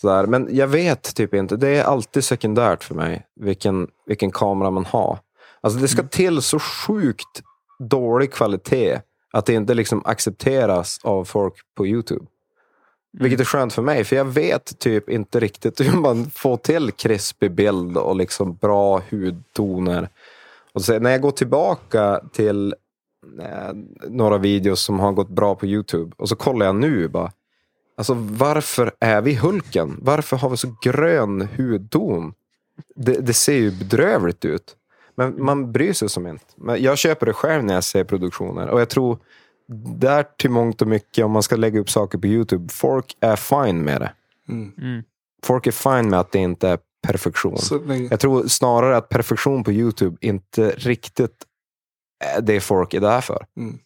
[0.00, 0.26] Sådär.
[0.26, 1.56] Men jag vet typ inte.
[1.56, 5.18] Det är alltid sekundärt för mig vilken, vilken kamera man har.
[5.60, 7.42] Alltså det ska till så sjukt
[7.78, 9.00] dålig kvalitet
[9.32, 12.26] att det inte liksom accepteras av folk på YouTube.
[13.18, 16.92] Vilket är skönt för mig, för jag vet typ inte riktigt hur man får till
[16.92, 20.08] krispig bild och liksom bra hudtoner.
[20.72, 22.74] Och så, när jag går tillbaka till
[23.40, 23.72] eh,
[24.08, 27.32] några videos som har gått bra på YouTube och så kollar jag nu bara.
[27.96, 29.98] Alltså varför är vi Hulken?
[30.02, 32.34] Varför har vi så grön hudton?
[32.94, 34.76] Det, det ser ju bedrövligt ut.
[35.14, 36.44] Men man bryr sig som inte.
[36.56, 38.68] Men jag köper det själv när jag ser produktioner.
[38.68, 39.18] Och jag tror
[39.96, 43.36] där till mångt och mycket, om man ska lägga upp saker på YouTube, folk är
[43.36, 44.12] fine med det.
[44.48, 44.72] Mm.
[44.78, 45.02] Mm.
[45.44, 47.56] Folk är fine med att det inte är perfektion.
[48.10, 51.46] Jag tror snarare att perfektion på YouTube inte riktigt
[52.42, 53.46] det folk är där för.
[53.56, 53.78] Mm.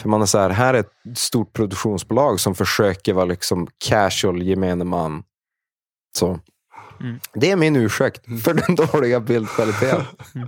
[0.00, 4.42] För man är så här, här är ett stort produktionsbolag som försöker vara liksom casual
[4.42, 5.22] gemene man.
[6.16, 6.38] Så.
[7.00, 7.20] Mm.
[7.32, 10.02] Det är min ursäkt för den dåliga bildkvaliteten.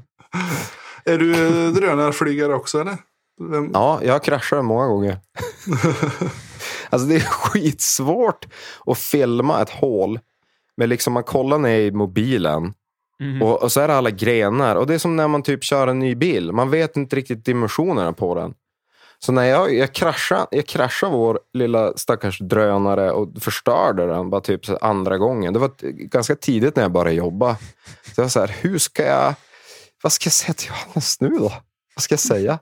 [1.04, 2.96] Är du eh, drönarflygare också eller?
[3.50, 3.70] Vem?
[3.74, 5.18] Ja, jag har kraschat många gånger.
[6.90, 8.46] alltså det är skitsvårt
[8.86, 10.20] att filma ett hål.
[10.76, 12.74] Men liksom man kollar ner i mobilen
[13.22, 13.42] Mhm.
[13.42, 14.76] och, och så är det alla grenar.
[14.76, 16.52] Och det är som när man typ kör en ny bil.
[16.52, 18.54] Man vet inte riktigt dimensionerna på den.
[19.18, 24.40] Så när jag, jag, kraschade, jag kraschade vår lilla stackars drönare och förstörde den bara
[24.40, 25.52] typ andra gången.
[25.52, 27.56] Det var ganska tidigt när jag började jobba.
[28.04, 29.34] Så jag var så här, hur ska jag...
[30.02, 31.52] Vad ska jag säga till Johannes nu då?
[31.94, 32.52] Vad ska jag säga?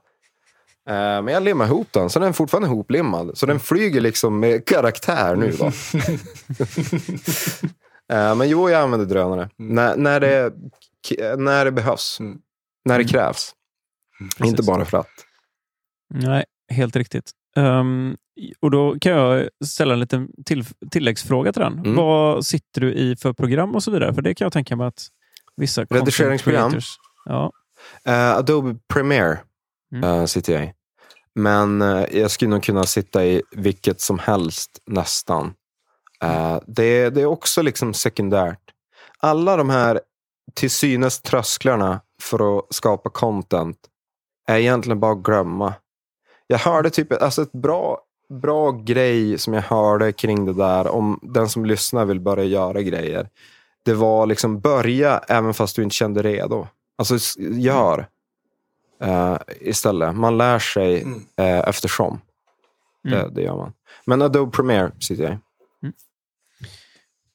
[0.89, 3.39] Eh, men jag limmar ihop den, så den är fortfarande ihoplimmad.
[3.39, 5.53] Så den flyger liksom med karaktär nu.
[5.59, 5.65] Då.
[8.11, 9.51] Eh, men jo, jag använder drönare.
[9.57, 10.53] När, när, det,
[11.37, 12.21] när det behövs.
[12.21, 12.39] Mm.
[12.85, 13.55] När det krävs.
[14.21, 14.67] Inte Precis.
[14.67, 15.07] bara för att.
[16.15, 17.31] Nej, helt riktigt.
[17.57, 18.17] Ehm,
[18.61, 21.79] och Då kan jag ställa en liten till, tilläggsfråga till den.
[21.79, 21.95] Mm.
[21.95, 24.15] Vad sitter du i för program och så vidare?
[24.15, 25.07] För det kan jag tänka mig att
[25.57, 26.81] vissa Redigeringsprogram?
[27.25, 27.53] Ja.
[28.05, 29.39] Eh, Adobe Premiere
[29.95, 30.05] Mm.
[30.11, 30.73] eh, sitter jag i.
[31.35, 35.55] Men eh, jag skulle nog kunna sitta i vilket som helst nästan.
[36.23, 38.61] Eh, det, det är också liksom sekundärt.
[39.19, 40.01] Alla de här
[40.55, 43.79] till synes trösklarna för att skapa content
[44.47, 45.75] är egentligen bara att glömma.
[46.47, 51.21] Jag hörde typ alltså ett bra, bra grej som jag hörde kring det där om
[51.23, 53.29] den som lyssnar vill börja göra grejer.
[53.85, 56.67] Det var liksom börja även fast du inte kände redo.
[56.99, 58.09] Alltså gör
[59.01, 60.17] eh, istället.
[60.17, 61.07] Man lär sig
[61.37, 62.21] eh, eftersom.
[63.09, 63.19] Mm.
[63.19, 63.73] Det, det gör man.
[64.05, 65.39] Men Adobe Premiere sitter jag i.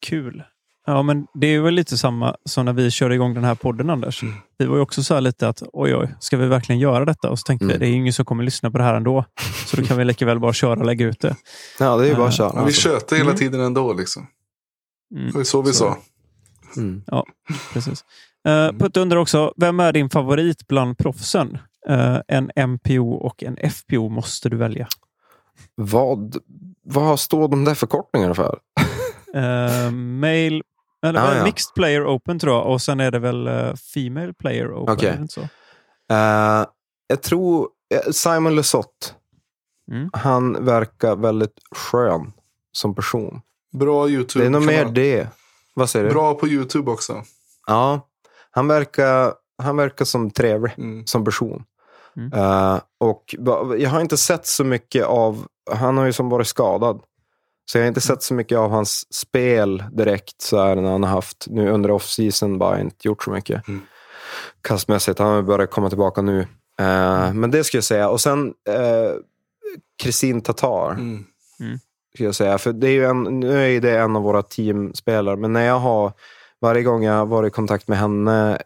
[0.06, 0.44] Kul.
[0.88, 3.90] Ja, men det är väl lite samma som när vi körde igång den här podden,
[3.90, 4.24] Anders.
[4.58, 7.30] Vi var ju också så här lite att oj, oj, ska vi verkligen göra detta?
[7.30, 7.80] Och så tänkte Mm.
[7.80, 9.26] vi, det är ingen som kommer lyssna på det här ändå.
[9.66, 11.36] Så då kan vi lika väl bara köra och lägga ut det.
[11.80, 12.54] Ja, det är ju bara Eh, att köra.
[12.54, 12.82] Men vi alltså.
[12.90, 13.40] tjötar hela Mm.
[13.40, 13.94] tiden ändå.
[13.94, 14.28] Liksom.
[15.16, 15.74] Mm, Det ju så vi Så.
[15.74, 15.98] sa.
[16.82, 17.04] Mm.
[17.74, 18.06] precis.
[18.48, 21.58] Uh, Putte undrar också, vem är din favorit bland proffsen?
[21.90, 24.88] Eh, en MPO och en FPO måste du välja.
[25.76, 26.38] Vad,
[26.84, 28.60] vad står de där förkortningarna för?
[29.36, 30.62] Uh, male,
[31.06, 31.44] eller Ah, eh, ja.
[31.44, 35.22] Mixed Player Open tror jag och sen är det väl eh, Female Player Open.
[35.22, 35.42] Inte så?
[36.14, 36.66] Eh,
[37.08, 39.14] jag tror eh, Simon Lesoth.
[39.92, 40.10] Mm.
[40.14, 42.34] Han verkar väldigt skön
[42.72, 43.42] som person.
[43.74, 44.44] Bra YouTube.
[44.44, 45.28] Det är nog mer det.
[45.74, 46.12] Vad säger du?
[46.12, 47.24] Bra på YouTube också.
[47.68, 48.10] Ja.
[48.52, 49.34] Han verkar,
[49.64, 51.06] han verkar som trevlig Mm.
[51.06, 51.64] som person.
[52.18, 52.34] Mm.
[52.34, 53.36] Eh, och
[53.78, 57.02] jag har inte sett så mycket av, han har ju som varit skadad.
[57.66, 61.04] Så jag har inte sett så mycket av hans spel direkt så här när han
[61.04, 63.68] har haft, nu under off-season bara inte gjort så mycket.
[63.68, 63.82] Mm.
[64.62, 66.40] Kastmässigt, han har börjat komma tillbaka nu.
[66.80, 68.10] Eh, men det ska jag säga.
[68.10, 69.14] Och sen eh,
[70.04, 70.92] Kristin Tatar.
[70.92, 71.26] Mm.
[72.16, 72.58] Ska jag säga.
[72.58, 75.80] För det är ju en, nu är det en av våra teamspelare, men när jag
[75.80, 76.14] har
[76.66, 78.62] varje gång jag har varit i kontakt med henne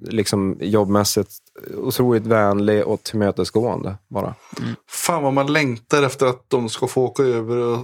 [0.00, 1.30] liksom jobbmässigt,
[1.76, 4.34] otroligt vänlig och tillmötesgående bara.
[4.88, 7.78] Fan vad man längtar efter att de ska få åka över och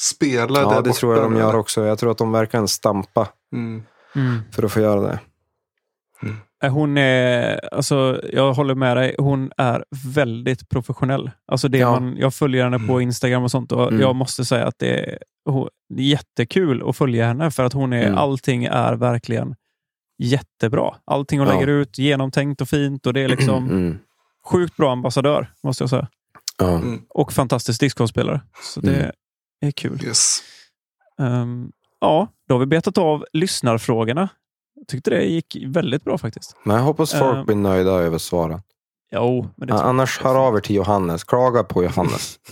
[0.00, 1.84] spela Ja, där det borta tror jag de gör också.
[1.84, 3.82] Jag tror att de verkligen stampa Mm.
[4.16, 4.38] Mm.
[4.52, 5.18] för att få göra det.
[6.22, 6.28] Eh,
[6.68, 9.84] Hon är, alltså, jag håller med dig, hon är
[10.14, 11.30] väldigt professionell.
[11.52, 11.90] Alltså det Ja.
[11.90, 14.00] man, jag följer henne på Instagram och sånt och Mm.
[14.00, 17.72] jag måste säga att det är, hon, det är jättekul att följa henne för att
[17.72, 18.18] hon är, Mm.
[18.18, 19.54] allting är verkligen
[20.18, 20.94] jättebra.
[21.04, 21.54] Allting hon Ja.
[21.54, 23.98] lägger ut, genomtänkt och fint och det är liksom Mm.
[24.46, 26.08] sjukt bra ambassadör, måste jag säga.
[26.58, 26.68] Ja.
[26.74, 27.02] Mm.
[27.08, 28.40] Och fantastisk discgolfspelare.
[28.62, 29.10] Så det Mm.
[29.60, 30.00] är kul.
[30.04, 30.38] Yes.
[31.20, 31.70] Ehm,
[32.00, 34.28] ja, då har vi betat av lyssnarfrågorna.
[34.88, 36.56] Tyckte det gick väldigt bra faktiskt.
[36.64, 37.44] Men jag hoppas folk Eh.
[37.44, 38.60] blir nöjda över svaren.
[39.14, 39.74] Jo, men det.
[39.74, 41.24] Annars hör av er till Johannes.
[41.24, 42.38] Klaga på Johannes.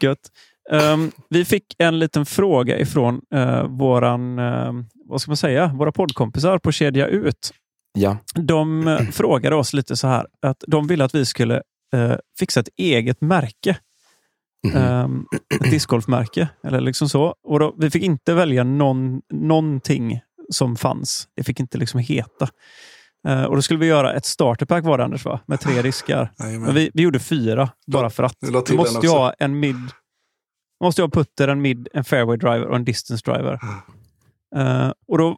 [0.00, 0.18] Gött.
[0.70, 5.92] Ehm, vi fick en liten fråga ifrån uh, våran, ehm, vad ska man säga, våra
[5.92, 7.50] poddkompisar på Kedja Ut.
[7.98, 8.16] ja.
[8.34, 11.62] De uh, frågade oss lite så här att de ville att vi skulle
[12.38, 13.76] fixa ett eget märke.
[14.74, 17.34] Um, ett discgolfmärke eller liksom så.
[17.44, 20.20] Och då, vi fick inte välja någon, någonting
[20.52, 21.28] som fanns.
[21.36, 22.48] Det fick inte liksom heta.
[23.28, 25.40] Eh, och då skulle vi göra ett starterpack var det Anders va?
[25.46, 26.32] Med tre diskar.
[26.38, 28.36] Men vi, vi gjorde fyra bara för att.
[28.40, 29.90] Vi måste ju ha en mid.
[30.84, 33.60] Måste ha putter, en mid, en fairway driver och en distance driver.
[34.56, 35.36] Eh, och då,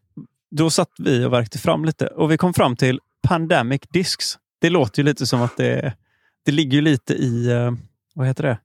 [0.51, 4.39] då satt vi och verkte fram lite och vi kom fram till Pandemic Discs.
[4.61, 5.94] Det låter ju lite som att det,
[6.44, 7.73] det ligger lite i, eh,
[8.15, 8.59] vad heter det?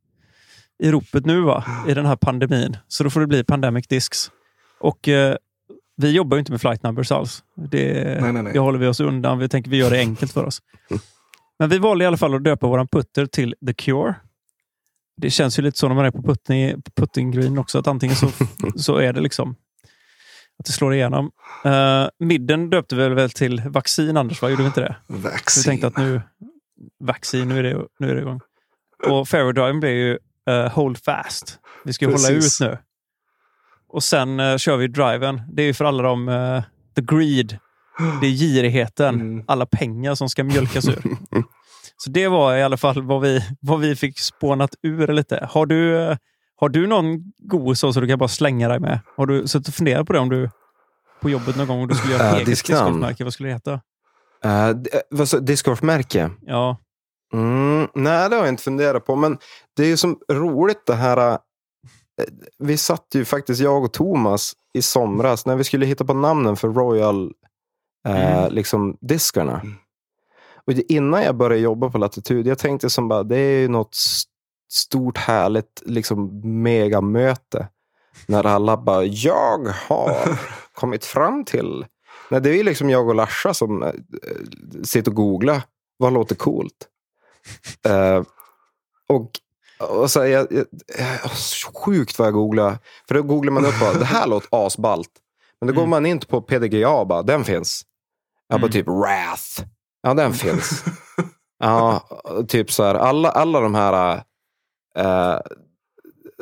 [0.84, 1.64] I ropet nu va?
[1.88, 2.78] I den här pandemin.
[2.88, 4.32] Så då får det bli Pandemic Discs.
[4.80, 5.36] Och eh,
[5.98, 7.44] vi jobbar ju inte med flight numbers alls.
[7.56, 8.54] Det, Nej, nej, nej.
[8.54, 9.40] det håller vi oss undan.
[9.40, 10.62] Vi tänker vi gör det enkelt för oss.
[11.60, 14.16] Men vi valde i alla fall att döpa våran putter till The Cure.
[15.22, 18.16] Det känns ju lite så när man är på putting, putting green också, att antingen
[18.16, 18.30] så,
[18.76, 19.56] så är det liksom
[20.60, 21.32] att det slår igenom.
[21.66, 24.42] Uh, midden döpte vi väl till vaccin, Anders?
[24.42, 24.50] Va?
[24.50, 24.96] Gjorde vi inte det?
[25.08, 25.64] Så vi Vaccin.
[25.64, 26.22] tänkte att nu,
[27.00, 28.40] vaccin, nu är det, nu är det igång.
[29.08, 31.60] Och fairway blir ju uh, hold fast.
[31.86, 32.78] Vi ska ju hålla ut nu.
[33.90, 35.42] Och sen uh, kör vi driven.
[35.54, 36.62] Det är ju för alla de, uh,
[36.96, 37.58] the greed,
[38.22, 39.44] det är girigheten, Mm.
[39.48, 41.02] alla pengar som ska mjölkas ur.
[42.00, 45.48] Så det var i alla fall vad vi, vad vi fick spånat ur lite.
[45.52, 46.08] Har du,
[46.60, 49.00] har du någon god så, så du kan bara slänga dig med?
[49.18, 50.50] Har du suttit och funderat på det om du
[51.22, 52.84] på jobbet någon gång om du skulle göra Äh, ett eget disknamn.
[52.86, 53.24] discgolfmärke?
[53.24, 53.72] Vad skulle det heta?
[54.46, 54.78] Uh,
[55.10, 56.30] vad sa- discgolfmärke?
[56.42, 56.78] Ja,
[57.34, 59.16] Mm, nej, det har jag inte funderat på.
[59.16, 59.38] Men
[59.78, 61.32] det är ju som roligt det här.
[61.32, 61.38] eh,
[62.58, 66.56] Vi satt ju faktiskt, jag och Thomas, i somras när vi skulle hitta på namnen
[66.56, 67.34] för Royal
[68.08, 68.54] eh, Mm.
[68.54, 69.60] liksom, diskarna.
[69.62, 69.76] Mm.
[70.68, 73.96] Och innan jag började jobba på Latitud, jag tänkte som bara, det är ju något
[74.72, 77.68] stort härligt liksom, megamöte.
[78.28, 80.40] När alla bara, jag har
[80.74, 81.86] kommit fram till.
[82.32, 83.92] Nej, det är ju liksom jag och Larsa som eh,
[84.84, 85.62] sitter och googlar.
[85.98, 86.88] Vad låter coolt?
[87.86, 88.24] Eh,
[89.10, 89.32] och
[89.80, 90.66] och så, jag, jag,
[91.86, 92.78] sjukt vad jag googlar.
[93.08, 95.10] För då googlar man upp bara, det här låter asballt.
[95.62, 95.90] Men då går Mm.
[95.90, 97.82] man in på PDGA och bara, den finns.
[98.48, 98.72] Jag bara Mm.
[98.72, 99.70] typ Wrath.
[100.02, 100.84] Ja, den finns.
[101.60, 102.02] Ja,
[102.48, 104.22] typ så här, alla, alla de här...
[104.98, 105.40] eh,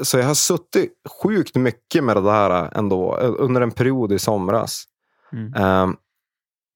[0.01, 0.93] så jag har suttit
[1.23, 4.83] sjukt mycket med det där ändå, under en period i somras.
[5.33, 5.53] Mm.
[5.53, 5.87] Eh,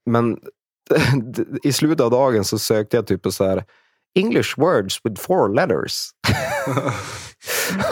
[0.05, 0.37] men
[1.63, 3.65] i slutet av dagen så sökte jag typ på så här,
[4.15, 6.09] English words with four letters.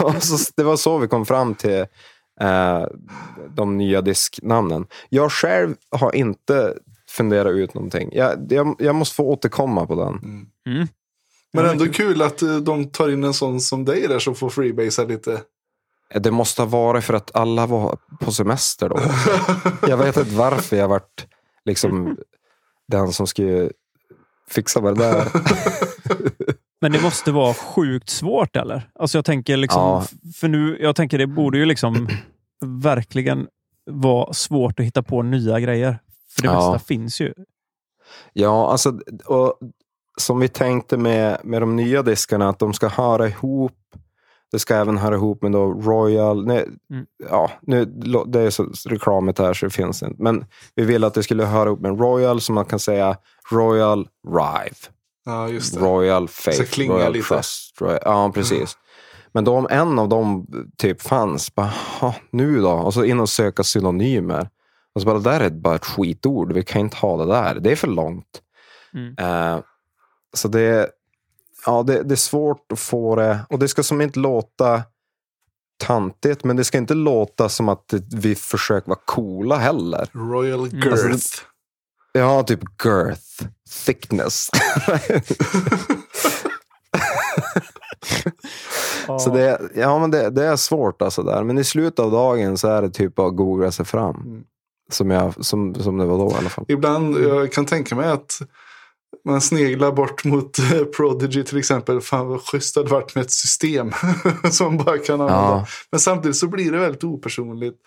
[0.00, 1.86] och så, det var så vi kom fram till
[2.40, 2.84] eh,
[3.56, 4.86] de nya disknamnen.
[5.08, 6.74] Jag själv har inte
[7.10, 8.10] funderat ut någonting.
[8.12, 10.08] Jag, jag, jag måste få återkomma på den.
[10.08, 10.46] Mm.
[10.66, 10.88] Mm.
[11.52, 12.22] Men ändå kul.
[12.22, 15.40] att eh, de tar in en sån som dig där som får freebasea lite.
[16.14, 19.00] Det måste ha varit för att alla var på semester då.
[19.88, 21.26] jag vet inte varför jag varit
[21.64, 22.16] liksom
[22.88, 23.70] den som skulle
[24.48, 25.28] fixa med det där.
[26.80, 28.90] Men det måste vara sjukt svårt eller?
[28.98, 30.04] Alltså jag tänker liksom, Ja.
[30.36, 32.08] för nu, jag tänker det borde ju liksom
[32.64, 33.46] verkligen
[33.90, 35.98] vara svårt att hitta på nya grejer.
[36.36, 36.70] För det Ja.
[36.72, 37.34] mesta finns ju.
[38.32, 39.58] Ja, alltså, och
[40.18, 43.72] som vi tänkte med, med de nya diskarna, att de ska höra ihop.
[44.52, 46.46] Det ska även höra ihop med då Royal...
[46.46, 47.06] Nej, Mm.
[47.30, 47.84] ja, nu,
[48.26, 50.22] det är så reklamet här så det finns inte.
[50.22, 50.44] Men
[50.74, 53.16] vi ville att det skulle höra ihop med Royal, som man kan säga
[53.52, 54.76] Royal Rive.
[55.28, 55.80] Ja, just det.
[55.80, 57.28] Royal Så Faith, klingar Royal lite.
[57.28, 57.80] Trust.
[57.80, 58.76] Royal, ja, precis.
[59.32, 60.46] Men då om en av dem
[60.76, 62.70] typ fanns, bara, "Ha, nu då?
[62.70, 64.48] Och så in och söka synonymer.
[64.94, 67.54] Och så bara, det där är bara ett skitord, vi kan inte ha det där.
[67.60, 68.42] Det är för långt.
[68.94, 69.14] Mm.
[69.18, 69.60] Eh,
[70.34, 70.90] så det,
[71.66, 74.82] ja, det, det är svårt att få det, och det ska som inte låta
[75.84, 80.08] tantigt, men det ska inte låta som att vi försöker vara coola heller.
[80.12, 80.70] Royal Mm.
[80.80, 81.12] Girth.
[81.12, 81.42] Alltså,
[82.12, 83.44] Ja, typ girth,
[83.86, 84.50] thickness.
[89.18, 91.44] Så det, ja, men det, det är svårt alltså där.
[91.44, 94.16] Men i slutet av dagen så är det typ att googla sig fram.
[94.16, 94.42] Mm.
[94.90, 96.64] Som, jag, som, som det var då i alla fall.
[96.68, 98.38] Ibland, jag kan tänka mig att
[99.24, 100.56] man sneglar bort mot
[100.96, 102.00] Prodigy till exempel.
[102.00, 103.92] Fan vad schysst det hade varit med ett system
[104.50, 105.42] som bara kan använda.
[105.42, 105.66] Ja.
[105.90, 107.78] Men samtidigt så blir det väldigt opersonligt.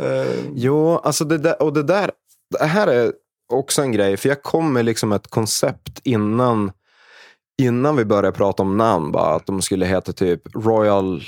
[0.00, 2.10] Eh, Jo, alltså det där, och det där,
[2.58, 3.12] det här är
[3.52, 4.16] också en grej.
[4.16, 6.72] För jag kom med liksom ett koncept innan,
[7.62, 9.12] innan vi började prata om namn.
[9.12, 11.22] Bara, att de skulle heta typ Royal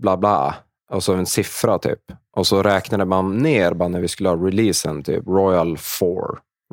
[0.00, 0.54] bla bla.
[0.90, 2.00] Och så en siffra typ.
[2.36, 5.02] Och så räknade man ner bara när vi skulle ha releasen.
[5.02, 6.08] Typ Royal 4,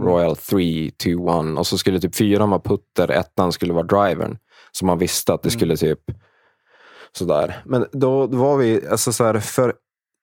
[0.02, 1.10] Royal 3, 2,
[1.52, 1.58] 1.
[1.58, 4.38] Och så skulle typ fyran vara putter, ettan skulle vara drivern.
[4.72, 6.00] Så man visste att det skulle typ
[7.12, 7.62] sådär.
[7.66, 9.74] Men då, då var vi, alltså så här, för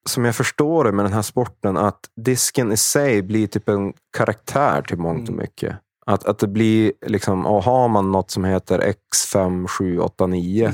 [0.06, 3.92] som jag förstår det med den här sporten, att disken i sig blir typ en
[4.16, 5.40] karaktär till mångt och Mm.
[5.42, 5.76] mycket.
[6.06, 10.72] Att, att det blir liksom, och har man något som heter X5789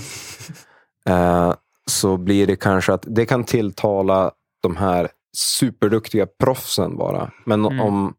[1.09, 1.55] eh,
[1.87, 4.33] så blir det kanske att det kan tilltala
[4.63, 7.31] de här superduktiga proffsen bara.
[7.47, 7.81] Men Mm.
[7.81, 8.15] om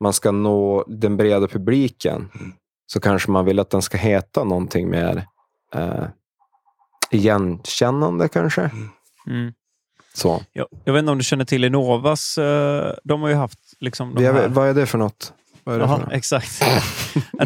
[0.00, 2.30] man ska nå den breda publiken
[2.86, 5.26] så kanske man vill att den ska heta någonting mer
[5.74, 6.04] eh,
[7.10, 8.70] igenkännande kanske.
[9.26, 9.52] Mm.
[10.14, 10.42] Så.
[10.52, 12.38] Jag, jag vet inte om du känner till Innovas.
[12.38, 14.48] eh, De har ju haft liksom de här...
[14.48, 15.32] vad är det för något?
[15.64, 16.12] Vad är det för Jaha, något?
[16.12, 16.62] exakt.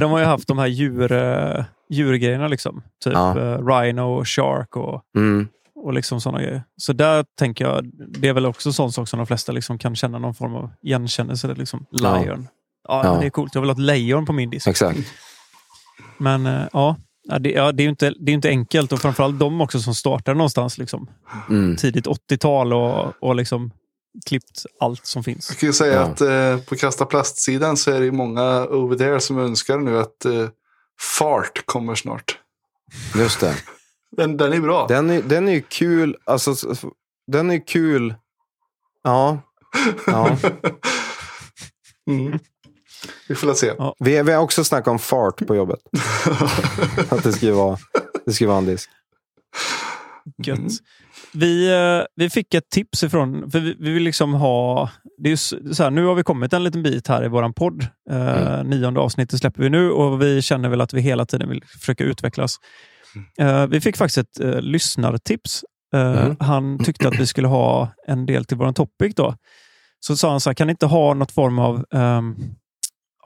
[0.00, 2.48] De har ju haft de här djur, eh, djurgrejerna.
[2.48, 2.82] Liksom.
[3.04, 3.38] Typ Ja.
[3.40, 5.48] eh, Rhino, Shark och, Mm.
[5.74, 6.62] och liksom sådana grejer.
[6.76, 9.78] Så där tänker jag, det är väl också en sån sak som de flesta liksom
[9.78, 11.54] kan känna någon form av igenkännelse.
[11.54, 11.86] Liksom.
[11.90, 12.48] Lion.
[12.88, 13.18] Ja, Ja.
[13.20, 13.54] Det är coolt.
[13.54, 14.66] Jag vill ha ett lejon på min disk.
[14.66, 14.98] Exakt.
[16.18, 16.96] Men ja,
[17.28, 18.92] ja, det, ja, det är ju inte, det är inte enkelt.
[18.92, 21.10] Och framförallt de också som startade någonstans liksom,
[21.48, 21.76] Mm.
[21.76, 23.70] tidigt 80-tal och, och liksom
[24.26, 25.50] klippt allt som finns.
[25.50, 26.00] Jag kan ju säga Ja.
[26.00, 29.98] att eh, på Kasta Plast-sidan så är det ju många over there som önskar nu
[29.98, 30.48] att eh,
[31.18, 32.38] Fart kommer snart.
[33.16, 33.54] Just det.
[34.16, 34.86] Den, den är bra.
[34.86, 36.16] Den är, den är ju kul.
[36.24, 36.54] Alltså,
[37.26, 38.14] den är kul.
[39.02, 39.38] Ja.
[40.06, 40.36] ja.
[42.10, 42.38] mm.
[43.28, 43.72] Vi får se.
[43.78, 43.94] Ja.
[43.98, 45.78] Vi, vi har också snackat om fart på jobbet.
[47.08, 47.78] Att det skulle vara,
[48.26, 48.90] det skulle vara en disk.
[50.44, 50.58] Gött.
[50.58, 50.70] Mm.
[51.32, 54.90] Vi, eh, vi fick ett tips ifrån, för vi, vi vill liksom ha...
[55.18, 55.36] Det är
[55.74, 57.86] så här, nu har vi kommit en liten bit här i våran podd.
[58.10, 58.66] Eh, Mm.
[58.66, 62.04] Nionde avsnittet släpper vi nu och vi känner väl att vi hela tiden vill försöka
[62.04, 62.56] utvecklas.
[63.38, 65.64] Eh, vi fick faktiskt ett eh, lyssnartips.
[65.94, 66.36] Eh, Mm.
[66.40, 69.14] Han tyckte att vi skulle ha en del till våran topic.
[69.14, 69.34] Då.
[70.00, 72.22] Så sa han så här, kan ni inte ha något form av ja,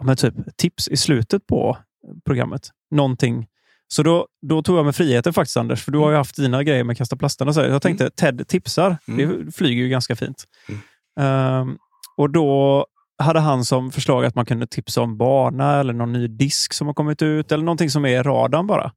[0.02, 1.78] men typ tips i slutet på
[2.24, 2.70] programmet?
[2.90, 3.46] Någonting
[3.92, 6.62] så då, då tog jag mig friheten faktiskt Anders, för du har ju haft dina
[6.62, 7.52] grejer med kasta plastarna.
[7.52, 8.96] Så jag tänkte Ted tipsar.
[9.08, 9.46] Mm.
[9.46, 10.44] Det flyger ju ganska fint.
[10.68, 10.80] Mm.
[11.20, 11.78] Ehm,
[12.16, 12.86] och då
[13.18, 16.86] hade han som förslag att man kunde tipsa om bana eller någon ny disk som
[16.86, 18.92] har kommit ut eller någonting som är i radarn bara.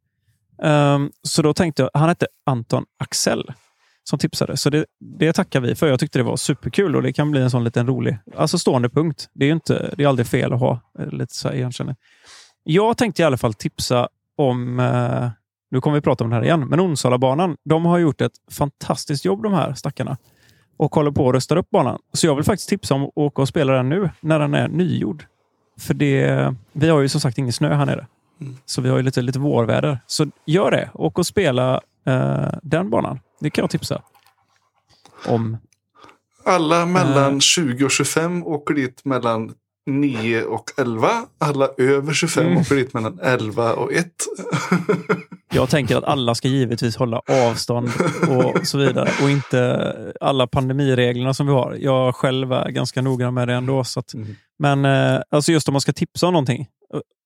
[0.64, 3.52] Ehm, så då tänkte jag, han hette Anton Axel
[4.04, 4.58] som tipsade.
[4.58, 5.88] Så det, det tackar vi för.
[5.88, 8.90] Jag tyckte det var superkul och det kan bli en sån liten rolig, alltså stående
[8.90, 9.30] punkt.
[9.34, 11.96] Det är inte, det är aldrig fel att ha eh, lite så här igenkänning.
[12.64, 14.08] Jag tänkte i alla fall tipsa
[14.38, 15.30] om, eh,
[15.72, 19.26] nu kommer vi prata om det här igen, men Onsalabanan, de har gjort ett fantastiskt
[19.26, 20.18] jobb de här stackarna
[20.78, 22.00] och håller på att rusta upp banan.
[22.14, 24.68] Så jag vill faktiskt tipsa om att åka och spela den nu när den är
[24.68, 25.26] nygjord.
[25.80, 28.08] För det, vi har ju som sagt ingen snö här nere.
[28.42, 28.58] Mm.
[28.66, 30.00] Så vi har ju lite, lite vårväder.
[30.08, 30.90] Så gör det.
[30.94, 31.82] Åk och spela
[32.62, 33.20] den banan.
[33.40, 34.02] Det kan jag tipsa
[35.28, 35.58] om.
[36.46, 37.40] Alla mellan Eh.
[37.40, 39.54] 20 och 25 åker dit mellan
[39.86, 41.10] 9 och 11.
[41.38, 42.58] Alla över 25 Mm.
[42.58, 44.08] åker dit mellan 11 och 1.
[45.54, 47.90] Jag tänker att alla ska givetvis hålla avstånd
[48.30, 49.10] och så vidare.
[49.24, 51.78] Och inte alla pandemireglerna som vi har.
[51.80, 53.84] Jag själv är ganska noggrann med det ändå.
[53.84, 54.36] Så att, Mm.
[54.60, 56.68] men eh, alltså just om man ska tipsa om någonting eh,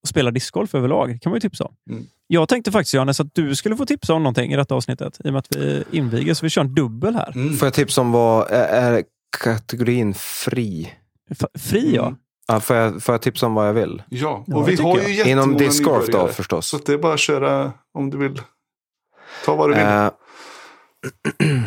[0.03, 1.75] och spela discgolf överlag kan man ju tipsa om.
[1.89, 2.05] Mm.
[2.27, 5.17] Jag tänkte faktiskt Johannes att du skulle få tipsa om någonting i detta avsnittet.
[5.23, 7.31] I och med att vi inviger, så vi kör en dubbel här.
[7.35, 7.53] Mm.
[7.57, 9.03] Får jag tipsa om vad är, är
[9.43, 10.93] kategorin fri?
[11.31, 12.07] F- Fri ja.
[12.07, 12.19] Mm.
[12.47, 14.03] Ja, får, jag, får jag tipsa om vad jag vill?
[14.09, 15.09] Ja, Ja, och det vi har jag.
[15.09, 16.67] ju jättemånga Inom discgolf då förstås.
[16.67, 18.41] Så det är bara att köra om du vill.
[19.45, 19.83] Ta vad du vill.
[19.83, 20.09] Eh,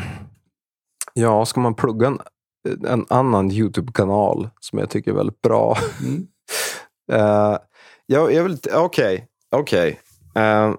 [1.15, 2.19] Ja, ska man plugga en,
[2.87, 5.79] en annan YouTube-kanal som jag tycker är väldigt bra.
[6.01, 6.27] Mm.
[7.13, 7.59] Uh,
[8.13, 10.01] jag, jag vill, okej, okej.
[10.35, 10.75] Eh,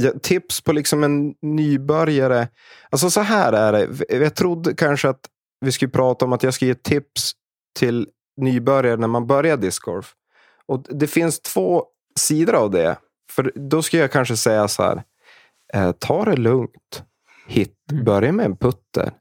[0.00, 2.48] ja, tips på liksom en nybörjare.
[2.90, 4.14] Alltså så här är det.
[4.16, 5.20] Jag trodde kanske att
[5.60, 7.32] vi skulle prata om att jag ska ge tips
[7.78, 10.14] till nybörjare när man börjar discgolf.
[10.66, 11.84] Och det finns två
[12.18, 12.96] sidor av det.
[13.32, 15.02] För då skulle jag kanske säga så här.
[15.74, 17.02] Eh, ta det lugnt.
[17.46, 18.04] Hit, Mm.
[18.04, 19.12] börja med en putter.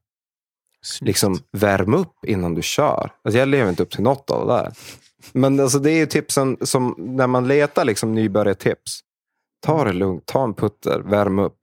[1.02, 3.12] Liksom värm upp innan du kör.
[3.24, 4.74] Alltså, jag lever inte upp till något av det där.
[5.32, 9.00] Men alltså, det är ju tipsen som när man letar liksom, nybörjartips.
[9.66, 11.58] Ta det lugnt, ta en putter, värm upp.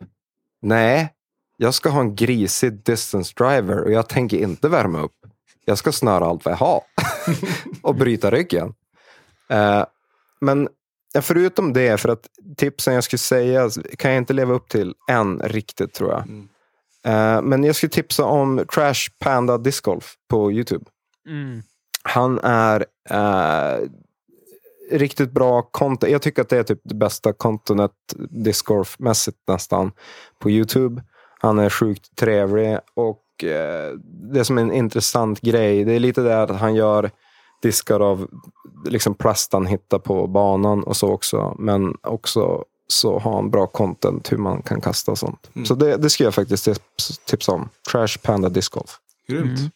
[0.63, 1.13] Nej,
[1.57, 5.17] jag ska ha en grisig distance driver och jag tänker inte värma upp.
[5.65, 6.83] Jag ska snöra allt vad jag har
[7.83, 8.75] och bryta ryggen.
[9.49, 9.85] Eh,
[10.41, 10.69] men
[11.21, 12.27] förutom det, för att
[12.57, 16.23] tipsen jag skulle säga kan jag inte leva upp till än riktigt tror jag.
[16.23, 16.49] Mm.
[17.05, 20.85] Eh, men jag skulle tipsa om Trash Panda Disc Golf på YouTube.
[21.29, 21.63] Mm.
[22.03, 23.89] Han är eh,
[24.91, 26.13] riktigt bra content.
[26.13, 27.93] Jag tycker att det är typ det bästa contentet
[28.31, 29.93] discgolf-mässigt nästan
[30.39, 31.03] på YouTube.
[31.41, 33.93] Han är sjukt trevlig och eh,
[34.33, 37.11] det som är en intressant grej, det är lite det att han gör
[37.63, 38.29] diskar av
[38.85, 41.57] liksom plast han hittar på banan och så också.
[41.59, 45.51] Men också så har han bra content hur man kan kasta och sånt.
[45.55, 45.67] Mm.
[45.67, 47.69] Så det, det ska jag faktiskt tips, tipsa om.
[47.93, 48.99] Trash Panda Disc Golf.
[49.27, 49.59] Grymt.
[49.59, 49.71] Mm.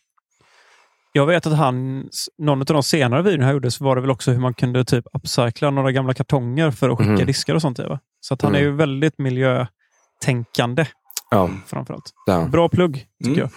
[1.17, 2.09] Jag vet att han,
[2.39, 4.85] någon av de senare videorna han gjorde så var det väl också hur man kunde
[4.85, 7.27] typ upcycla några gamla kartonger för att skicka Mhm.
[7.27, 7.79] diskar och sånt.
[7.79, 7.99] Va?
[8.21, 8.71] Så att han är Mm.
[8.73, 10.87] ju väldigt miljötänkande
[11.31, 12.11] Ja, framförallt.
[12.27, 12.49] där.
[12.49, 13.41] Bra plugg, tycker Mm.
[13.41, 13.51] jag.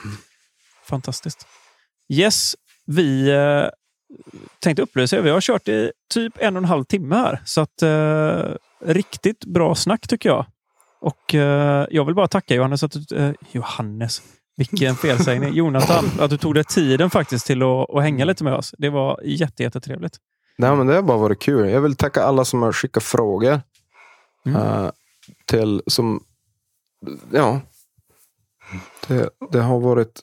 [0.85, 1.47] Fantastiskt.
[2.13, 2.55] Yes,
[2.85, 3.63] vi eh,
[4.59, 5.21] tänkte upplysa er.
[5.21, 7.41] Vi har kört i typ en och en halv timme här.
[7.45, 8.43] Så att eh,
[8.85, 10.45] riktigt bra snack tycker jag.
[11.01, 14.21] Och eh, jag vill bara tacka Johannes att du, eh, Johannes,
[14.57, 15.53] vilken felsägning.
[15.53, 18.75] Jonathan, att du tog dig tiden faktiskt till att, att hänga lite med oss.
[18.77, 20.17] Det var jätte, jättetrevligt.
[20.57, 21.69] Nej, men det har bara varit kul.
[21.69, 23.61] Jag vill tacka alla som har skickat frågor.
[24.45, 24.61] Mm.
[24.61, 24.91] eh,
[25.45, 26.23] till som,
[27.31, 27.61] ja.
[29.07, 30.21] Det, det har varit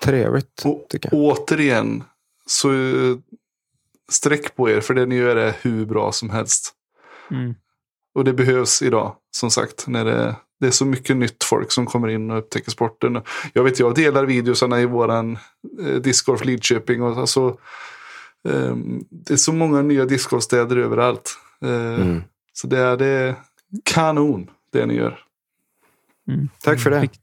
[0.00, 2.04] trevligt Och återigen,
[2.46, 3.16] så eh,
[4.10, 6.74] sträck på er för det ni gör är hur bra som helst.
[7.30, 7.54] Mm.
[8.14, 11.86] Och det behövs idag, som sagt, när det, det är så mycket nytt folk som
[11.86, 13.20] kommer in och upptäcker sporten.
[13.52, 15.38] Jag vet, jag delar videosarna i våran
[15.80, 17.02] eh, discgolf Lidköping.
[17.02, 17.58] Och, alltså,
[18.48, 21.36] ehm, det är så många nya discgolfstäder överallt.
[21.62, 21.68] Eh,
[22.00, 22.22] Mm.
[22.52, 23.34] Så det är, det är
[23.84, 25.18] kanon, det ni gör.
[26.28, 26.48] Mm.
[26.62, 27.00] Tack för det.
[27.00, 27.20] Rikt-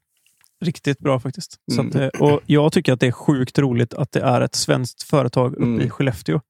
[0.60, 1.56] Riktigt bra faktiskt.
[1.72, 1.88] Så Mm.
[1.88, 5.02] att, eh, och jag tycker att det är sjukt roligt att det är ett svenskt
[5.02, 5.80] företag uppe Mm.
[5.80, 6.40] i Skellefteå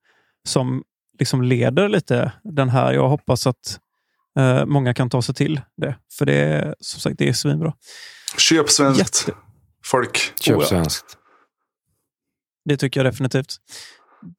[0.44, 0.82] som
[1.18, 2.92] liksom leder lite den här.
[2.92, 3.80] Jag hoppas att
[4.38, 5.96] eh, många kan ta sig till det.
[6.18, 7.72] För det är som sagt det är svinbra.
[8.38, 9.38] Köp svenskt, Jätte,
[9.84, 10.32] folk.
[10.40, 10.68] Köp Oh, ja.
[10.68, 11.16] svenskt.
[12.64, 13.56] det tycker jag definitivt.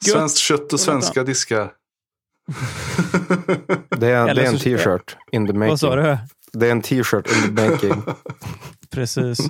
[0.06, 0.14] Gött.
[0.15, 1.72] Svenskt kött och svenska diskar.
[3.98, 6.03] Det är, det är en t-shirt in the Vad sa making.
[6.03, 6.18] du?
[6.60, 8.03] Det är en t-shirt in the making.
[8.91, 9.40] Precis.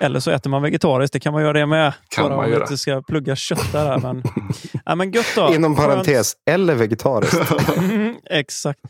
[0.00, 1.12] Eller så äter man vegetariskt.
[1.12, 1.92] Det kan man göra det med.
[2.08, 2.62] Kan Bara man om vi göra.
[2.64, 3.84] inte ska plugga kött där.
[3.86, 4.22] här, Men,
[4.84, 5.54] ja, men gött då.
[5.54, 5.88] Inom Skönt.
[5.88, 7.76] parentes, eller vegetariskt.
[7.76, 8.80] Mm, exakt.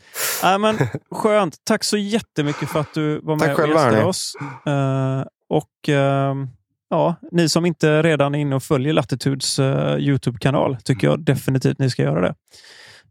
[0.43, 0.77] Ja, men,
[1.11, 1.55] skönt.
[1.63, 4.09] Tack så jättemycket för att du var med Tack och själva, gästade hörni.
[4.09, 4.33] oss.
[4.65, 6.47] Eh, och ehm,
[6.89, 11.79] ja, ni som inte redan är inne och följer Latitudes eh, YouTube-kanal tycker jag definitivt
[11.79, 12.35] ni ska göra det.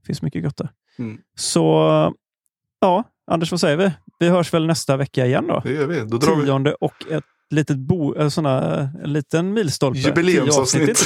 [0.00, 0.68] Det finns mycket gott där.
[0.98, 1.18] Mm.
[1.36, 1.62] Så
[2.80, 3.90] ja, Anders, vad säger vi?
[4.18, 5.60] Vi hörs väl nästa vecka igen då?
[5.64, 6.00] Det gör vi.
[6.00, 9.98] Då drar vi Tionde och ett litet bo, eh, såna, en liten milstolpe.
[9.98, 10.88] Jubileumsavsnitt.
[10.88, 11.04] inte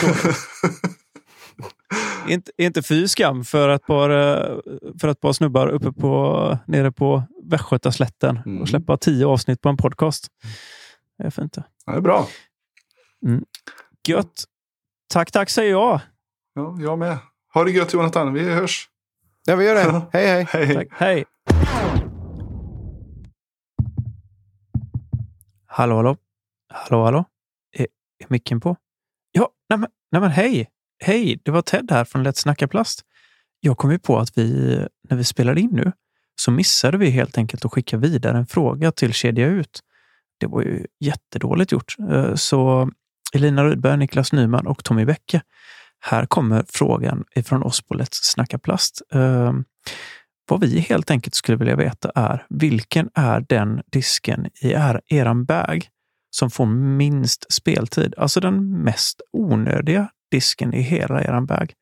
[2.28, 4.58] inte, inte fy skam för ett par, eh,
[5.00, 8.62] för ett par snubbar uppe på, nere på Västgötaslätten Mm.
[8.62, 10.26] och släppa tio avsnitt på en podcast.
[11.18, 11.64] Det är fint det.
[11.86, 12.26] Ja, det är bra.
[14.08, 14.44] Gött.
[15.12, 16.00] Tack, tack säger jag.
[16.54, 17.18] Ja, jag med.
[17.54, 18.32] Ha det gött Jonathan.
[18.32, 18.88] Vi hörs.
[19.46, 20.02] Ja, vi gör det.
[20.12, 20.46] Hej, hej.
[20.50, 20.74] Hej.
[20.74, 20.88] Tack.
[20.90, 21.24] Hej.
[25.66, 26.16] Hallå, hallå.
[26.68, 27.24] Hallå, hallå.
[27.76, 27.86] Är,
[28.18, 28.76] är micken på?
[29.32, 30.68] Ja, nej men, nej men hej.
[31.04, 33.04] Hej, det var Ted här från Lätt snacka plast.
[33.60, 34.78] Jag kom ju på att vi,
[35.08, 35.92] när vi spelade in nu,
[36.40, 39.80] så missade vi helt enkelt att skicka vidare en fråga till Kedja Ut.
[40.40, 41.96] Det var ju jättedåligt gjort.
[42.10, 42.90] Eh, så
[43.32, 45.42] Elina Rydberg, Niklas Nyman och Tommy Bäcke.
[46.00, 49.02] Här kommer frågan ifrån oss på Let's snacka plast.
[49.12, 49.52] Eh,
[50.48, 55.44] vad vi helt enkelt skulle vilja veta är vilken är den disken i er, eran
[55.44, 55.88] bag
[56.30, 58.14] som får minst speltid?
[58.16, 61.72] Alltså den mest onödiga disken i hela eran bag.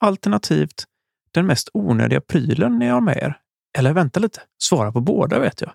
[0.00, 0.84] Alternativt
[1.30, 3.38] den mest onödiga prylen ni har med er.
[3.78, 5.72] Eller vänta lite, svara på båda vet jag.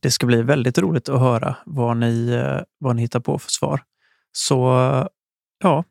[0.00, 3.50] Det ska bli väldigt roligt att höra vad ni, eh, vad ni hittar på för
[3.50, 3.82] svar.
[4.32, 4.56] Så
[5.58, 5.84] ja,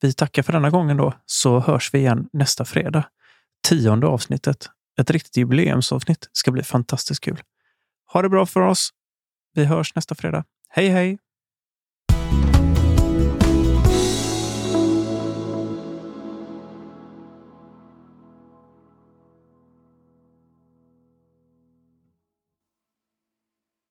[0.00, 3.04] vi tackar för denna gången då, så hörs vi igen nästa fredag.
[3.68, 4.70] Tionde avsnittet.
[5.00, 6.28] Ett riktigt jubileumsavsnitt.
[6.32, 7.42] ska bli fantastiskt kul.
[8.12, 8.90] Ha det bra för oss.
[9.58, 10.44] Vi hörs nästa fredag.
[10.68, 11.18] Hej hej!